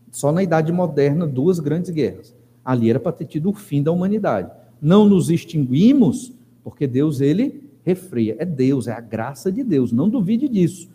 Só 0.10 0.32
na 0.32 0.42
Idade 0.42 0.72
Moderna, 0.72 1.28
duas 1.28 1.60
grandes 1.60 1.92
guerras. 1.92 2.36
Ali 2.66 2.90
era 2.90 3.00
para 3.00 3.12
ter 3.12 3.26
tido 3.26 3.52
o 3.52 3.54
fim 3.54 3.84
da 3.84 3.92
humanidade. 3.92 4.52
Não 4.82 5.08
nos 5.08 5.30
extinguimos 5.30 6.34
porque 6.64 6.88
Deus, 6.88 7.22
ele 7.22 7.69
refreia. 7.90 8.36
É 8.38 8.46
Deus, 8.46 8.88
é 8.88 8.94
a 8.94 9.00
graça 9.00 9.52
de 9.52 9.64
Deus. 9.64 9.92
Não 9.92 10.10
duvide 10.10 10.48
disso. 10.48 10.90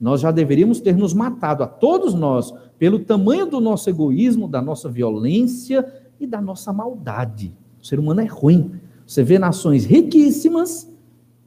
Nós 0.00 0.20
já 0.20 0.30
deveríamos 0.30 0.80
ter 0.80 0.96
nos 0.96 1.12
matado, 1.12 1.62
a 1.62 1.66
todos 1.66 2.14
nós, 2.14 2.54
pelo 2.78 3.00
tamanho 3.00 3.46
do 3.46 3.60
nosso 3.60 3.90
egoísmo, 3.90 4.48
da 4.48 4.62
nossa 4.62 4.88
violência 4.88 5.84
e 6.20 6.26
da 6.26 6.40
nossa 6.40 6.72
maldade. 6.72 7.54
O 7.80 7.86
ser 7.86 7.98
humano 7.98 8.20
é 8.20 8.24
ruim. 8.24 8.72
Você 9.06 9.22
vê 9.22 9.38
nações 9.38 9.84
riquíssimas 9.84 10.90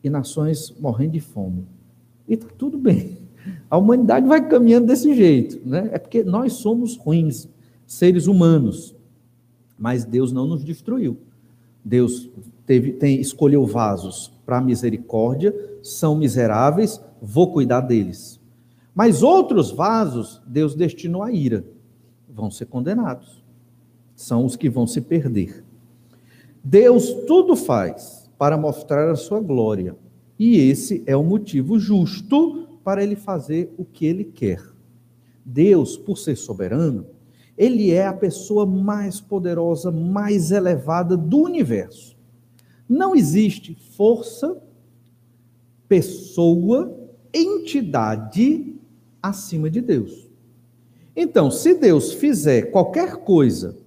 e 0.04 0.10
nações 0.10 0.74
morrendo 0.80 1.14
de 1.14 1.20
fome. 1.20 1.66
E 2.28 2.34
está 2.34 2.48
tudo 2.58 2.78
bem. 2.78 3.18
A 3.70 3.78
humanidade 3.78 4.28
vai 4.28 4.48
caminhando 4.48 4.88
desse 4.88 5.14
jeito. 5.16 5.60
Né? 5.68 5.90
É 5.94 5.98
porque 5.98 6.24
nós 6.24 6.54
somos 6.54 6.98
ruins, 6.98 7.48
seres 7.88 8.28
humanos. 8.28 8.96
Mas 9.80 10.06
Deus 10.06 10.32
não 10.32 10.46
nos 10.46 10.64
destruiu. 10.64 11.18
Deus 11.84 12.30
teve, 12.66 12.92
tem, 12.94 13.20
escolheu 13.20 13.66
vasos 13.66 14.32
para 14.52 14.60
misericórdia, 14.60 15.56
são 15.82 16.14
miseráveis, 16.14 17.02
vou 17.22 17.54
cuidar 17.54 17.80
deles. 17.80 18.38
Mas 18.94 19.24
outros 19.24 19.72
vasos, 19.72 20.42
Deus 20.46 20.76
destinou 20.76 21.24
à 21.24 21.32
ira, 21.32 21.64
vão 22.28 22.52
ser 22.52 22.66
condenados. 22.66 23.42
São 24.14 24.44
os 24.44 24.58
que 24.58 24.70
vão 24.70 24.86
se 24.86 25.00
perder. 25.00 25.64
Deus 26.62 27.14
tudo 27.26 27.56
faz 27.56 28.30
para 28.38 28.58
mostrar 28.58 29.10
a 29.10 29.16
sua 29.16 29.40
glória, 29.40 29.96
e 30.38 30.58
esse 30.58 31.02
é 31.06 31.16
o 31.16 31.24
motivo 31.24 31.80
justo 31.80 32.68
para 32.84 33.02
ele 33.02 33.16
fazer 33.16 33.74
o 33.78 33.86
que 33.86 34.06
ele 34.06 34.26
quer. 34.26 34.62
Deus, 35.46 35.96
por 35.96 36.18
ser 36.18 36.36
soberano, 36.36 37.06
ele 37.58 37.92
é 37.92 38.06
a 38.06 38.14
pessoa 38.14 38.66
mais 38.66 39.22
poderosa, 39.22 39.90
mais 39.90 40.52
elevada 40.52 41.16
do 41.16 41.38
universo. 41.38 42.20
Não 42.92 43.16
existe 43.16 43.74
força, 43.96 44.62
pessoa, 45.88 46.94
entidade 47.34 48.76
acima 49.24 49.70
de 49.70 49.80
Deus. 49.80 50.30
Então, 51.16 51.50
se 51.50 51.74
Deus 51.74 52.12
fizer 52.12 52.64
qualquer 52.64 53.16
coisa 53.24 53.78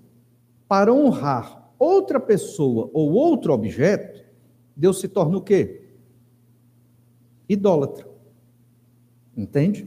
para 0.67 0.91
honrar 0.91 1.71
outra 1.79 2.19
pessoa 2.19 2.89
ou 2.95 3.13
outro 3.13 3.53
objeto, 3.53 4.25
Deus 4.75 5.01
se 5.01 5.07
torna 5.07 5.37
o 5.37 5.43
quê? 5.43 5.83
Idólatra. 7.47 8.09
Entende? 9.37 9.87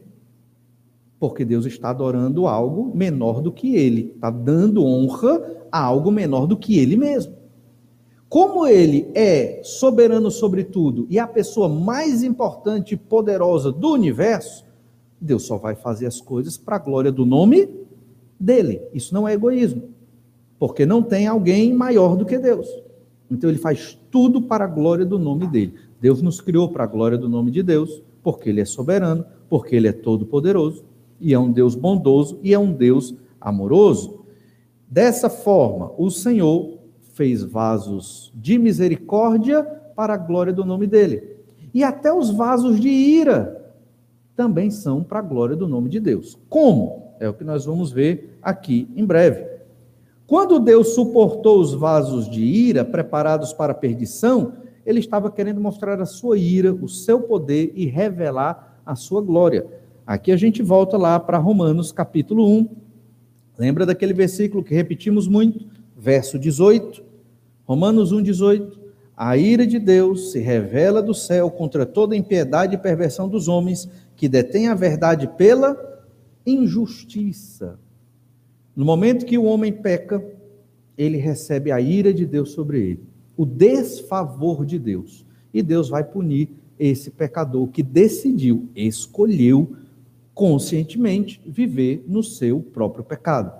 Porque 1.19 1.43
Deus 1.43 1.65
está 1.65 1.89
adorando 1.89 2.45
algo 2.45 2.95
menor 2.95 3.41
do 3.41 3.51
que 3.51 3.75
ele, 3.75 4.11
está 4.13 4.29
dando 4.29 4.85
honra 4.85 5.65
a 5.71 5.81
algo 5.81 6.11
menor 6.11 6.45
do 6.45 6.55
que 6.55 6.77
ele 6.77 6.95
mesmo. 6.95 7.46
Como 8.29 8.67
ele 8.67 9.09
é 9.15 9.61
soberano 9.63 10.29
sobre 10.29 10.63
tudo 10.63 11.07
e 11.09 11.17
a 11.17 11.25
pessoa 11.25 11.69
mais 11.69 12.23
importante 12.23 12.93
e 12.93 12.97
poderosa 12.97 13.71
do 13.71 13.93
universo, 13.93 14.65
Deus 15.19 15.43
só 15.43 15.57
vai 15.57 15.75
fazer 15.75 16.05
as 16.07 16.19
coisas 16.19 16.57
para 16.57 16.75
a 16.75 16.79
glória 16.79 17.11
do 17.11 17.25
nome 17.25 17.69
dele. 18.39 18.81
Isso 18.93 19.13
não 19.13 19.27
é 19.27 19.33
egoísmo, 19.33 19.83
porque 20.59 20.85
não 20.85 21.01
tem 21.01 21.25
alguém 21.25 21.73
maior 21.73 22.17
do 22.17 22.25
que 22.25 22.37
Deus. 22.37 22.67
Então 23.31 23.49
ele 23.49 23.59
faz 23.59 23.97
tudo 24.11 24.41
para 24.41 24.65
a 24.65 24.67
glória 24.67 25.05
do 25.05 25.17
nome 25.17 25.47
dele. 25.47 25.75
Deus 25.99 26.21
nos 26.21 26.41
criou 26.41 26.69
para 26.69 26.83
a 26.83 26.87
glória 26.87 27.17
do 27.17 27.29
nome 27.29 27.49
de 27.49 27.63
Deus, 27.63 28.01
porque 28.21 28.49
ele 28.49 28.61
é 28.61 28.65
soberano, 28.65 29.25
porque 29.49 29.75
ele 29.75 29.87
é 29.87 29.93
todo 29.93 30.25
poderoso 30.25 30.83
e 31.19 31.33
é 31.33 31.39
um 31.39 31.51
Deus 31.51 31.75
bondoso 31.75 32.39
e 32.43 32.53
é 32.53 32.59
um 32.59 32.71
Deus 32.71 33.15
amoroso. 33.39 34.19
Dessa 34.89 35.29
forma, 35.29 35.91
o 35.97 36.09
Senhor 36.09 36.76
fez 37.17 37.43
vasos 37.43 38.31
de 38.35 38.59
misericórdia 38.59 39.63
para 39.95 40.13
a 40.13 40.17
glória 40.17 40.53
do 40.53 40.63
nome 40.63 40.85
dele. 40.85 41.35
E 41.73 41.83
até 41.83 42.13
os 42.13 42.29
vasos 42.29 42.79
de 42.79 42.87
ira 42.87 43.73
também 44.35 44.69
são 44.69 45.03
para 45.03 45.19
a 45.19 45.23
glória 45.23 45.55
do 45.55 45.67
nome 45.67 45.89
de 45.89 45.99
Deus. 45.99 46.37
Como? 46.47 47.15
É 47.19 47.27
o 47.27 47.33
que 47.33 47.43
nós 47.43 47.65
vamos 47.65 47.91
ver 47.91 48.37
aqui 48.41 48.87
em 48.95 49.03
breve. 49.03 49.45
Quando 50.27 50.59
Deus 50.59 50.89
suportou 50.89 51.59
os 51.59 51.73
vasos 51.73 52.29
de 52.29 52.43
ira 52.43 52.85
preparados 52.85 53.51
para 53.51 53.71
a 53.71 53.75
perdição, 53.75 54.53
ele 54.85 54.99
estava 54.99 55.31
querendo 55.31 55.59
mostrar 55.59 55.99
a 55.99 56.05
sua 56.05 56.37
ira, 56.37 56.71
o 56.71 56.87
seu 56.87 57.21
poder 57.21 57.73
e 57.75 57.87
revelar 57.87 58.79
a 58.85 58.95
sua 58.95 59.21
glória. 59.21 59.65
Aqui 60.05 60.31
a 60.31 60.37
gente 60.37 60.61
volta 60.61 60.97
lá 60.97 61.19
para 61.19 61.39
Romanos 61.39 61.91
capítulo 61.91 62.47
1. 62.47 62.69
Lembra 63.57 63.85
daquele 63.85 64.13
versículo 64.13 64.63
que 64.63 64.75
repetimos 64.75 65.27
muito? 65.27 65.65
Verso 65.97 66.37
18. 66.37 67.06
Romanos 67.67 68.13
1, 68.13 68.23
18. 68.23 68.79
A 69.15 69.35
ira 69.35 69.67
de 69.67 69.77
Deus 69.77 70.31
se 70.31 70.39
revela 70.39 71.01
do 71.01 71.13
céu 71.13 71.51
contra 71.51 71.85
toda 71.85 72.15
impiedade 72.15 72.75
e 72.75 72.77
perversão 72.77 73.27
dos 73.27 73.49
homens 73.49 73.89
que 74.15 74.29
detêm 74.29 74.69
a 74.69 74.73
verdade 74.73 75.27
pela 75.37 75.75
injustiça. 76.45 77.77
No 78.73 78.85
momento 78.85 79.25
que 79.25 79.37
o 79.37 79.43
homem 79.43 79.73
peca, 79.73 80.23
ele 80.97 81.17
recebe 81.17 81.69
a 81.69 81.81
ira 81.81 82.13
de 82.13 82.25
Deus 82.25 82.51
sobre 82.51 82.79
ele, 82.79 83.03
o 83.35 83.45
desfavor 83.45 84.65
de 84.65 84.79
Deus. 84.79 85.25
E 85.53 85.61
Deus 85.61 85.89
vai 85.89 86.05
punir 86.05 86.49
esse 86.79 87.11
pecador 87.11 87.67
que 87.67 87.83
decidiu, 87.83 88.69
escolheu 88.73 89.75
conscientemente 90.33 91.41
viver 91.45 92.05
no 92.07 92.23
seu 92.23 92.61
próprio 92.61 93.03
pecado. 93.03 93.51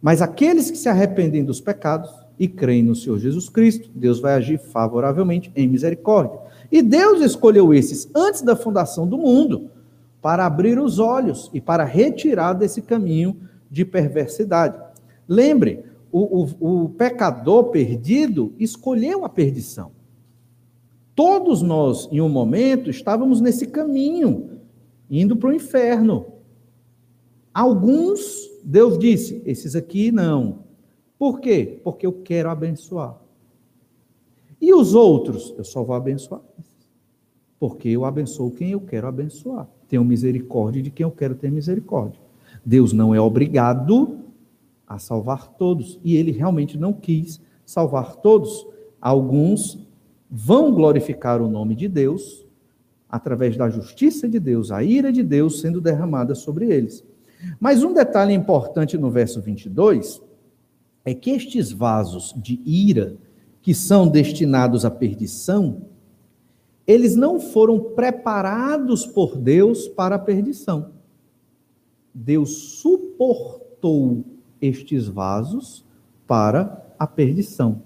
Mas 0.00 0.22
aqueles 0.22 0.70
que 0.70 0.76
se 0.76 0.88
arrependem 0.88 1.44
dos 1.44 1.60
pecados 1.60 2.25
e 2.38 2.46
creem 2.46 2.82
no 2.82 2.94
Senhor 2.94 3.18
Jesus 3.18 3.48
Cristo, 3.48 3.90
Deus 3.94 4.20
vai 4.20 4.34
agir 4.34 4.58
favoravelmente 4.58 5.50
em 5.56 5.66
misericórdia. 5.66 6.38
E 6.70 6.82
Deus 6.82 7.22
escolheu 7.22 7.72
esses 7.72 8.08
antes 8.14 8.42
da 8.42 8.56
fundação 8.56 9.06
do 9.06 9.16
mundo 9.16 9.70
para 10.20 10.44
abrir 10.44 10.78
os 10.78 10.98
olhos 10.98 11.50
e 11.54 11.60
para 11.60 11.84
retirar 11.84 12.52
desse 12.52 12.82
caminho 12.82 13.36
de 13.70 13.84
perversidade. 13.84 14.78
Lembre, 15.28 15.84
o, 16.10 16.42
o, 16.42 16.84
o 16.84 16.88
pecador 16.90 17.64
perdido 17.64 18.52
escolheu 18.58 19.24
a 19.24 19.28
perdição. 19.28 19.92
Todos 21.14 21.62
nós, 21.62 22.08
em 22.12 22.20
um 22.20 22.28
momento, 22.28 22.90
estávamos 22.90 23.40
nesse 23.40 23.66
caminho 23.66 24.50
indo 25.10 25.36
para 25.36 25.50
o 25.50 25.54
inferno. 25.54 26.26
Alguns, 27.54 28.50
Deus 28.62 28.98
disse, 28.98 29.40
esses 29.46 29.74
aqui 29.74 30.12
não. 30.12 30.65
Por 31.18 31.40
quê? 31.40 31.80
Porque 31.82 32.06
eu 32.06 32.12
quero 32.12 32.50
abençoar. 32.50 33.16
E 34.60 34.72
os 34.72 34.94
outros, 34.94 35.54
eu 35.56 35.64
só 35.64 35.82
vou 35.82 35.94
abençoar. 35.94 36.40
Porque 37.58 37.88
eu 37.88 38.04
abençoo 38.04 38.50
quem 38.50 38.70
eu 38.70 38.80
quero 38.80 39.06
abençoar. 39.06 39.68
Tenho 39.88 40.04
misericórdia 40.04 40.82
de 40.82 40.90
quem 40.90 41.04
eu 41.04 41.10
quero 41.10 41.34
ter 41.34 41.50
misericórdia. 41.50 42.20
Deus 42.64 42.92
não 42.92 43.14
é 43.14 43.20
obrigado 43.20 44.18
a 44.86 44.98
salvar 44.98 45.48
todos. 45.48 45.98
E 46.04 46.16
ele 46.16 46.32
realmente 46.32 46.76
não 46.76 46.92
quis 46.92 47.40
salvar 47.64 48.16
todos. 48.16 48.66
Alguns 49.00 49.78
vão 50.30 50.72
glorificar 50.72 51.40
o 51.40 51.48
nome 51.48 51.74
de 51.74 51.88
Deus 51.88 52.44
através 53.08 53.56
da 53.56 53.70
justiça 53.70 54.28
de 54.28 54.40
Deus, 54.40 54.70
a 54.70 54.82
ira 54.82 55.12
de 55.12 55.22
Deus 55.22 55.60
sendo 55.60 55.80
derramada 55.80 56.34
sobre 56.34 56.66
eles. 56.66 57.04
Mas 57.60 57.82
um 57.82 57.94
detalhe 57.94 58.34
importante 58.34 58.98
no 58.98 59.10
verso 59.10 59.40
22 59.40 60.20
é 61.06 61.14
que 61.14 61.30
estes 61.30 61.70
vasos 61.70 62.34
de 62.36 62.60
ira, 62.66 63.16
que 63.62 63.72
são 63.72 64.08
destinados 64.08 64.84
à 64.84 64.90
perdição, 64.90 65.82
eles 66.84 67.14
não 67.14 67.38
foram 67.38 67.78
preparados 67.78 69.06
por 69.06 69.36
Deus 69.36 69.86
para 69.86 70.16
a 70.16 70.18
perdição. 70.18 70.90
Deus 72.12 72.80
suportou 72.80 74.24
estes 74.60 75.06
vasos 75.06 75.84
para 76.26 76.84
a 76.98 77.06
perdição. 77.06 77.82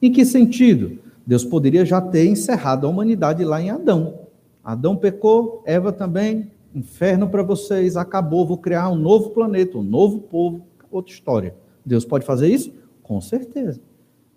Em 0.00 0.10
que 0.10 0.24
sentido? 0.24 1.00
Deus 1.26 1.44
poderia 1.44 1.84
já 1.84 2.00
ter 2.00 2.26
encerrado 2.26 2.86
a 2.86 2.90
humanidade 2.90 3.44
lá 3.44 3.60
em 3.60 3.68
Adão. 3.68 4.20
Adão 4.64 4.96
pecou, 4.96 5.62
Eva 5.66 5.92
também, 5.92 6.50
inferno 6.74 7.28
para 7.28 7.42
vocês, 7.42 7.94
acabou, 7.94 8.46
vou 8.46 8.56
criar 8.56 8.88
um 8.88 8.96
novo 8.96 9.30
planeta, 9.30 9.76
um 9.76 9.82
novo 9.82 10.20
povo, 10.20 10.66
outra 10.90 11.12
história. 11.12 11.61
Deus 11.84 12.04
pode 12.04 12.24
fazer 12.24 12.48
isso? 12.48 12.72
Com 13.02 13.20
certeza. 13.20 13.80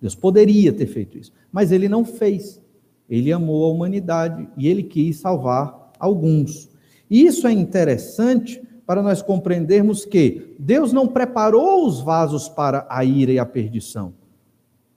Deus 0.02 0.16
poderia 0.16 0.74
ter 0.74 0.88
feito 0.88 1.18
isso, 1.18 1.32
mas 1.52 1.72
ele 1.72 1.88
não 1.88 2.04
fez. 2.04 2.62
Ele 3.10 3.32
amou 3.32 3.66
a 3.66 3.74
humanidade 3.74 4.48
e 4.58 4.68
ele 4.68 4.84
quis 4.84 5.18
salvar 5.18 5.92
alguns. 6.00 6.70
E 7.10 7.26
isso 7.26 7.48
é 7.48 7.52
interessante 7.52 8.62
para 8.86 9.02
nós 9.02 9.22
compreendermos 9.22 10.06
que 10.06 10.56
Deus 10.60 10.92
não 10.92 11.08
preparou 11.08 11.88
os 11.88 12.02
vasos 12.02 12.50
para 12.50 12.86
a 12.90 13.04
ira 13.04 13.32
e 13.32 13.40
a 13.40 13.46
perdição. 13.46 14.14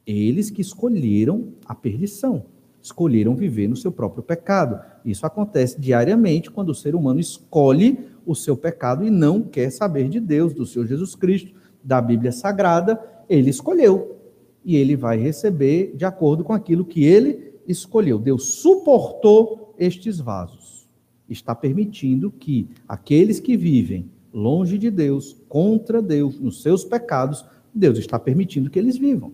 Eles 0.06 0.50
que 0.50 0.62
escolheram 0.62 1.52
a 1.66 1.74
perdição 1.74 2.44
escolheram 2.88 3.34
viver 3.34 3.68
no 3.68 3.76
seu 3.76 3.92
próprio 3.92 4.22
pecado. 4.22 4.80
Isso 5.04 5.26
acontece 5.26 5.80
diariamente 5.80 6.50
quando 6.50 6.70
o 6.70 6.74
ser 6.74 6.94
humano 6.94 7.20
escolhe 7.20 7.98
o 8.24 8.34
seu 8.34 8.56
pecado 8.56 9.04
e 9.04 9.10
não 9.10 9.42
quer 9.42 9.70
saber 9.70 10.08
de 10.08 10.20
Deus, 10.20 10.52
do 10.52 10.66
Senhor 10.66 10.86
Jesus 10.86 11.14
Cristo, 11.14 11.52
da 11.82 12.00
Bíblia 12.00 12.32
Sagrada. 12.32 13.00
Ele 13.28 13.50
escolheu 13.50 14.16
e 14.64 14.76
ele 14.76 14.96
vai 14.96 15.18
receber 15.18 15.94
de 15.96 16.04
acordo 16.04 16.44
com 16.44 16.52
aquilo 16.52 16.84
que 16.84 17.04
ele 17.04 17.54
escolheu. 17.66 18.18
Deus 18.18 18.54
suportou 18.54 19.74
estes 19.78 20.18
vasos. 20.18 20.88
Está 21.28 21.54
permitindo 21.54 22.30
que 22.30 22.68
aqueles 22.88 23.38
que 23.38 23.56
vivem 23.56 24.10
longe 24.32 24.78
de 24.78 24.90
Deus, 24.90 25.36
contra 25.48 26.00
Deus, 26.00 26.38
nos 26.38 26.62
seus 26.62 26.84
pecados, 26.84 27.44
Deus 27.74 27.98
está 27.98 28.18
permitindo 28.18 28.70
que 28.70 28.78
eles 28.78 28.96
vivam. 28.96 29.32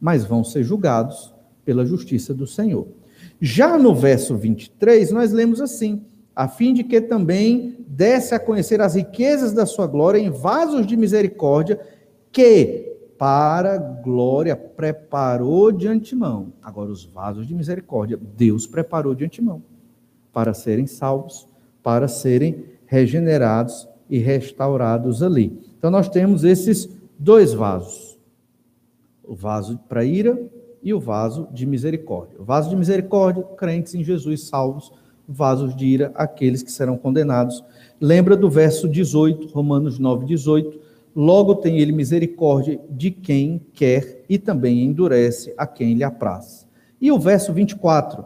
Mas 0.00 0.24
vão 0.24 0.44
ser 0.44 0.62
julgados 0.62 1.32
pela 1.64 1.86
justiça 1.86 2.34
do 2.34 2.46
Senhor. 2.46 2.86
Já 3.40 3.78
no 3.78 3.94
verso 3.94 4.36
23, 4.36 5.10
nós 5.10 5.32
lemos 5.32 5.60
assim: 5.60 6.02
a 6.34 6.48
fim 6.48 6.74
de 6.74 6.82
que 6.82 7.00
também 7.00 7.76
desse 7.86 8.34
a 8.34 8.40
conhecer 8.40 8.80
as 8.80 8.94
riquezas 8.94 9.52
da 9.52 9.64
sua 9.64 9.86
glória 9.86 10.18
em 10.18 10.30
vasos 10.30 10.86
de 10.86 10.96
misericórdia, 10.96 11.80
que 12.32 12.92
para 13.16 13.78
glória 13.78 14.56
preparou 14.56 15.70
de 15.70 15.86
antemão. 15.86 16.52
Agora, 16.60 16.90
os 16.90 17.04
vasos 17.04 17.46
de 17.46 17.54
misericórdia, 17.54 18.18
Deus 18.36 18.66
preparou 18.66 19.14
de 19.14 19.24
antemão 19.24 19.62
para 20.32 20.52
serem 20.52 20.86
salvos, 20.86 21.46
para 21.82 22.08
serem 22.08 22.64
regenerados 22.86 23.88
e 24.10 24.18
restaurados 24.18 25.22
ali. 25.22 25.58
Então, 25.78 25.90
nós 25.90 26.08
temos 26.08 26.42
esses 26.42 26.88
dois 27.16 27.52
vasos: 27.52 28.18
o 29.22 29.34
vaso 29.34 29.78
para 29.88 30.04
ira 30.04 30.36
e 30.82 30.92
o 30.92 30.98
vaso 30.98 31.48
de 31.52 31.64
misericórdia. 31.64 32.40
O 32.40 32.44
vaso 32.44 32.68
de 32.68 32.76
misericórdia, 32.76 33.44
crentes 33.56 33.94
em 33.94 34.02
Jesus 34.02 34.48
salvos, 34.48 34.92
vasos 35.28 35.74
de 35.74 35.86
ira, 35.86 36.12
aqueles 36.14 36.62
que 36.62 36.70
serão 36.70 36.96
condenados. 36.96 37.64
Lembra 38.00 38.36
do 38.36 38.50
verso 38.50 38.88
18, 38.88 39.48
Romanos 39.48 39.98
9, 39.98 40.26
18. 40.26 40.80
Logo 41.14 41.54
tem 41.54 41.78
ele 41.78 41.92
misericórdia 41.92 42.80
de 42.90 43.10
quem 43.10 43.60
quer 43.72 44.24
e 44.28 44.38
também 44.38 44.84
endurece 44.84 45.54
a 45.56 45.66
quem 45.66 45.94
lhe 45.94 46.04
apraz. 46.04 46.66
E 47.00 47.12
o 47.12 47.18
verso 47.18 47.52
24, 47.52 48.24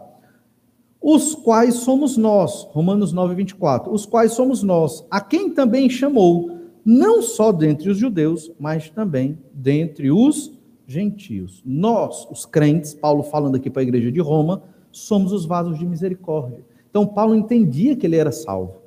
os 1.01 1.35
quais 1.35 1.75
somos 1.75 2.17
nós, 2.17 2.67
Romanos 2.71 3.13
9, 3.13 3.35
24, 3.35 3.93
os 3.93 4.05
quais 4.05 4.33
somos 4.33 4.63
nós, 4.63 5.05
a 5.09 5.21
quem 5.21 5.49
também 5.51 5.89
chamou, 5.89 6.57
não 6.83 7.21
só 7.21 7.51
dentre 7.51 7.89
os 7.89 7.97
judeus, 7.97 8.51
mas 8.59 8.89
também 8.89 9.37
dentre 9.53 10.11
os 10.11 10.51
gentios. 10.87 11.61
Nós, 11.63 12.27
os 12.31 12.45
crentes, 12.45 12.93
Paulo 12.93 13.21
falando 13.21 13.55
aqui 13.55 13.69
para 13.69 13.81
a 13.81 13.83
igreja 13.83 14.11
de 14.11 14.19
Roma, 14.19 14.63
somos 14.91 15.31
os 15.31 15.45
vasos 15.45 15.77
de 15.77 15.85
misericórdia. 15.85 16.65
Então, 16.89 17.05
Paulo 17.05 17.35
entendia 17.35 17.95
que 17.95 18.05
ele 18.05 18.15
era 18.15 18.31
salvo. 18.31 18.81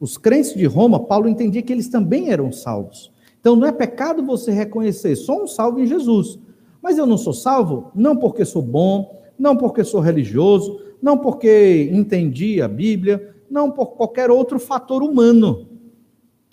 Os 0.00 0.18
crentes 0.18 0.54
de 0.54 0.66
Roma, 0.66 1.00
Paulo 1.00 1.28
entendia 1.28 1.62
que 1.62 1.72
eles 1.72 1.88
também 1.88 2.30
eram 2.30 2.52
salvos. 2.52 3.12
Então, 3.40 3.54
não 3.54 3.66
é 3.66 3.72
pecado 3.72 4.24
você 4.24 4.50
reconhecer, 4.50 5.16
somos 5.16 5.54
salvos 5.54 5.82
em 5.82 5.86
Jesus. 5.86 6.38
Mas 6.82 6.98
eu 6.98 7.06
não 7.06 7.16
sou 7.16 7.32
salvo 7.32 7.90
não 7.94 8.16
porque 8.16 8.44
sou 8.44 8.62
bom, 8.62 9.22
não 9.38 9.56
porque 9.56 9.84
sou 9.84 10.00
religioso, 10.00 10.80
não 11.00 11.18
porque 11.18 11.90
entendi 11.92 12.60
a 12.60 12.68
Bíblia, 12.68 13.34
não 13.50 13.70
por 13.70 13.88
qualquer 13.92 14.30
outro 14.30 14.58
fator 14.58 15.02
humano. 15.02 15.68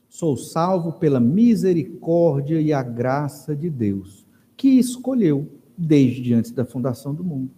Sou 0.07 0.35
salvo 0.35 0.93
pela 0.93 1.19
misericórdia 1.19 2.59
e 2.59 2.73
a 2.73 2.83
graça 2.83 3.55
de 3.55 3.69
Deus, 3.69 4.25
que 4.57 4.67
escolheu 4.77 5.47
desde 5.77 6.33
antes 6.33 6.51
da 6.51 6.65
fundação 6.65 7.13
do 7.13 7.23
mundo, 7.23 7.49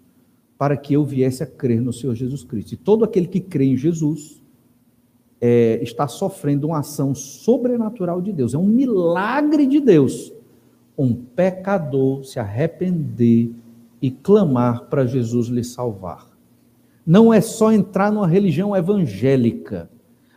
para 0.58 0.78
que 0.78 0.94
eu 0.94 1.04
viesse 1.04 1.44
a 1.44 1.46
crer 1.46 1.82
no 1.82 1.92
Senhor 1.92 2.16
Jesus 2.16 2.44
Cristo. 2.44 2.74
E 2.74 2.78
todo 2.78 3.04
aquele 3.04 3.28
que 3.28 3.40
crê 3.40 3.66
em 3.66 3.78
Jesus 3.78 4.42
é, 5.42 5.80
está 5.82 6.08
sofrendo 6.08 6.68
uma 6.68 6.80
ação 6.80 7.14
sobrenatural 7.14 8.22
de 8.22 8.32
Deus, 8.32 8.54
é 8.54 8.58
um 8.58 8.66
milagre 8.66 9.66
de 9.66 9.80
Deus. 9.80 10.34
Um 10.98 11.14
pecador 11.14 12.24
se 12.24 12.40
arrepender 12.40 13.52
e 14.02 14.12
clamar 14.12 14.86
para 14.86 15.06
Jesus 15.06 15.48
lhe 15.48 15.64
salvar. 15.64 16.30
Não 17.06 17.34
é 17.34 17.42
só 17.42 17.72
entrar 17.72 18.12
numa 18.12 18.28
religião 18.28 18.76
evangélica. 18.76 19.90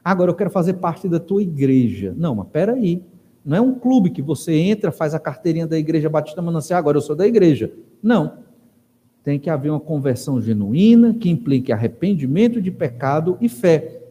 Agora 0.02 0.30
eu 0.30 0.34
quero 0.34 0.50
fazer 0.50 0.74
parte 0.74 1.08
da 1.08 1.20
tua 1.20 1.42
igreja. 1.42 2.14
Não, 2.16 2.34
mas 2.34 2.48
peraí. 2.48 3.02
Não 3.44 3.56
é 3.56 3.60
um 3.60 3.74
clube 3.74 4.10
que 4.10 4.22
você 4.22 4.54
entra, 4.54 4.90
faz 4.90 5.14
a 5.14 5.20
carteirinha 5.20 5.68
da 5.68 5.78
igreja 5.78 6.08
Batista 6.08 6.42
Manancial, 6.42 6.80
agora 6.80 6.96
eu 6.96 7.02
sou 7.02 7.14
da 7.14 7.26
igreja. 7.26 7.72
Não. 8.02 8.45
Tem 9.26 9.40
que 9.40 9.50
haver 9.50 9.70
uma 9.70 9.80
conversão 9.80 10.40
genuína 10.40 11.12
que 11.12 11.28
implique 11.28 11.72
arrependimento 11.72 12.62
de 12.62 12.70
pecado 12.70 13.36
e 13.40 13.48
fé. 13.48 14.04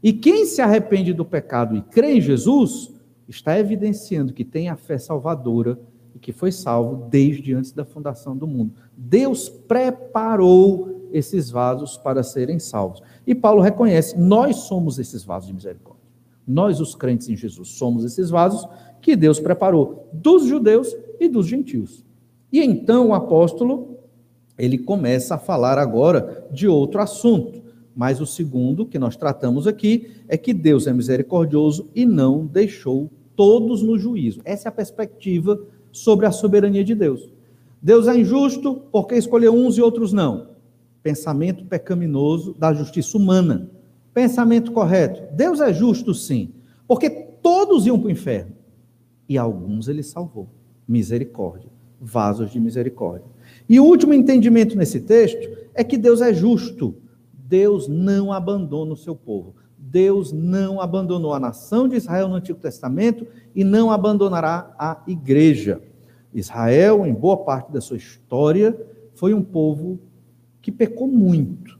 E 0.00 0.12
quem 0.12 0.46
se 0.46 0.62
arrepende 0.62 1.12
do 1.12 1.24
pecado 1.24 1.74
e 1.76 1.82
crê 1.82 2.12
em 2.12 2.20
Jesus, 2.20 2.94
está 3.28 3.58
evidenciando 3.58 4.32
que 4.32 4.44
tem 4.44 4.68
a 4.68 4.76
fé 4.76 4.98
salvadora 4.98 5.80
e 6.14 6.20
que 6.20 6.30
foi 6.30 6.52
salvo 6.52 7.08
desde 7.10 7.52
antes 7.52 7.72
da 7.72 7.84
fundação 7.84 8.36
do 8.36 8.46
mundo. 8.46 8.74
Deus 8.96 9.48
preparou 9.48 11.08
esses 11.12 11.50
vasos 11.50 11.96
para 11.96 12.22
serem 12.22 12.60
salvos. 12.60 13.02
E 13.26 13.34
Paulo 13.34 13.62
reconhece: 13.62 14.16
nós 14.16 14.58
somos 14.58 14.96
esses 14.96 15.24
vasos 15.24 15.48
de 15.48 15.54
misericórdia. 15.54 16.06
Nós, 16.46 16.78
os 16.78 16.94
crentes 16.94 17.28
em 17.28 17.36
Jesus, 17.36 17.70
somos 17.70 18.04
esses 18.04 18.30
vasos 18.30 18.64
que 19.00 19.16
Deus 19.16 19.40
preparou 19.40 20.08
dos 20.12 20.46
judeus 20.46 20.96
e 21.18 21.28
dos 21.28 21.48
gentios. 21.48 22.04
E 22.52 22.60
então 22.60 23.08
o 23.08 23.14
apóstolo, 23.14 23.91
ele 24.62 24.78
começa 24.78 25.34
a 25.34 25.38
falar 25.38 25.76
agora 25.76 26.46
de 26.52 26.68
outro 26.68 27.00
assunto. 27.00 27.60
Mas 27.96 28.20
o 28.20 28.26
segundo 28.26 28.86
que 28.86 28.96
nós 28.96 29.16
tratamos 29.16 29.66
aqui 29.66 30.12
é 30.28 30.38
que 30.38 30.54
Deus 30.54 30.86
é 30.86 30.92
misericordioso 30.92 31.90
e 31.92 32.06
não 32.06 32.46
deixou 32.46 33.10
todos 33.34 33.82
no 33.82 33.98
juízo. 33.98 34.40
Essa 34.44 34.68
é 34.68 34.70
a 34.70 34.72
perspectiva 34.72 35.60
sobre 35.90 36.26
a 36.26 36.30
soberania 36.30 36.84
de 36.84 36.94
Deus. 36.94 37.28
Deus 37.82 38.06
é 38.06 38.16
injusto 38.16 38.82
porque 38.92 39.16
escolheu 39.16 39.52
uns 39.52 39.76
e 39.78 39.82
outros 39.82 40.12
não. 40.12 40.50
Pensamento 41.02 41.64
pecaminoso 41.64 42.54
da 42.54 42.72
justiça 42.72 43.18
humana. 43.18 43.68
Pensamento 44.14 44.70
correto. 44.70 45.34
Deus 45.34 45.60
é 45.60 45.72
justo 45.72 46.14
sim, 46.14 46.50
porque 46.86 47.10
todos 47.10 47.84
iam 47.84 47.98
para 47.98 48.06
o 48.06 48.12
inferno 48.12 48.52
e 49.28 49.36
alguns 49.36 49.88
ele 49.88 50.04
salvou. 50.04 50.48
Misericórdia, 50.86 51.68
vasos 52.00 52.52
de 52.52 52.60
misericórdia. 52.60 53.31
E 53.68 53.78
o 53.78 53.84
último 53.84 54.14
entendimento 54.14 54.76
nesse 54.76 55.00
texto 55.00 55.48
é 55.74 55.82
que 55.82 55.96
Deus 55.96 56.20
é 56.20 56.32
justo. 56.32 56.94
Deus 57.32 57.88
não 57.88 58.32
abandona 58.32 58.92
o 58.92 58.96
seu 58.96 59.14
povo. 59.14 59.54
Deus 59.76 60.32
não 60.32 60.80
abandonou 60.80 61.34
a 61.34 61.40
nação 61.40 61.86
de 61.86 61.96
Israel 61.96 62.28
no 62.28 62.36
Antigo 62.36 62.58
Testamento 62.58 63.26
e 63.54 63.62
não 63.62 63.90
abandonará 63.90 64.74
a 64.78 65.02
igreja. 65.06 65.80
Israel, 66.32 67.04
em 67.04 67.12
boa 67.12 67.36
parte 67.36 67.70
da 67.70 67.80
sua 67.80 67.98
história, 67.98 68.74
foi 69.14 69.34
um 69.34 69.42
povo 69.42 69.98
que 70.62 70.72
pecou 70.72 71.06
muito. 71.06 71.78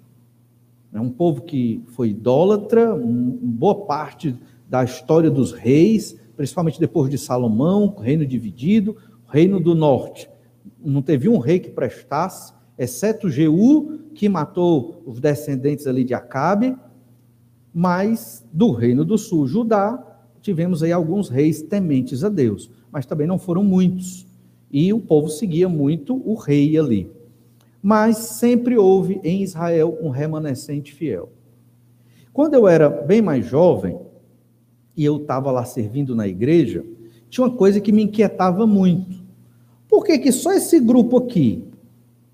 É 0.93 1.01
um 1.01 1.09
povo 1.09 1.41
que 1.43 1.83
foi 1.89 2.11
idólatra, 2.11 2.95
boa 2.95 3.87
parte 3.87 4.37
da 4.69 4.85
história 4.85 5.31
dos 5.31 5.53
reis, 5.53 6.19
principalmente 6.37 6.79
depois 6.79 7.09
de 7.09 7.17
Salomão, 7.17 7.97
reino 7.99 8.27
dividido, 8.27 8.97
reino 9.27 9.59
do 9.59 9.75
norte. 9.75 10.29
Não 10.85 11.03
teve 11.03 11.29
um 11.29 11.39
rei 11.39 11.59
que 11.59 11.71
prestasse, 11.71 12.53
exceto 12.79 13.31
Jeú, 13.31 14.01
que 14.15 14.29
matou 14.29 15.03
os 15.07 15.21
descendentes 15.21 15.87
ali 15.87 16.05
de 16.05 16.15
Acabe, 16.15 16.77
mas 17.73 18.45
do 18.53 18.71
reino 18.71 19.05
do 19.05 19.17
sul, 19.17 19.47
Judá, 19.47 20.03
tivemos 20.41 20.83
aí 20.83 20.93
alguns 20.93 21.29
reis 21.29 21.63
tementes 21.63 22.25
a 22.25 22.29
Deus, 22.29 22.71
mas 22.91 23.07
também 23.07 23.27
não 23.27 23.39
foram 23.39 23.63
muitos. 23.63 24.27
E 24.71 24.93
o 24.93 25.01
povo 25.01 25.29
seguia 25.29 25.69
muito 25.69 26.21
o 26.29 26.35
rei 26.35 26.77
ali. 26.79 27.11
Mas 27.83 28.17
sempre 28.17 28.77
houve 28.77 29.21
em 29.23 29.43
Israel 29.43 29.99
um 30.01 30.09
remanescente 30.09 30.93
fiel. 30.93 31.31
Quando 32.33 32.55
eu 32.55 32.67
era 32.67 32.89
bem 32.89 33.21
mais 33.21 33.45
jovem, 33.45 33.99
e 34.97 35.05
eu 35.05 35.17
estava 35.17 35.51
lá 35.51 35.65
servindo 35.65 36.15
na 36.15 36.27
igreja, 36.27 36.85
tinha 37.29 37.47
uma 37.47 37.57
coisa 37.57 37.81
que 37.81 37.93
me 37.93 38.03
inquietava 38.03 38.67
muito. 38.67 39.22
Por 39.93 40.07
que, 40.07 40.19
que 40.19 40.33
só 40.33 40.55
esse 40.55 40.81
grupo 40.81 41.19
aqui 41.19 41.65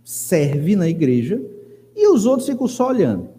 serve 0.05 0.77
na 0.77 0.89
igreja 0.89 1.43
e 1.97 2.07
os 2.07 2.25
outros 2.25 2.49
ficam 2.49 2.69
só 2.69 2.87
olhando? 2.87 3.31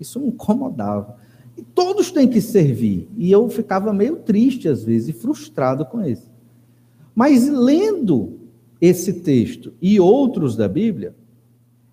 Isso 0.00 0.18
me 0.18 0.28
incomodava. 0.28 1.18
E 1.54 1.60
todos 1.60 2.10
têm 2.10 2.26
que 2.26 2.40
servir. 2.40 3.06
E 3.18 3.30
eu 3.30 3.46
ficava 3.50 3.92
meio 3.92 4.16
triste 4.16 4.66
às 4.66 4.82
vezes 4.82 5.10
e 5.10 5.12
frustrado 5.12 5.84
com 5.84 6.02
isso. 6.02 6.26
Mas 7.14 7.46
lendo 7.46 8.38
esse 8.80 9.12
texto 9.12 9.74
e 9.78 10.00
outros 10.00 10.56
da 10.56 10.66
Bíblia, 10.66 11.14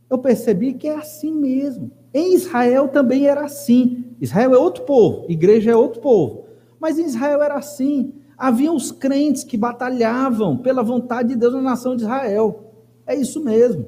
eu 0.09 0.17
percebi 0.19 0.73
que 0.73 0.87
é 0.87 0.95
assim 0.95 1.33
mesmo. 1.33 1.91
Em 2.13 2.33
Israel 2.33 2.87
também 2.87 3.27
era 3.27 3.43
assim. 3.43 4.05
Israel 4.21 4.53
é 4.53 4.57
outro 4.57 4.83
povo, 4.83 5.25
igreja 5.27 5.71
é 5.71 5.75
outro 5.75 5.99
povo. 5.99 6.45
Mas 6.79 6.97
em 6.97 7.07
Israel 7.07 7.43
era 7.43 7.55
assim. 7.55 8.13
Havia 8.41 8.73
os 8.73 8.91
crentes 8.91 9.43
que 9.43 9.55
batalhavam 9.55 10.57
pela 10.57 10.81
vontade 10.81 11.29
de 11.29 11.35
Deus 11.35 11.53
na 11.53 11.61
nação 11.61 11.95
de 11.95 12.01
Israel. 12.01 12.73
É 13.05 13.13
isso 13.15 13.39
mesmo. 13.39 13.85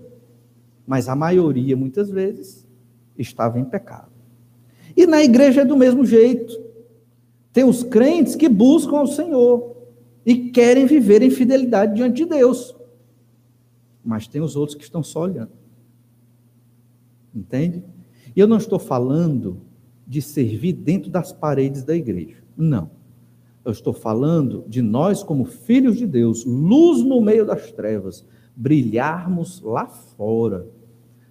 Mas 0.86 1.10
a 1.10 1.16
maioria, 1.16 1.76
muitas 1.76 2.08
vezes, 2.12 2.64
estava 3.18 3.60
em 3.60 3.66
pecado. 3.66 4.12
E 4.96 5.08
na 5.08 5.24
igreja 5.24 5.62
é 5.62 5.66
do 5.66 5.76
mesmo 5.76 6.06
jeito. 6.06 6.54
Tem 7.52 7.64
os 7.64 7.82
crentes 7.82 8.36
que 8.36 8.48
buscam 8.48 8.98
ao 8.98 9.08
Senhor 9.08 9.76
e 10.24 10.52
querem 10.52 10.86
viver 10.86 11.24
em 11.24 11.32
fidelidade 11.32 11.96
diante 11.96 12.18
de 12.18 12.26
Deus. 12.26 12.76
Mas 14.06 14.28
tem 14.28 14.40
os 14.40 14.56
outros 14.56 14.76
que 14.78 14.84
estão 14.84 15.02
só 15.02 15.22
olhando. 15.22 15.54
Entende? 17.34 17.84
E 18.36 18.40
eu 18.40 18.48
não 18.48 18.58
estou 18.58 18.78
falando 18.78 19.62
de 20.08 20.22
servir 20.22 20.74
dentro 20.74 21.10
das 21.10 21.34
paredes 21.34 21.84
da 21.84 21.96
igreja. 21.96 22.44
Não. 22.56 23.02
Eu 23.66 23.72
estou 23.72 23.94
falando 23.94 24.66
de 24.68 24.82
nós, 24.82 25.24
como 25.24 25.46
filhos 25.46 25.98
de 25.98 26.06
Deus, 26.06 26.44
luz 26.46 27.04
no 27.04 27.22
meio 27.22 27.46
das 27.46 27.72
trevas, 27.72 28.26
brilharmos 28.56 29.62
lá 29.62 29.88
fora, 29.88 30.68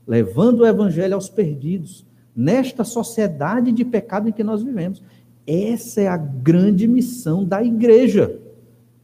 levando 0.07 0.61
o 0.61 0.67
evangelho 0.67 1.15
aos 1.15 1.29
perdidos, 1.29 2.07
nesta 2.35 2.85
sociedade 2.85 3.71
de 3.71 3.85
pecado 3.85 4.29
em 4.29 4.33
que 4.33 4.43
nós 4.43 4.63
vivemos. 4.63 5.03
Essa 5.47 6.01
é 6.01 6.09
a 6.09 6.17
grande 6.17 6.89
missão 6.89 7.45
da 7.45 7.63
igreja. 7.63 8.41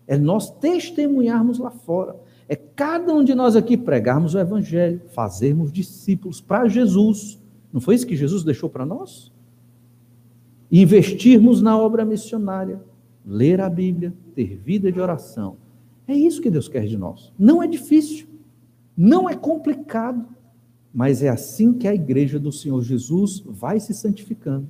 É 0.06 0.16
nós 0.16 0.50
testemunharmos 0.50 1.58
lá 1.58 1.70
fora. 1.70 2.16
É 2.48 2.56
cada 2.56 3.12
um 3.12 3.22
de 3.22 3.34
nós 3.34 3.54
aqui 3.54 3.76
pregarmos 3.76 4.34
o 4.34 4.38
evangelho, 4.38 5.02
fazermos 5.10 5.70
discípulos 5.70 6.40
para 6.40 6.66
Jesus. 6.66 7.38
Não 7.70 7.80
foi 7.80 7.94
isso 7.94 8.06
que 8.06 8.16
Jesus 8.16 8.42
deixou 8.42 8.70
para 8.70 8.86
nós? 8.86 9.30
Investirmos 10.72 11.60
na 11.60 11.78
obra 11.78 12.06
missionária, 12.06 12.80
ler 13.28 13.60
a 13.60 13.68
Bíblia, 13.68 14.14
ter 14.34 14.56
vida 14.56 14.90
de 14.90 14.98
oração. 14.98 15.58
É 16.06 16.14
isso 16.14 16.40
que 16.40 16.50
Deus 16.50 16.66
quer 16.66 16.86
de 16.86 16.96
nós. 16.96 17.30
Não 17.38 17.62
é 17.62 17.66
difícil, 17.66 18.26
não 18.96 19.28
é 19.28 19.36
complicado. 19.36 20.26
Mas 20.92 21.22
é 21.22 21.28
assim 21.28 21.74
que 21.74 21.86
a 21.86 21.94
igreja 21.94 22.38
do 22.38 22.50
Senhor 22.50 22.82
Jesus 22.82 23.44
vai 23.46 23.78
se 23.78 23.92
santificando 23.92 24.66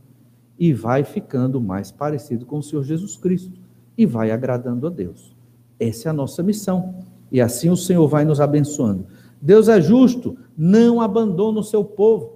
e 0.58 0.72
vai 0.72 1.04
ficando 1.04 1.60
mais 1.60 1.92
parecido 1.92 2.44
com 2.44 2.58
o 2.58 2.62
Senhor 2.62 2.82
Jesus 2.82 3.16
Cristo 3.16 3.60
e 3.96 4.04
vai 4.04 4.32
agradando 4.32 4.88
a 4.88 4.90
Deus. 4.90 5.36
Essa 5.78 6.08
é 6.08 6.10
a 6.10 6.12
nossa 6.12 6.42
missão. 6.42 6.96
E 7.30 7.40
assim 7.40 7.70
o 7.70 7.76
Senhor 7.76 8.06
vai 8.08 8.24
nos 8.24 8.40
abençoando. 8.40 9.06
Deus 9.40 9.68
é 9.68 9.80
justo, 9.80 10.36
não 10.56 11.00
abandona 11.00 11.60
o 11.60 11.64
seu 11.64 11.84
povo. 11.84 12.32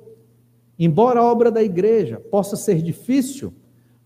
Embora 0.79 1.19
a 1.19 1.25
obra 1.25 1.51
da 1.51 1.63
igreja 1.63 2.21
possa 2.31 2.55
ser 2.55 2.81
difícil, 2.81 3.53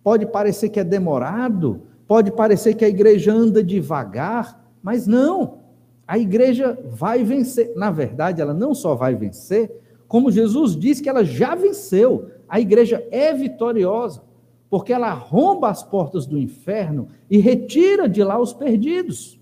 pode 0.03 0.25
parecer 0.25 0.71
que 0.71 0.81
é 0.81 0.85
demorado, 0.85 1.83
pode 2.07 2.31
parecer 2.31 2.75
que 2.75 2.85
a 2.85 2.89
igreja 2.89 3.33
anda 3.33 3.63
devagar, 3.63 4.65
mas 4.83 5.07
não. 5.07 5.59
A 6.07 6.19
igreja 6.19 6.79
vai 6.89 7.25
vencer. 7.25 7.73
Na 7.77 7.91
verdade, 7.91 8.41
ela 8.41 8.55
não 8.55 8.75
só 8.75 8.95
vai 8.95 9.15
vencer, 9.15 9.71
como 10.07 10.31
Jesus 10.31 10.77
disse 10.77 11.03
que 11.03 11.09
ela 11.09 11.25
já 11.25 11.55
venceu. 11.55 12.31
A 12.49 12.61
igreja 12.61 13.05
é 13.11 13.35
vitoriosa, 13.35 14.23
porque 14.71 14.93
ela 14.93 15.09
arromba 15.09 15.69
as 15.69 15.83
portas 15.83 16.27
do 16.27 16.39
inferno 16.39 17.09
e 17.29 17.39
retira 17.39 18.09
de 18.09 18.23
lá 18.23 18.39
os 18.39 18.53
perdidos. 18.55 19.41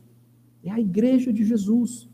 É 0.65 0.71
a 0.71 0.81
igreja 0.81 1.31
de 1.31 1.45
Jesus. 1.45 2.09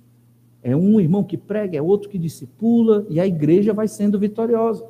É 0.62 0.74
um 0.74 1.00
irmão 1.00 1.22
que 1.22 1.38
prega, 1.38 1.78
é 1.78 1.80
outro 1.80 2.08
que 2.08 2.18
discipula, 2.18 3.06
e 3.08 3.20
a 3.20 3.26
igreja 3.26 3.72
vai 3.72 3.86
sendo 3.86 4.18
vitoriosa. 4.18 4.84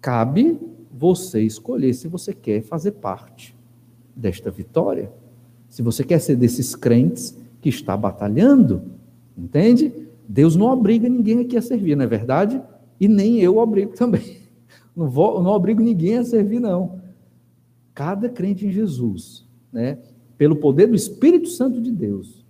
Cabe 0.00 0.58
você 0.92 1.42
escolher 1.42 1.92
se 1.92 2.06
você 2.06 2.32
quer 2.32 2.62
fazer 2.62 2.92
parte 2.92 3.54
desta 4.14 4.50
vitória. 4.50 5.10
Se 5.68 5.82
você 5.82 6.04
quer 6.04 6.20
ser 6.20 6.36
desses 6.36 6.74
crentes 6.74 7.36
que 7.60 7.68
está 7.68 7.96
batalhando, 7.96 8.82
entende? 9.36 9.92
Deus 10.28 10.56
não 10.56 10.66
obriga 10.66 11.08
ninguém 11.08 11.40
aqui 11.40 11.56
a 11.56 11.62
servir, 11.62 11.96
não 11.96 12.04
é 12.04 12.06
verdade? 12.06 12.60
E 13.00 13.08
nem 13.08 13.40
eu 13.40 13.58
obrigo 13.58 13.92
também. 13.96 14.38
Não, 14.96 15.08
vou, 15.08 15.42
não 15.42 15.50
obrigo 15.50 15.82
ninguém 15.82 16.18
a 16.18 16.24
servir, 16.24 16.60
não. 16.60 17.00
Cada 17.94 18.28
crente 18.28 18.66
em 18.66 18.70
Jesus, 18.70 19.44
né, 19.72 19.98
pelo 20.38 20.56
poder 20.56 20.86
do 20.86 20.94
Espírito 20.94 21.48
Santo 21.48 21.80
de 21.80 21.90
Deus, 21.90 22.44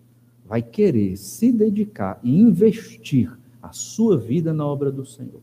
vai 0.45 0.63
querer 0.63 1.17
se 1.17 1.51
dedicar 1.51 2.19
e 2.23 2.39
investir 2.39 3.33
a 3.63 3.73
sua 3.73 4.17
vida 4.17 4.53
na 4.53 4.67
obra 4.67 4.93
do 4.93 5.07
Senhor, 5.07 5.41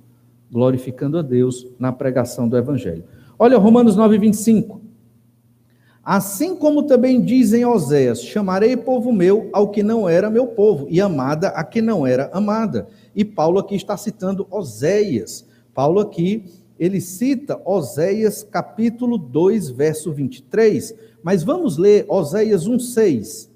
glorificando 0.51 1.17
a 1.17 1.21
Deus 1.21 1.67
na 1.79 1.91
pregação 1.91 2.47
do 2.47 2.55
Evangelho. 2.55 3.03
Olha 3.37 3.57
Romanos 3.57 3.95
9, 3.95 4.19
25. 4.19 4.81
Assim 6.03 6.55
como 6.55 6.81
também 6.83 7.21
dizem 7.21 7.63
Oséias: 7.63 8.23
chamarei 8.23 8.75
povo 8.75 9.13
meu 9.13 9.49
ao 9.53 9.69
que 9.69 9.83
não 9.83 10.09
era 10.09 10.31
meu 10.31 10.47
povo, 10.47 10.87
e 10.89 10.99
amada 10.99 11.49
a 11.49 11.63
que 11.63 11.79
não 11.81 12.07
era 12.07 12.29
amada. 12.33 12.87
E 13.15 13.23
Paulo 13.23 13.59
aqui 13.59 13.75
está 13.75 13.95
citando 13.95 14.47
Oséias. 14.49 15.45
Paulo 15.73 15.99
aqui, 15.99 16.45
ele 16.79 16.99
cita 16.99 17.61
Oséias 17.63 18.43
capítulo 18.43 19.15
2, 19.17 19.69
verso 19.69 20.11
23. 20.11 20.95
Mas 21.21 21.43
vamos 21.43 21.77
ler 21.77 22.05
Oséias 22.07 22.67
1,6. 22.67 23.47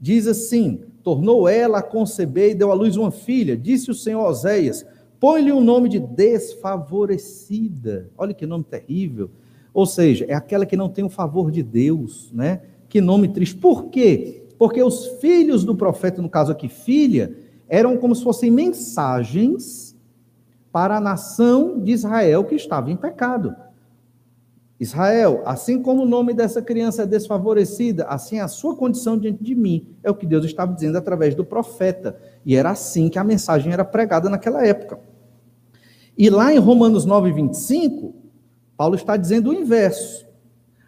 Diz 0.00 0.26
assim: 0.26 0.80
Tornou 1.02 1.46
ela 1.46 1.80
a 1.80 1.82
conceber 1.82 2.52
e 2.52 2.54
deu 2.54 2.70
à 2.70 2.74
luz 2.74 2.96
uma 2.96 3.10
filha. 3.10 3.54
Disse 3.54 3.90
o 3.90 3.94
Senhor 3.94 4.26
Oséias: 4.26 4.86
Põe-lhe 5.20 5.52
o 5.52 5.58
um 5.58 5.60
nome 5.60 5.90
de 5.90 5.98
desfavorecida. 5.98 8.08
Olha 8.16 8.32
que 8.32 8.46
nome 8.46 8.64
terrível 8.64 9.28
ou 9.74 9.86
seja, 9.86 10.24
é 10.28 10.34
aquela 10.34 10.66
que 10.66 10.76
não 10.76 10.88
tem 10.88 11.04
o 11.04 11.08
favor 11.08 11.50
de 11.50 11.62
Deus, 11.62 12.30
né? 12.32 12.62
Que 12.88 13.00
nome 13.00 13.28
triste. 13.28 13.56
Por 13.56 13.86
quê? 13.86 14.44
Porque 14.58 14.82
os 14.82 15.06
filhos 15.20 15.64
do 15.64 15.74
profeta, 15.74 16.20
no 16.20 16.28
caso 16.28 16.52
aqui, 16.52 16.68
filha, 16.68 17.34
eram 17.68 17.96
como 17.96 18.14
se 18.14 18.22
fossem 18.22 18.50
mensagens 18.50 19.96
para 20.70 20.96
a 20.96 21.00
nação 21.00 21.80
de 21.80 21.92
Israel 21.92 22.44
que 22.44 22.54
estava 22.54 22.90
em 22.90 22.96
pecado. 22.96 23.54
Israel, 24.78 25.42
assim 25.44 25.80
como 25.80 26.02
o 26.02 26.06
nome 26.06 26.34
dessa 26.34 26.60
criança 26.60 27.04
é 27.04 27.06
desfavorecida, 27.06 28.04
assim 28.06 28.40
a 28.40 28.48
sua 28.48 28.74
condição 28.74 29.16
diante 29.16 29.42
de 29.42 29.54
mim, 29.54 29.94
é 30.02 30.10
o 30.10 30.14
que 30.14 30.26
Deus 30.26 30.44
estava 30.44 30.74
dizendo 30.74 30.98
através 30.98 31.34
do 31.34 31.44
profeta. 31.44 32.18
E 32.44 32.56
era 32.56 32.70
assim 32.70 33.08
que 33.08 33.18
a 33.18 33.24
mensagem 33.24 33.72
era 33.72 33.84
pregada 33.84 34.28
naquela 34.28 34.66
época. 34.66 34.98
E 36.18 36.28
lá 36.28 36.52
em 36.52 36.58
Romanos 36.58 37.04
9, 37.04 37.32
25, 37.32 38.21
Paulo 38.76 38.94
está 38.94 39.16
dizendo 39.16 39.50
o 39.50 39.54
inverso. 39.54 40.26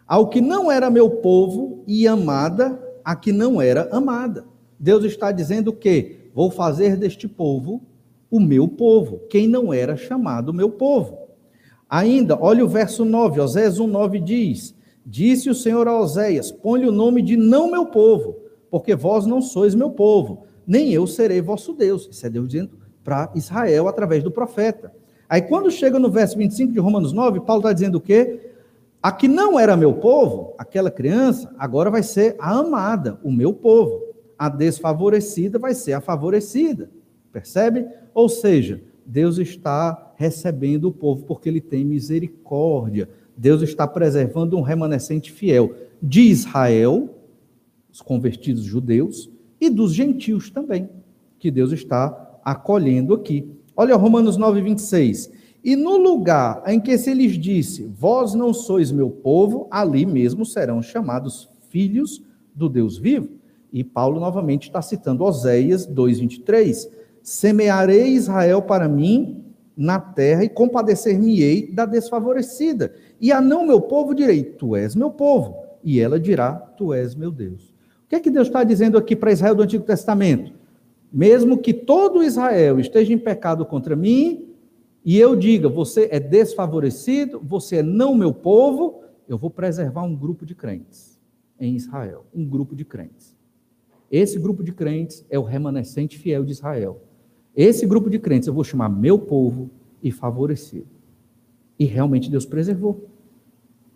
Ao 0.07 0.28
que 0.28 0.41
não 0.41 0.70
era 0.70 0.91
meu 0.91 1.11
povo 1.11 1.82
e 1.87 2.07
amada, 2.07 2.80
a 3.05 3.16
que 3.16 3.32
não 3.32 3.61
era 3.61 3.89
amada. 3.91 4.45
Deus 4.78 5.05
está 5.05 5.32
dizendo 5.32 5.72
que 5.72 6.30
vou 6.35 6.51
fazer 6.51 6.97
deste 6.97 7.28
povo 7.28 7.82
o 8.30 8.41
meu 8.41 8.66
povo, 8.66 9.20
quem 9.30 9.47
não 9.47 9.72
era 9.72 9.97
chamado 9.97 10.53
meu 10.53 10.70
povo. 10.70 11.18
Ainda, 11.89 12.37
olha 12.41 12.64
o 12.64 12.68
verso 12.68 13.05
9, 13.05 13.41
Oséias 13.41 13.78
1,9 13.78 14.22
diz: 14.22 14.74
Disse 15.07 15.49
o 15.49 15.55
Senhor 15.55 15.87
a 15.87 15.99
Oséias: 15.99 16.51
Põe-lhe 16.51 16.89
o 16.89 16.93
nome 16.93 17.22
de 17.22 17.37
não 17.37 17.70
meu 17.70 17.87
povo, 17.87 18.37
porque 18.70 18.95
vós 18.95 19.26
não 19.26 19.41
sois 19.41 19.74
meu 19.74 19.91
povo, 19.91 20.45
nem 20.66 20.93
eu 20.93 21.07
serei 21.07 21.41
vosso 21.41 21.72
Deus. 21.72 22.09
Isso 22.11 22.26
é 22.26 22.30
Deus 22.30 22.49
dizendo 22.49 22.70
para 23.05 23.30
Israel 23.35 23.87
através 23.87 24.24
do 24.24 24.30
profeta. 24.30 24.93
Aí 25.29 25.43
quando 25.43 25.70
chega 25.70 25.99
no 25.99 26.11
verso 26.11 26.37
25 26.37 26.72
de 26.72 26.79
Romanos 26.79 27.12
9, 27.12 27.41
Paulo 27.41 27.61
está 27.61 27.72
dizendo 27.72 27.97
o 27.97 28.01
quê? 28.01 28.51
A 29.03 29.12
que 29.12 29.29
não 29.29 29.59
era 29.59 29.77
meu 29.77 29.95
povo, 29.95 30.55
aquela 30.57 30.91
criança, 30.91 31.55
agora 31.59 31.91
vai 31.91 32.03
ser 32.03 32.37
a 32.39 32.59
amada, 32.59 33.18
o 33.22 33.31
meu 33.31 33.53
povo. 33.53 34.14
A 34.39 34.49
desfavorecida 34.49 35.59
vai 35.59 35.75
ser 35.75 35.93
a 35.93 36.01
favorecida. 36.01 36.91
Percebe? 37.33 37.87
Ou 38.14 38.29
seja, 38.29 38.81
Deus 39.05 39.39
está 39.39 40.14
recebendo 40.16 40.87
o 40.87 40.93
povo 40.93 41.25
porque 41.25 41.49
ele 41.49 41.61
tem 41.61 41.85
misericórdia. 41.85 43.09
Deus 43.37 43.62
está 43.62 43.87
preservando 43.87 44.57
um 44.57 44.62
remanescente 44.62 45.33
fiel 45.33 45.75
de 46.01 46.22
Israel, 46.22 47.11
os 47.93 48.01
convertidos 48.01 48.62
judeus, 48.62 49.31
e 49.61 49.68
dos 49.68 49.93
gentios 49.93 50.51
também, 50.51 50.89
que 51.39 51.51
Deus 51.51 51.72
está 51.72 52.39
acolhendo 52.45 53.14
aqui. 53.14 53.51
Olha 53.77 53.97
Romanos 53.97 54.37
9, 54.37 54.61
26. 54.61 55.31
E 55.64 55.75
no 55.77 55.97
lugar 55.97 56.62
em 56.66 56.79
que 56.79 56.97
se 56.99 57.14
lhes 57.14 57.39
disse, 57.39 57.91
vós 57.99 58.35
não 58.35 58.53
sois 58.53 58.93
meu 58.93 59.11
povo, 59.11 59.66
ali 59.70 60.05
mesmo 60.05 60.45
serão 60.45 60.83
chamados 60.83 61.49
filhos 61.70 62.22
do 62.55 62.68
Deus 62.68 62.99
vivo. 62.99 63.31
E 63.72 63.83
Paulo 63.83 64.20
novamente 64.20 64.68
está 64.68 64.81
citando 64.81 65.25
Oséias 65.25 65.87
2,23. 65.89 66.89
Semearei 67.22 68.09
Israel 68.09 68.62
para 68.62 68.89
mim 68.89 69.43
na 69.77 69.99
terra 69.99 70.45
e 70.45 70.49
compadecer-me-ei 70.49 71.72
da 71.72 71.85
desfavorecida. 71.85 72.95
E 73.20 73.33
a 73.33 73.41
não 73.41 73.66
meu 73.66 73.81
povo 73.81 74.14
direi, 74.14 74.45
tu 74.45 74.77
és 74.77 74.95
meu 74.95 75.11
povo. 75.11 75.57
E 75.83 75.99
ela 75.99 76.20
dirá, 76.20 76.53
tu 76.53 76.93
és 76.93 77.14
meu 77.14 77.33
Deus. 77.33 77.75
O 78.05 78.09
que 78.09 78.16
é 78.16 78.20
que 78.20 78.31
Deus 78.31 78.47
está 78.47 78.62
dizendo 78.62 78.97
aqui 78.97 79.16
para 79.16 79.33
Israel 79.33 79.55
do 79.55 79.62
Antigo 79.62 79.85
Testamento? 79.85 80.53
Mesmo 81.14 81.58
que 81.58 81.72
todo 81.72 82.24
Israel 82.24 82.80
esteja 82.80 83.12
em 83.12 83.18
pecado 83.18 83.64
contra 83.64 83.94
mim, 83.94 84.48
e 85.04 85.16
eu 85.16 85.36
diga, 85.36 85.68
você 85.68 86.08
é 86.10 86.18
desfavorecido, 86.18 87.40
você 87.40 87.76
é 87.76 87.82
não 87.84 88.16
meu 88.16 88.34
povo, 88.34 89.00
eu 89.28 89.38
vou 89.38 89.48
preservar 89.48 90.02
um 90.02 90.16
grupo 90.16 90.44
de 90.44 90.56
crentes 90.56 91.16
em 91.60 91.76
Israel, 91.76 92.26
um 92.34 92.44
grupo 92.44 92.74
de 92.74 92.84
crentes. 92.84 93.32
Esse 94.10 94.40
grupo 94.40 94.64
de 94.64 94.72
crentes 94.72 95.24
é 95.30 95.38
o 95.38 95.44
remanescente 95.44 96.18
fiel 96.18 96.44
de 96.44 96.50
Israel. 96.50 97.00
Esse 97.54 97.86
grupo 97.86 98.10
de 98.10 98.18
crentes 98.18 98.48
eu 98.48 98.54
vou 98.54 98.64
chamar 98.64 98.88
meu 98.88 99.16
povo 99.16 99.70
e 100.02 100.10
favorecido. 100.10 100.88
E 101.78 101.84
realmente 101.84 102.28
Deus 102.28 102.44
preservou 102.44 103.08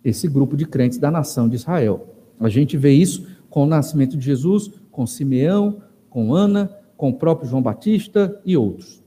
esse 0.04 0.28
grupo 0.28 0.56
de 0.56 0.66
crentes 0.66 0.98
da 0.98 1.10
nação 1.10 1.48
de 1.48 1.56
Israel. 1.56 2.14
A 2.38 2.48
gente 2.48 2.76
vê 2.76 2.92
isso 2.92 3.26
com 3.50 3.64
o 3.64 3.66
nascimento 3.66 4.16
de 4.16 4.24
Jesus, 4.24 4.70
com 4.92 5.04
Simeão, 5.04 5.82
com 6.08 6.32
Ana, 6.32 6.77
com 6.98 7.10
o 7.10 7.14
próprio 7.14 7.48
João 7.48 7.62
Batista 7.62 8.38
e 8.44 8.56
outros. 8.56 9.00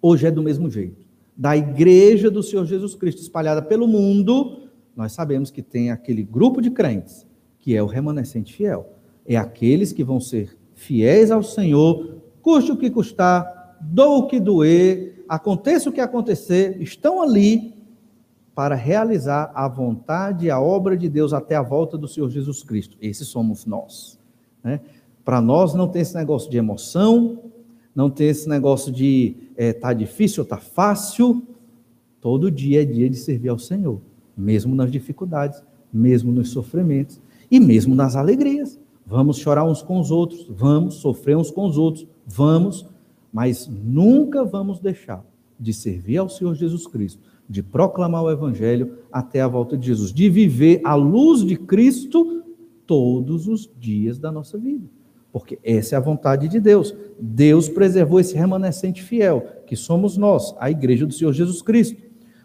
Hoje 0.00 0.28
é 0.28 0.30
do 0.30 0.42
mesmo 0.42 0.70
jeito. 0.70 1.04
Da 1.36 1.56
igreja 1.56 2.30
do 2.30 2.40
Senhor 2.40 2.64
Jesus 2.64 2.94
Cristo 2.94 3.20
espalhada 3.20 3.60
pelo 3.60 3.88
mundo, 3.88 4.68
nós 4.94 5.12
sabemos 5.12 5.50
que 5.50 5.60
tem 5.60 5.90
aquele 5.90 6.22
grupo 6.22 6.62
de 6.62 6.70
crentes, 6.70 7.26
que 7.58 7.74
é 7.76 7.82
o 7.82 7.86
remanescente 7.86 8.54
fiel. 8.54 8.94
É 9.26 9.36
aqueles 9.36 9.92
que 9.92 10.04
vão 10.04 10.20
ser 10.20 10.56
fiéis 10.74 11.32
ao 11.32 11.42
Senhor, 11.42 12.22
custe 12.40 12.70
o 12.70 12.76
que 12.76 12.88
custar, 12.88 13.76
dou 13.80 14.20
o 14.20 14.26
que 14.28 14.38
doer, 14.38 15.24
aconteça 15.28 15.90
o 15.90 15.92
que 15.92 16.00
acontecer, 16.00 16.80
estão 16.80 17.20
ali 17.20 17.74
para 18.54 18.76
realizar 18.76 19.50
a 19.52 19.66
vontade 19.66 20.46
e 20.46 20.50
a 20.50 20.60
obra 20.60 20.96
de 20.96 21.08
Deus 21.08 21.32
até 21.32 21.56
a 21.56 21.62
volta 21.62 21.98
do 21.98 22.06
Senhor 22.06 22.30
Jesus 22.30 22.62
Cristo. 22.62 22.96
Esses 23.00 23.26
somos 23.26 23.66
nós. 23.66 24.18
Né? 24.62 24.80
Para 25.30 25.40
nós 25.40 25.74
não 25.74 25.86
tem 25.86 26.02
esse 26.02 26.16
negócio 26.16 26.50
de 26.50 26.56
emoção, 26.56 27.38
não 27.94 28.10
tem 28.10 28.30
esse 28.30 28.48
negócio 28.48 28.90
de 28.90 29.36
é, 29.56 29.72
tá 29.72 29.92
difícil 29.92 30.44
tá 30.44 30.56
fácil. 30.56 31.46
Todo 32.20 32.50
dia 32.50 32.82
é 32.82 32.84
dia 32.84 33.08
de 33.08 33.16
servir 33.16 33.48
ao 33.48 33.56
Senhor, 33.56 34.00
mesmo 34.36 34.74
nas 34.74 34.90
dificuldades, 34.90 35.62
mesmo 35.92 36.32
nos 36.32 36.50
sofrimentos 36.50 37.20
e 37.48 37.60
mesmo 37.60 37.94
nas 37.94 38.16
alegrias. 38.16 38.76
Vamos 39.06 39.36
chorar 39.36 39.62
uns 39.62 39.82
com 39.82 40.00
os 40.00 40.10
outros, 40.10 40.48
vamos 40.50 40.94
sofrer 40.94 41.36
uns 41.36 41.48
com 41.48 41.64
os 41.64 41.78
outros, 41.78 42.08
vamos, 42.26 42.84
mas 43.32 43.68
nunca 43.68 44.44
vamos 44.44 44.80
deixar 44.80 45.24
de 45.60 45.72
servir 45.72 46.16
ao 46.16 46.28
Senhor 46.28 46.56
Jesus 46.56 46.88
Cristo, 46.88 47.22
de 47.48 47.62
proclamar 47.62 48.24
o 48.24 48.30
Evangelho 48.32 48.98
até 49.12 49.40
a 49.40 49.46
volta 49.46 49.78
de 49.78 49.86
Jesus, 49.86 50.12
de 50.12 50.28
viver 50.28 50.80
à 50.82 50.96
luz 50.96 51.44
de 51.44 51.54
Cristo 51.54 52.42
todos 52.84 53.46
os 53.46 53.70
dias 53.78 54.18
da 54.18 54.32
nossa 54.32 54.58
vida. 54.58 54.90
Porque 55.32 55.58
essa 55.62 55.94
é 55.94 55.98
a 55.98 56.00
vontade 56.00 56.48
de 56.48 56.58
Deus. 56.58 56.94
Deus 57.18 57.68
preservou 57.68 58.18
esse 58.18 58.34
remanescente 58.34 59.02
fiel, 59.02 59.46
que 59.66 59.76
somos 59.76 60.16
nós, 60.16 60.54
a 60.58 60.70
igreja 60.70 61.06
do 61.06 61.12
Senhor 61.12 61.32
Jesus 61.32 61.62
Cristo. 61.62 62.02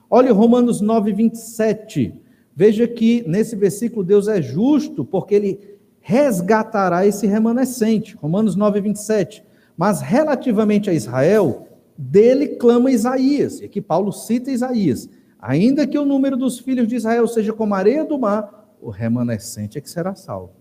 Olha 0.10 0.32
Romanos 0.32 0.82
9, 0.82 1.12
27. 1.14 2.14
Veja 2.56 2.88
que 2.88 3.24
nesse 3.28 3.56
versículo 3.56 4.04
Deus 4.04 4.28
é 4.28 4.42
justo, 4.42 5.04
porque 5.04 5.36
ele 5.36 5.60
resgatará 6.00 7.06
esse 7.06 7.26
remanescente. 7.26 8.16
Romanos 8.16 8.56
9, 8.56 8.82
27. 8.82 9.44
Mas 9.76 10.02
relativamente 10.02 10.90
a 10.90 10.94
Israel, 10.94 11.68
dele 11.98 12.50
clama 12.50 12.92
Isaías. 12.92 13.60
E 13.60 13.66
aqui 13.66 13.82
Paulo 13.82 14.12
cita 14.12 14.52
Isaías. 14.52 15.10
Ainda 15.40 15.88
que 15.88 15.98
o 15.98 16.06
número 16.06 16.38
dos 16.38 16.60
filhos 16.60 16.88
de 16.88 16.96
Israel 16.96 17.28
seja 17.28 17.52
como 17.52 17.74
a 17.74 17.78
areia 17.80 18.06
do 18.06 18.18
mar, 18.18 18.76
o 18.82 18.90
remanescente 18.90 19.78
é 19.78 19.82
que 19.82 19.90
será 19.90 20.16
salvo. 20.16 20.54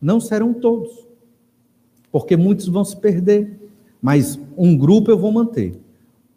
Não 0.00 0.20
serão 0.20 0.52
todos 0.52 1.09
porque 2.10 2.36
muitos 2.36 2.68
vão 2.68 2.84
se 2.84 2.96
perder. 2.96 3.58
Mas 4.00 4.38
um 4.56 4.76
grupo 4.76 5.10
eu 5.10 5.18
vou 5.18 5.32
manter. 5.32 5.78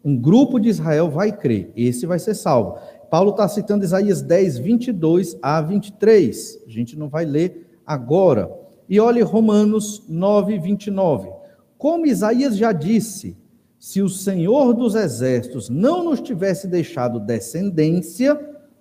Um 0.04 0.16
grupo 0.16 0.58
de 0.58 0.68
Israel 0.68 1.10
vai 1.10 1.32
crer. 1.32 1.72
Esse 1.74 2.06
vai 2.06 2.18
ser 2.18 2.34
salvo. 2.34 2.78
Paulo 3.10 3.30
está 3.30 3.48
citando 3.48 3.84
Isaías 3.84 4.20
10, 4.20 4.58
22 4.58 5.38
a 5.40 5.60
23. 5.60 6.62
A 6.66 6.70
gente 6.70 6.98
não 6.98 7.08
vai 7.08 7.24
ler 7.24 7.78
agora. 7.86 8.50
E 8.88 9.00
olhe 9.00 9.22
Romanos 9.22 10.02
9, 10.08 10.58
29. 10.58 11.30
Como 11.78 12.06
Isaías 12.06 12.56
já 12.56 12.72
disse, 12.72 13.36
se 13.78 14.02
o 14.02 14.08
Senhor 14.08 14.72
dos 14.74 14.94
Exércitos 14.94 15.68
não 15.68 16.04
nos 16.04 16.20
tivesse 16.20 16.66
deixado 16.66 17.20
descendência, 17.20 18.34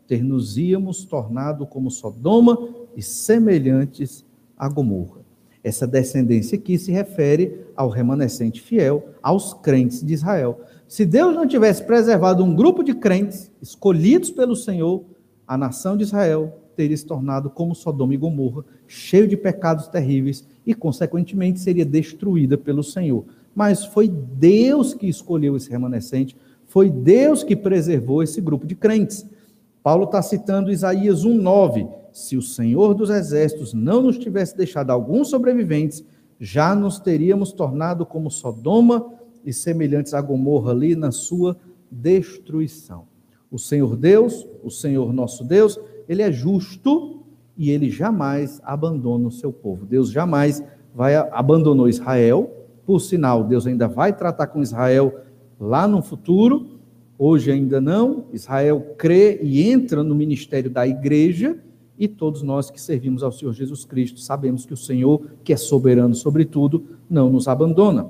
ter-nos-íamos 0.07 1.05
tornado 1.05 1.65
como 1.65 1.91
Sodoma 1.91 2.57
e 2.95 3.01
semelhantes 3.01 4.25
a 4.57 4.67
Gomorra. 4.69 5.22
Essa 5.63 5.87
descendência 5.87 6.57
aqui 6.57 6.77
se 6.77 6.91
refere 6.91 7.65
ao 7.75 7.87
remanescente 7.87 8.61
fiel, 8.61 9.07
aos 9.21 9.53
crentes 9.53 10.03
de 10.03 10.13
Israel. 10.13 10.59
Se 10.87 11.05
Deus 11.05 11.33
não 11.33 11.47
tivesse 11.47 11.83
preservado 11.83 12.43
um 12.43 12.53
grupo 12.53 12.83
de 12.83 12.93
crentes 12.93 13.49
escolhidos 13.61 14.29
pelo 14.29 14.55
Senhor, 14.55 15.03
a 15.47 15.57
nação 15.57 15.95
de 15.95 16.03
Israel 16.03 16.59
teria 16.75 16.97
se 16.97 17.05
tornado 17.05 17.49
como 17.49 17.75
Sodoma 17.75 18.13
e 18.13 18.17
Gomorra, 18.17 18.65
cheio 18.87 19.27
de 19.27 19.37
pecados 19.37 19.87
terríveis 19.87 20.45
e, 20.65 20.73
consequentemente, 20.73 21.59
seria 21.59 21.85
destruída 21.85 22.57
pelo 22.57 22.83
Senhor. 22.83 23.25
Mas 23.55 23.85
foi 23.85 24.07
Deus 24.09 24.93
que 24.93 25.07
escolheu 25.07 25.55
esse 25.55 25.69
remanescente, 25.69 26.35
foi 26.67 26.89
Deus 26.89 27.43
que 27.43 27.55
preservou 27.55 28.21
esse 28.21 28.41
grupo 28.41 28.65
de 28.65 28.75
crentes. 28.75 29.25
Paulo 29.81 30.05
está 30.05 30.21
citando 30.21 30.71
Isaías 30.71 31.23
1,9. 31.23 32.02
Se 32.13 32.37
o 32.37 32.41
Senhor 32.41 32.93
dos 32.93 33.09
Exércitos 33.09 33.73
não 33.73 34.01
nos 34.01 34.17
tivesse 34.17 34.55
deixado 34.55 34.91
alguns 34.91 35.29
sobreviventes, 35.29 36.05
já 36.39 36.75
nos 36.75 36.99
teríamos 36.99 37.51
tornado 37.51 38.05
como 38.05 38.29
Sodoma 38.29 39.05
e 39.43 39.51
semelhantes 39.51 40.13
a 40.13 40.21
Gomorra 40.21 40.71
ali 40.71 40.95
na 40.95 41.11
sua 41.11 41.57
destruição. 41.91 43.05
O 43.51 43.57
Senhor 43.57 43.95
Deus, 43.95 44.47
o 44.63 44.69
Senhor 44.69 45.11
nosso 45.11 45.43
Deus, 45.43 45.79
ele 46.07 46.21
é 46.21 46.31
justo 46.31 47.23
e 47.57 47.69
ele 47.69 47.89
jamais 47.89 48.61
abandona 48.63 49.27
o 49.27 49.31
seu 49.31 49.51
povo. 49.51 49.85
Deus 49.85 50.11
jamais 50.11 50.63
vai 50.93 51.15
abandonou 51.15 51.89
Israel. 51.89 52.49
Por 52.85 52.99
sinal, 52.99 53.43
Deus 53.43 53.67
ainda 53.67 53.87
vai 53.87 54.13
tratar 54.13 54.47
com 54.47 54.61
Israel 54.61 55.13
lá 55.59 55.87
no 55.87 56.01
futuro, 56.01 56.73
Hoje 57.17 57.51
ainda 57.51 57.79
não. 57.79 58.25
Israel 58.33 58.95
crê 58.97 59.39
e 59.41 59.69
entra 59.69 60.03
no 60.03 60.15
ministério 60.15 60.69
da 60.69 60.87
igreja, 60.87 61.57
e 61.97 62.07
todos 62.07 62.41
nós 62.41 62.69
que 62.69 62.81
servimos 62.81 63.23
ao 63.23 63.31
Senhor 63.31 63.53
Jesus 63.53 63.85
Cristo 63.85 64.19
sabemos 64.19 64.65
que 64.65 64.73
o 64.73 64.77
Senhor, 64.77 65.21
que 65.43 65.53
é 65.53 65.57
soberano 65.57 66.15
sobre 66.15 66.45
tudo, 66.45 66.85
não 67.09 67.29
nos 67.29 67.47
abandona. 67.47 68.09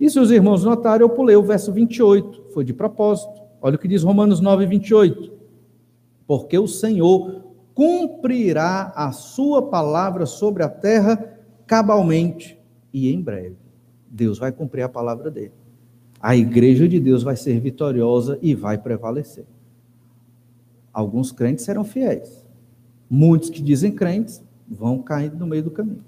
E 0.00 0.10
se 0.10 0.18
os 0.18 0.30
irmãos 0.30 0.64
notarem, 0.64 1.02
eu 1.02 1.08
pulei 1.08 1.36
o 1.36 1.42
verso 1.42 1.72
28, 1.72 2.46
foi 2.52 2.64
de 2.64 2.72
propósito. 2.72 3.40
Olha 3.60 3.76
o 3.76 3.78
que 3.78 3.86
diz 3.86 4.02
Romanos 4.02 4.40
9, 4.40 4.66
28. 4.66 5.32
Porque 6.26 6.58
o 6.58 6.66
Senhor 6.66 7.42
cumprirá 7.74 8.92
a 8.96 9.12
sua 9.12 9.62
palavra 9.62 10.26
sobre 10.26 10.62
a 10.62 10.68
terra 10.68 11.38
cabalmente 11.66 12.58
e 12.92 13.12
em 13.12 13.20
breve. 13.20 13.56
Deus 14.10 14.38
vai 14.38 14.50
cumprir 14.50 14.82
a 14.82 14.88
palavra 14.88 15.30
dele 15.30 15.52
a 16.22 16.36
igreja 16.36 16.86
de 16.86 17.00
Deus 17.00 17.24
vai 17.24 17.34
ser 17.34 17.58
vitoriosa 17.58 18.38
e 18.40 18.54
vai 18.54 18.78
prevalecer. 18.78 19.44
Alguns 20.92 21.32
crentes 21.32 21.64
serão 21.64 21.82
fiéis. 21.82 22.41
Muitos 23.14 23.50
que 23.50 23.60
dizem 23.60 23.92
crentes 23.92 24.42
vão 24.66 25.02
cair 25.02 25.34
no 25.34 25.46
meio 25.46 25.64
do 25.64 25.70
caminho. 25.70 26.02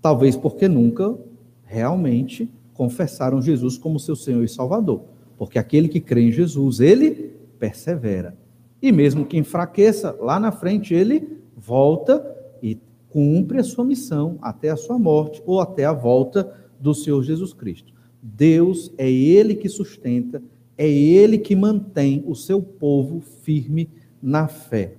Talvez 0.00 0.34
porque 0.34 0.66
nunca 0.66 1.14
realmente 1.62 2.50
confessaram 2.72 3.42
Jesus 3.42 3.76
como 3.76 4.00
seu 4.00 4.16
Senhor 4.16 4.42
e 4.42 4.48
Salvador. 4.48 5.02
Porque 5.36 5.58
aquele 5.58 5.88
que 5.88 6.00
crê 6.00 6.22
em 6.22 6.32
Jesus, 6.32 6.80
ele 6.80 7.34
persevera. 7.58 8.34
E 8.80 8.90
mesmo 8.90 9.26
que 9.26 9.36
enfraqueça, 9.36 10.16
lá 10.22 10.40
na 10.40 10.50
frente 10.50 10.94
ele 10.94 11.36
volta 11.54 12.24
e 12.62 12.78
cumpre 13.10 13.58
a 13.58 13.62
sua 13.64 13.84
missão 13.84 14.38
até 14.40 14.70
a 14.70 14.76
sua 14.76 14.98
morte 14.98 15.42
ou 15.44 15.60
até 15.60 15.84
a 15.84 15.92
volta 15.92 16.50
do 16.80 16.94
Senhor 16.94 17.22
Jesus 17.22 17.52
Cristo. 17.52 17.92
Deus 18.22 18.90
é 18.96 19.10
Ele 19.10 19.54
que 19.54 19.68
sustenta, 19.68 20.42
é 20.78 20.88
Ele 20.88 21.36
que 21.36 21.54
mantém 21.54 22.24
o 22.26 22.34
seu 22.34 22.62
povo 22.62 23.20
firme 23.20 23.90
na 24.22 24.48
fé. 24.48 24.96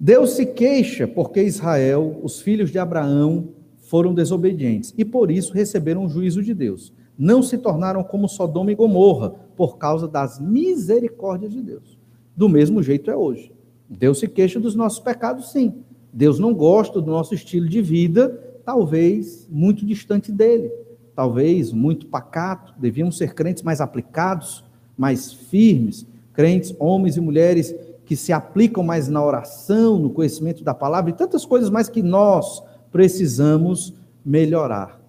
Deus 0.00 0.30
se 0.30 0.46
queixa 0.46 1.06
porque 1.06 1.42
Israel, 1.42 2.18
os 2.22 2.40
filhos 2.40 2.70
de 2.70 2.78
Abraão, 2.78 3.50
foram 3.76 4.14
desobedientes 4.14 4.94
e 4.96 5.04
por 5.04 5.30
isso 5.30 5.52
receberam 5.52 6.06
o 6.06 6.08
juízo 6.08 6.42
de 6.42 6.54
Deus. 6.54 6.92
Não 7.18 7.42
se 7.42 7.58
tornaram 7.58 8.02
como 8.02 8.28
Sodoma 8.28 8.72
e 8.72 8.74
Gomorra 8.74 9.34
por 9.54 9.76
causa 9.76 10.08
das 10.08 10.40
misericórdias 10.40 11.52
de 11.52 11.60
Deus. 11.60 11.98
Do 12.34 12.48
mesmo 12.48 12.82
jeito 12.82 13.10
é 13.10 13.16
hoje. 13.16 13.52
Deus 13.88 14.18
se 14.18 14.26
queixa 14.26 14.58
dos 14.58 14.74
nossos 14.74 15.00
pecados, 15.00 15.52
sim. 15.52 15.74
Deus 16.12 16.38
não 16.38 16.54
gosta 16.54 17.00
do 17.00 17.10
nosso 17.10 17.34
estilo 17.34 17.68
de 17.68 17.82
vida, 17.82 18.28
talvez 18.64 19.46
muito 19.50 19.84
distante 19.84 20.32
dele 20.32 20.70
talvez 21.20 21.70
muito 21.70 22.06
pacato, 22.06 22.72
devíamos 22.78 23.18
ser 23.18 23.34
crentes 23.34 23.62
mais 23.62 23.82
aplicados, 23.82 24.64
mais 24.96 25.30
firmes, 25.30 26.06
crentes, 26.32 26.74
homens 26.78 27.18
e 27.18 27.20
mulheres 27.20 27.74
que 28.10 28.16
se 28.16 28.32
aplicam 28.32 28.82
mais 28.82 29.06
na 29.06 29.24
oração, 29.24 29.96
no 29.96 30.10
conhecimento 30.10 30.64
da 30.64 30.74
palavra 30.74 31.10
e 31.10 31.14
tantas 31.14 31.44
coisas 31.44 31.70
mais 31.70 31.88
que 31.88 32.02
nós 32.02 32.60
precisamos 32.90 33.94
melhorar. 34.24 35.00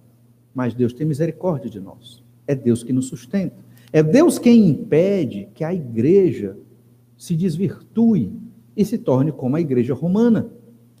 Mas 0.54 0.72
Deus 0.72 0.92
tem 0.92 1.04
misericórdia 1.04 1.68
de 1.68 1.80
nós. 1.80 2.22
É 2.46 2.54
Deus 2.54 2.84
que 2.84 2.92
nos 2.92 3.08
sustenta. 3.08 3.56
É 3.92 4.04
Deus 4.04 4.38
quem 4.38 4.68
impede 4.68 5.48
que 5.52 5.64
a 5.64 5.74
igreja 5.74 6.56
se 7.16 7.34
desvirtue 7.34 8.32
e 8.76 8.84
se 8.84 8.96
torne 8.98 9.32
como 9.32 9.56
a 9.56 9.60
igreja 9.60 9.94
romana, 9.94 10.46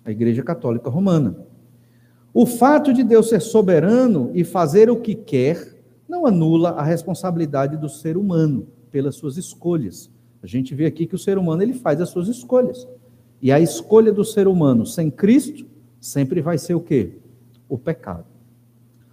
a 0.04 0.10
igreja 0.10 0.42
católica 0.42 0.90
romana. 0.90 1.46
O 2.34 2.46
fato 2.46 2.92
de 2.92 3.04
Deus 3.04 3.28
ser 3.28 3.40
soberano 3.40 4.28
e 4.34 4.42
fazer 4.42 4.90
o 4.90 4.96
que 4.96 5.14
quer 5.14 5.72
não 6.08 6.26
anula 6.26 6.70
a 6.70 6.82
responsabilidade 6.82 7.76
do 7.76 7.88
ser 7.88 8.16
humano 8.16 8.66
pelas 8.90 9.14
suas 9.14 9.36
escolhas. 9.36 10.10
A 10.42 10.46
gente 10.46 10.74
vê 10.74 10.86
aqui 10.86 11.06
que 11.06 11.14
o 11.14 11.18
ser 11.18 11.38
humano 11.38 11.62
ele 11.62 11.74
faz 11.74 12.00
as 12.00 12.08
suas 12.08 12.28
escolhas. 12.28 12.86
E 13.40 13.52
a 13.52 13.60
escolha 13.60 14.12
do 14.12 14.24
ser 14.24 14.48
humano 14.48 14.84
sem 14.84 15.10
Cristo 15.10 15.66
sempre 16.00 16.40
vai 16.40 16.58
ser 16.58 16.74
o 16.74 16.80
quê? 16.80 17.12
O 17.68 17.78
pecado. 17.78 18.26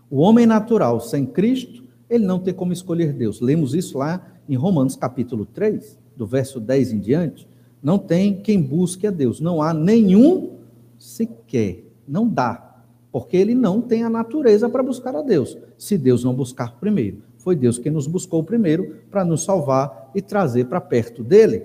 O 0.09 0.17
homem 0.17 0.45
natural 0.45 0.99
sem 0.99 1.25
Cristo, 1.25 1.84
ele 2.09 2.25
não 2.25 2.39
tem 2.39 2.53
como 2.53 2.73
escolher 2.73 3.13
Deus. 3.13 3.41
Lemos 3.41 3.73
isso 3.73 3.97
lá 3.97 4.25
em 4.47 4.55
Romanos 4.55 4.95
capítulo 4.95 5.45
3, 5.45 5.97
do 6.15 6.25
verso 6.25 6.59
10 6.59 6.93
em 6.93 6.99
diante. 6.99 7.47
Não 7.82 7.97
tem 7.97 8.41
quem 8.41 8.61
busque 8.61 9.05
a 9.05 9.11
Deus. 9.11 9.39
Não 9.39 9.61
há 9.61 9.73
nenhum 9.73 10.57
sequer. 10.97 11.84
Não 12.07 12.27
dá 12.27 12.69
porque 13.11 13.38
ele 13.38 13.55
não 13.55 13.82
tem 13.82 14.03
a 14.03 14.09
natureza 14.09 14.69
para 14.69 14.84
buscar 14.84 15.15
a 15.15 15.21
Deus, 15.21 15.57
se 15.77 15.97
Deus 15.97 16.23
não 16.23 16.34
buscar 16.34 16.77
primeiro. 16.80 17.23
Foi 17.49 17.55
Deus 17.55 17.79
quem 17.79 17.91
nos 17.91 18.05
buscou 18.05 18.43
primeiro 18.43 18.97
para 19.09 19.25
nos 19.25 19.43
salvar 19.43 20.11
e 20.13 20.21
trazer 20.21 20.65
para 20.65 20.79
perto 20.79 21.23
dele. 21.23 21.63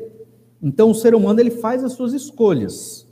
Então 0.62 0.90
o 0.90 0.94
ser 0.94 1.14
humano 1.14 1.38
ele 1.38 1.50
faz 1.50 1.84
as 1.84 1.92
suas 1.92 2.14
escolhas. 2.14 3.06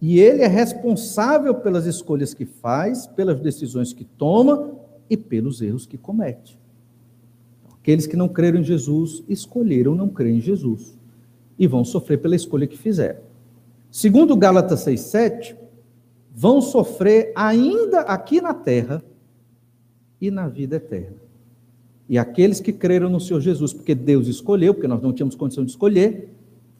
E 0.00 0.20
ele 0.20 0.42
é 0.42 0.46
responsável 0.46 1.56
pelas 1.56 1.84
escolhas 1.84 2.32
que 2.32 2.46
faz, 2.46 3.08
pelas 3.08 3.40
decisões 3.40 3.92
que 3.92 4.04
toma 4.04 4.74
e 5.10 5.16
pelos 5.16 5.60
erros 5.60 5.86
que 5.86 5.98
comete. 5.98 6.56
Aqueles 7.80 8.06
que 8.06 8.16
não 8.16 8.28
creram 8.28 8.60
em 8.60 8.62
Jesus 8.62 9.24
escolheram 9.28 9.96
não 9.96 10.08
crer 10.08 10.34
em 10.34 10.40
Jesus 10.40 10.96
e 11.58 11.66
vão 11.66 11.84
sofrer 11.84 12.18
pela 12.18 12.36
escolha 12.36 12.68
que 12.68 12.78
fizeram. 12.78 13.22
Segundo 13.90 14.36
Gálatas 14.36 14.84
6:7, 14.84 15.56
vão 16.32 16.60
sofrer 16.60 17.32
ainda 17.34 18.02
aqui 18.02 18.40
na 18.40 18.54
terra 18.54 19.02
e 20.20 20.30
na 20.30 20.46
vida 20.46 20.76
eterna. 20.76 21.25
E 22.08 22.18
aqueles 22.18 22.60
que 22.60 22.72
creram 22.72 23.08
no 23.08 23.20
Senhor 23.20 23.40
Jesus, 23.40 23.72
porque 23.72 23.94
Deus 23.94 24.28
escolheu, 24.28 24.72
porque 24.72 24.86
nós 24.86 25.02
não 25.02 25.12
tínhamos 25.12 25.34
condição 25.34 25.64
de 25.64 25.70
escolher, 25.70 26.30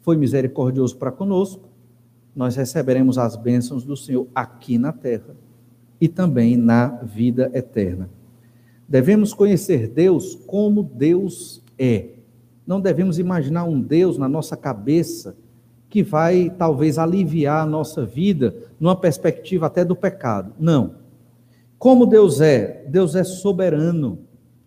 foi 0.01 0.15
misericordioso 0.15 0.95
para 0.95 1.11
conosco, 1.11 1.67
nós 2.35 2.55
receberemos 2.55 3.17
as 3.17 3.35
bênçãos 3.35 3.83
do 3.83 3.97
Senhor 3.97 4.27
aqui 4.33 4.77
na 4.77 4.93
terra 4.93 5.35
e 5.99 6.07
também 6.07 6.55
na 6.55 6.87
vida 6.87 7.51
eterna. 7.53 8.09
Devemos 8.87 9.33
conhecer 9.33 9.87
Deus 9.87 10.35
como 10.47 10.81
Deus 10.83 11.61
é. 11.77 12.09
Não 12.65 12.79
devemos 12.79 13.19
imaginar 13.19 13.65
um 13.65 13.81
Deus 13.81 14.17
na 14.17 14.29
nossa 14.29 14.55
cabeça 14.55 15.35
que 15.89 16.03
vai 16.03 16.49
talvez 16.57 16.97
aliviar 16.97 17.63
a 17.63 17.65
nossa 17.65 18.05
vida 18.05 18.55
numa 18.79 18.95
perspectiva 18.95 19.65
até 19.65 19.83
do 19.83 19.95
pecado. 19.95 20.53
Não. 20.59 20.95
Como 21.77 22.05
Deus 22.05 22.39
é? 22.39 22.85
Deus 22.87 23.15
é 23.15 23.23
soberano 23.23 24.19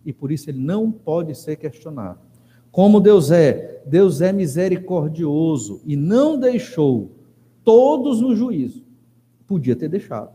e 0.05 0.11
por 0.11 0.31
isso 0.31 0.49
ele 0.49 0.59
não 0.59 0.91
pode 0.91 1.35
ser 1.35 1.55
questionado. 1.55 2.19
Como 2.71 2.99
Deus 2.99 3.31
é? 3.31 3.81
Deus 3.85 4.21
é 4.21 4.31
misericordioso 4.31 5.81
e 5.85 5.95
não 5.95 6.39
deixou 6.39 7.11
todos 7.63 8.21
no 8.21 8.35
juízo. 8.35 8.83
Podia 9.45 9.75
ter 9.75 9.89
deixado. 9.89 10.31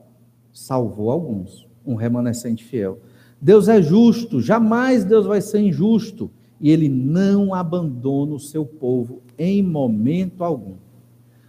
Salvou 0.53 1.11
alguns, 1.11 1.67
um 1.85 1.95
remanescente 1.95 2.64
fiel. 2.64 3.01
Deus 3.41 3.69
é 3.69 3.81
justo, 3.81 4.41
jamais 4.41 5.05
Deus 5.05 5.27
vai 5.27 5.41
ser 5.41 5.61
injusto, 5.61 6.31
e 6.61 6.71
ele 6.71 6.89
não 6.89 7.55
abandona 7.55 8.35
o 8.35 8.41
seu 8.41 8.64
povo 8.64 9.23
em 9.39 9.62
momento 9.62 10.43
algum. 10.43 10.77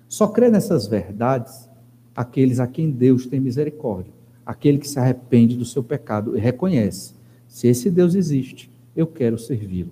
Só 0.07 0.27
crê 0.27 0.49
nessas 0.49 0.87
verdades 0.87 1.69
aqueles 2.15 2.59
a 2.59 2.67
quem 2.67 2.91
Deus 2.91 3.25
tem 3.25 3.39
misericórdia, 3.39 4.13
aquele 4.45 4.77
que 4.77 4.87
se 4.87 4.99
arrepende 4.99 5.55
do 5.55 5.65
seu 5.65 5.83
pecado 5.83 6.35
e 6.37 6.39
reconhece: 6.39 7.13
se 7.47 7.67
esse 7.67 7.89
Deus 7.89 8.15
existe, 8.15 8.69
eu 8.95 9.07
quero 9.07 9.37
servi-lo, 9.37 9.91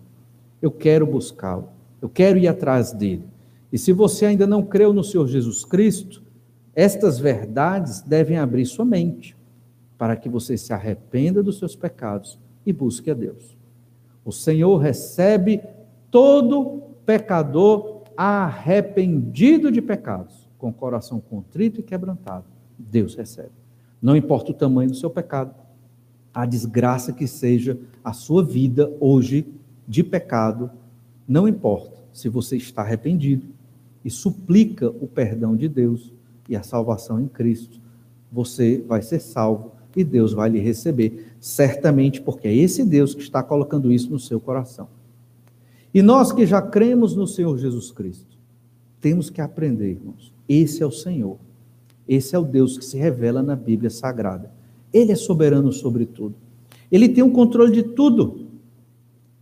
eu 0.61 0.71
quero 0.71 1.05
buscá-lo, 1.05 1.69
eu 2.01 2.09
quero 2.09 2.37
ir 2.37 2.47
atrás 2.47 2.91
dele. 2.91 3.23
E 3.71 3.77
se 3.77 3.91
você 3.91 4.25
ainda 4.25 4.47
não 4.47 4.63
creu 4.63 4.93
no 4.93 5.03
Senhor 5.03 5.27
Jesus 5.27 5.65
Cristo, 5.65 6.21
estas 6.75 7.19
verdades 7.19 8.01
devem 8.01 8.37
abrir 8.37 8.65
sua 8.65 8.85
mente 8.85 9.35
para 9.97 10.15
que 10.15 10.27
você 10.27 10.57
se 10.57 10.73
arrependa 10.73 11.41
dos 11.41 11.57
seus 11.57 11.75
pecados 11.75 12.37
e 12.65 12.73
busque 12.73 13.09
a 13.09 13.13
Deus. 13.13 13.57
O 14.23 14.31
Senhor 14.31 14.77
recebe 14.77 15.61
todo 16.11 16.81
pecador 17.05 18.01
arrependido 18.17 19.71
de 19.71 19.81
pecados, 19.81 20.49
com 20.57 20.71
coração 20.73 21.19
contrito 21.19 21.79
e 21.79 21.83
quebrantado. 21.83 22.45
Deus 22.77 23.15
recebe. 23.15 23.51
Não 24.01 24.15
importa 24.15 24.51
o 24.51 24.55
tamanho 24.55 24.89
do 24.89 24.95
seu 24.95 25.09
pecado, 25.09 25.53
a 26.35 26.45
desgraça 26.45 27.13
que 27.13 27.25
seja 27.25 27.79
a 28.03 28.11
sua 28.11 28.43
vida 28.43 28.93
hoje 28.99 29.47
de 29.87 30.03
pecado, 30.03 30.69
não 31.25 31.47
importa 31.47 31.95
se 32.11 32.27
você 32.27 32.57
está 32.57 32.81
arrependido 32.81 33.47
e 34.03 34.09
suplica 34.09 34.89
o 34.89 35.07
perdão 35.07 35.55
de 35.55 35.69
Deus 35.69 36.13
e 36.49 36.55
a 36.55 36.61
salvação 36.61 37.21
em 37.21 37.27
Cristo, 37.27 37.79
você 38.29 38.83
vai 38.85 39.01
ser 39.01 39.19
salvo 39.19 39.71
e 39.95 40.03
Deus 40.03 40.33
vai 40.33 40.49
lhe 40.49 40.59
receber, 40.59 41.27
certamente 41.39 42.19
porque 42.19 42.49
é 42.49 42.53
esse 42.53 42.83
Deus 42.83 43.15
que 43.15 43.21
está 43.21 43.41
colocando 43.41 43.91
isso 43.91 44.11
no 44.11 44.19
seu 44.19 44.39
coração. 44.39 44.89
E 45.93 46.01
nós 46.01 46.33
que 46.33 46.45
já 46.45 46.61
cremos 46.61 47.15
no 47.15 47.25
Senhor 47.25 47.57
Jesus 47.57 47.91
Cristo, 47.91 48.37
temos 48.99 49.29
que 49.29 49.39
aprender, 49.39 49.91
irmãos. 49.91 50.33
Esse 50.49 50.83
é 50.83 50.85
o 50.85 50.91
Senhor. 50.91 51.37
Esse 52.05 52.35
é 52.35 52.39
o 52.39 52.43
Deus 52.43 52.77
que 52.77 52.83
se 52.83 52.97
revela 52.97 53.41
na 53.41 53.55
Bíblia 53.55 53.89
Sagrada. 53.89 54.51
Ele 54.95 55.11
é 55.11 55.15
soberano 55.15 55.73
sobre 55.73 56.05
tudo. 56.05 56.35
Ele 56.89 57.09
tem 57.09 57.21
o 57.21 57.27
um 57.27 57.31
controle 57.33 57.73
de 57.73 57.83
tudo. 57.83 58.47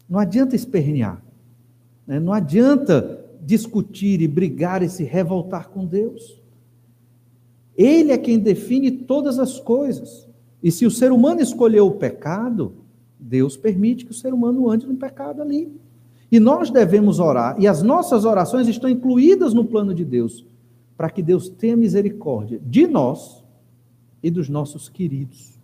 Não 0.10 0.18
adianta 0.18 0.56
espernear. 0.56 1.24
Né? 2.08 2.20
Não 2.20 2.34
adianta 2.34 3.24
discutir 3.40 4.20
e 4.20 4.28
brigar 4.28 4.82
e 4.82 4.90
se 4.90 5.04
revoltar 5.04 5.70
com 5.70 5.86
Deus. 5.86 6.42
Ele 7.78 8.12
é 8.12 8.18
quem 8.18 8.40
define 8.40 8.90
todas 8.90 9.38
as 9.38 9.60
coisas. 9.60 10.28
E 10.64 10.72
se 10.72 10.88
o 10.88 10.92
ser 10.92 11.12
humano 11.12 11.40
escolheu 11.40 11.86
o 11.86 12.00
pecado, 12.00 12.74
Deus 13.20 13.56
permite 13.56 14.06
que 14.06 14.12
o 14.12 14.16
ser 14.16 14.34
humano 14.34 14.72
ande 14.72 14.88
no 14.88 14.96
pecado 14.96 15.40
ali. 15.40 15.72
E 16.32 16.40
nós 16.40 16.72
devemos 16.72 17.20
orar, 17.20 17.56
e 17.60 17.68
as 17.68 17.84
nossas 17.84 18.26
orações 18.26 18.68
estão 18.68 18.90
incluídas 18.90 19.54
no 19.54 19.66
plano 19.66 19.94
de 19.94 20.04
Deus, 20.04 20.44
para 20.98 21.12
que 21.12 21.22
Deus 21.22 21.48
tenha 21.48 21.78
misericórdia 21.78 22.60
de 22.66 22.88
nós 22.88 23.43
e 24.24 24.32
dos 24.32 24.48
nossos 24.48 24.88
queridos, 24.88 25.60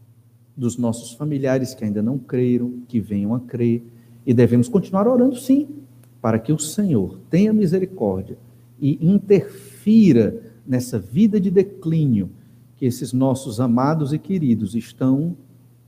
dos 0.55 0.77
nossos 0.77 1.13
familiares 1.13 1.73
que 1.73 1.85
ainda 1.85 2.03
não 2.03 2.19
creram, 2.19 2.81
que 2.87 2.99
venham 2.99 3.33
a 3.33 3.39
crer, 3.39 3.81
e 4.25 4.33
devemos 4.33 4.67
continuar 4.67 5.07
orando 5.07 5.37
sim, 5.37 5.67
para 6.21 6.37
que 6.37 6.51
o 6.51 6.59
Senhor 6.59 7.17
tenha 7.29 7.53
misericórdia 7.53 8.37
e 8.77 8.99
interfira 9.01 10.53
nessa 10.67 10.99
vida 10.99 11.39
de 11.39 11.49
declínio 11.49 12.29
que 12.75 12.85
esses 12.85 13.13
nossos 13.13 13.59
amados 13.59 14.13
e 14.13 14.19
queridos 14.19 14.75
estão 14.75 15.35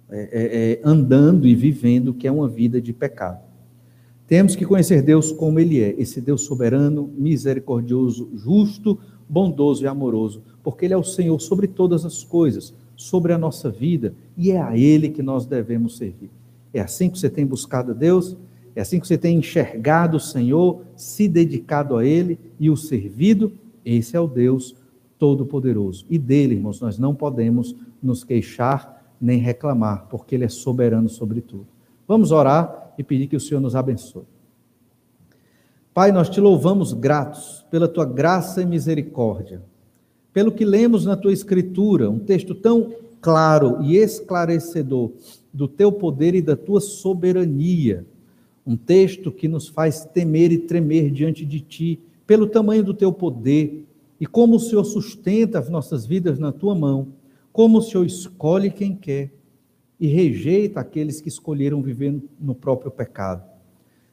é, 0.09 0.19
é, 0.19 0.71
é, 0.73 0.81
andando 0.83 1.47
e 1.47 1.55
vivendo, 1.55 2.13
que 2.13 2.27
é 2.27 2.31
uma 2.31 2.47
vida 2.47 2.81
de 2.81 2.91
pecado. 2.91 3.41
Temos 4.27 4.55
que 4.55 4.65
conhecer 4.65 5.01
Deus 5.01 5.31
como 5.31 5.59
Ele 5.59 5.81
é, 5.81 5.95
esse 5.97 6.19
Deus 6.19 6.41
soberano, 6.41 7.09
misericordioso, 7.17 8.29
justo, 8.35 8.97
bondoso 9.31 9.85
e 9.85 9.87
amoroso, 9.87 10.41
porque 10.61 10.83
Ele 10.83 10.93
é 10.93 10.97
o 10.97 11.03
Senhor 11.03 11.39
sobre 11.39 11.65
todas 11.65 12.05
as 12.05 12.21
coisas, 12.21 12.73
sobre 12.97 13.31
a 13.31 13.37
nossa 13.37 13.71
vida, 13.71 14.13
e 14.35 14.51
é 14.51 14.61
a 14.61 14.77
Ele 14.77 15.07
que 15.07 15.23
nós 15.23 15.45
devemos 15.45 15.95
servir. 15.95 16.29
É 16.73 16.81
assim 16.81 17.09
que 17.09 17.17
você 17.17 17.29
tem 17.29 17.45
buscado 17.45 17.91
a 17.91 17.93
Deus, 17.93 18.35
é 18.75 18.81
assim 18.81 18.99
que 18.99 19.07
você 19.07 19.17
tem 19.17 19.37
enxergado 19.37 20.17
o 20.17 20.19
Senhor, 20.19 20.81
se 20.97 21.29
dedicado 21.29 21.95
a 21.95 22.05
Ele 22.05 22.37
e 22.59 22.69
o 22.69 22.75
servido. 22.75 23.53
Esse 23.85 24.17
é 24.17 24.19
o 24.19 24.27
Deus 24.27 24.75
Todo-Poderoso. 25.17 26.05
E 26.09 26.17
dele, 26.17 26.55
irmãos, 26.55 26.81
nós 26.81 26.99
não 26.99 27.15
podemos 27.15 27.73
nos 28.03 28.25
queixar 28.25 29.01
nem 29.19 29.39
reclamar, 29.39 30.07
porque 30.09 30.35
ele 30.35 30.45
é 30.45 30.49
soberano 30.49 31.07
sobre 31.07 31.41
tudo. 31.41 31.67
Vamos 32.07 32.31
orar 32.31 32.93
e 32.97 33.03
pedir 33.03 33.27
que 33.27 33.35
o 33.35 33.39
Senhor 33.39 33.61
nos 33.61 33.75
abençoe. 33.75 34.23
Pai, 35.93 36.13
nós 36.13 36.29
te 36.29 36.39
louvamos 36.39 36.93
gratos 36.93 37.65
pela 37.69 37.85
tua 37.85 38.05
graça 38.05 38.61
e 38.61 38.65
misericórdia, 38.65 39.61
pelo 40.31 40.49
que 40.49 40.63
lemos 40.63 41.05
na 41.05 41.17
tua 41.17 41.33
escritura, 41.33 42.09
um 42.09 42.17
texto 42.17 42.55
tão 42.55 42.93
claro 43.19 43.83
e 43.83 43.97
esclarecedor 43.97 45.11
do 45.51 45.67
teu 45.67 45.91
poder 45.91 46.33
e 46.33 46.41
da 46.41 46.55
tua 46.55 46.79
soberania, 46.79 48.05
um 48.65 48.77
texto 48.77 49.33
que 49.33 49.49
nos 49.49 49.67
faz 49.67 50.05
temer 50.05 50.53
e 50.53 50.59
tremer 50.59 51.11
diante 51.11 51.45
de 51.45 51.59
ti, 51.59 51.99
pelo 52.25 52.47
tamanho 52.47 52.85
do 52.85 52.93
teu 52.93 53.11
poder, 53.11 53.85
e 54.17 54.25
como 54.25 54.55
o 54.55 54.59
Senhor 54.61 54.85
sustenta 54.85 55.59
as 55.59 55.67
nossas 55.67 56.05
vidas 56.05 56.39
na 56.39 56.53
tua 56.53 56.73
mão, 56.73 57.09
como 57.51 57.79
o 57.79 57.81
Senhor 57.81 58.05
escolhe 58.05 58.71
quem 58.71 58.95
quer 58.95 59.29
e 59.99 60.07
rejeita 60.07 60.79
aqueles 60.79 61.19
que 61.19 61.27
escolheram 61.27 61.81
viver 61.81 62.17
no 62.39 62.55
próprio 62.55 62.89
pecado. 62.89 63.50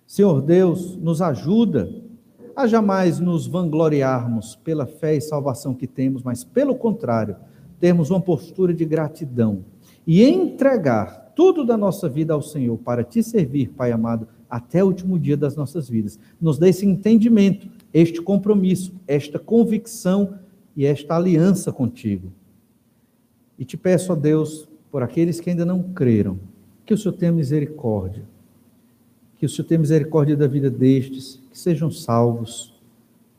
Senhor 0.08 0.40
Deus, 0.40 0.96
nos 0.96 1.20
ajuda 1.20 1.94
a 2.56 2.66
jamais 2.66 3.20
nos 3.20 3.46
vangloriarmos 3.46 4.56
pela 4.56 4.86
fé 4.86 5.14
e 5.14 5.20
salvação 5.20 5.74
que 5.74 5.86
temos, 5.86 6.22
mas 6.22 6.42
pelo 6.42 6.74
contrário, 6.74 7.36
termos 7.78 8.08
uma 8.08 8.18
postura 8.18 8.72
de 8.72 8.86
gratidão 8.86 9.66
e 10.06 10.24
entregar 10.24 11.34
tudo 11.36 11.62
da 11.62 11.76
nossa 11.76 12.08
vida 12.08 12.32
ao 12.32 12.40
Senhor 12.40 12.78
para 12.78 13.04
te 13.04 13.22
servir, 13.22 13.68
Pai 13.76 13.92
amado, 13.92 14.26
até 14.48 14.82
o 14.82 14.86
último 14.86 15.18
dia 15.18 15.36
das 15.36 15.54
nossas 15.54 15.90
vidas. 15.90 16.18
Nos 16.40 16.58
dê 16.58 16.70
esse 16.70 16.86
entendimento 16.86 17.68
este 17.92 18.22
compromisso, 18.22 18.94
esta 19.06 19.38
convicção 19.38 20.38
e 20.74 20.86
esta 20.86 21.16
aliança 21.16 21.70
contigo. 21.70 22.32
E 23.58 23.64
te 23.64 23.76
peço 23.76 24.10
a 24.10 24.14
Deus, 24.14 24.66
por 24.90 25.02
aqueles 25.02 25.38
que 25.38 25.50
ainda 25.50 25.66
não 25.66 25.82
creram, 25.82 26.38
que 26.86 26.94
o 26.94 26.96
Senhor 26.96 27.12
tenha 27.12 27.30
misericórdia, 27.30 28.24
que 29.38 29.46
o 29.46 29.48
Senhor 29.48 29.66
tenha 29.66 29.80
misericórdia 29.80 30.36
da 30.36 30.46
vida 30.46 30.68
destes, 30.68 31.40
que 31.50 31.58
sejam 31.58 31.90
salvos. 31.90 32.74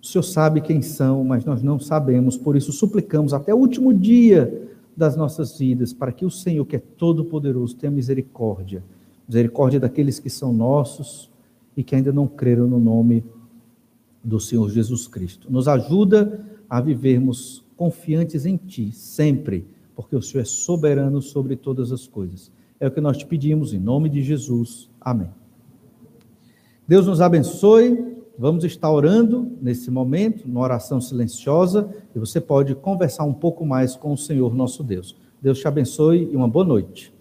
O 0.01 0.05
Senhor 0.05 0.23
sabe 0.23 0.61
quem 0.61 0.81
são, 0.81 1.23
mas 1.25 1.43
nós 1.43 1.61
não 1.61 1.77
sabemos, 1.77 2.37
por 2.37 2.55
isso 2.55 2.71
suplicamos 2.71 3.33
até 3.33 3.53
o 3.53 3.57
último 3.57 3.93
dia 3.93 4.69
das 4.95 5.15
nossas 5.15 5.57
vidas, 5.57 5.91
para 5.91 6.11
que 6.11 6.25
o 6.25 6.31
Senhor, 6.31 6.65
que 6.65 6.77
é 6.77 6.79
todo-poderoso, 6.79 7.75
tenha 7.75 7.91
misericórdia, 7.91 8.81
misericórdia 9.27 9.79
daqueles 9.79 10.19
que 10.19 10.29
são 10.29 10.53
nossos 10.53 11.29
e 11.75 11.83
que 11.83 11.95
ainda 11.95 12.13
não 12.13 12.27
creram 12.27 12.65
no 12.65 12.79
nome 12.79 13.23
do 14.23 14.39
Senhor 14.39 14.69
Jesus 14.69 15.07
Cristo. 15.07 15.51
Nos 15.51 15.67
ajuda 15.67 16.45
a 16.69 16.79
vivermos 16.79 17.63
confiantes 17.75 18.45
em 18.45 18.57
Ti, 18.57 18.91
sempre, 18.91 19.65
porque 19.95 20.15
o 20.15 20.21
Senhor 20.21 20.41
é 20.41 20.45
soberano 20.45 21.21
sobre 21.21 21.55
todas 21.55 21.91
as 21.91 22.07
coisas. 22.07 22.51
É 22.79 22.87
o 22.87 22.91
que 22.91 23.01
nós 23.01 23.17
te 23.17 23.25
pedimos, 23.25 23.73
em 23.73 23.79
nome 23.79 24.09
de 24.09 24.21
Jesus. 24.21 24.89
Amém. 25.01 25.38
Deus 26.89 27.05
nos 27.05 27.21
abençoe. 27.21 28.17
Vamos 28.35 28.63
estar 28.63 28.91
orando 28.91 29.55
nesse 29.61 29.91
momento, 29.91 30.47
numa 30.47 30.61
oração 30.61 30.99
silenciosa, 30.99 31.87
e 32.15 32.17
você 32.17 32.41
pode 32.41 32.73
conversar 32.73 33.25
um 33.25 33.33
pouco 33.33 33.63
mais 33.63 33.95
com 33.95 34.11
o 34.11 34.17
Senhor 34.17 34.55
nosso 34.55 34.83
Deus. 34.83 35.15
Deus 35.39 35.59
te 35.59 35.67
abençoe 35.67 36.27
e 36.31 36.35
uma 36.35 36.47
boa 36.47 36.65
noite. 36.65 37.13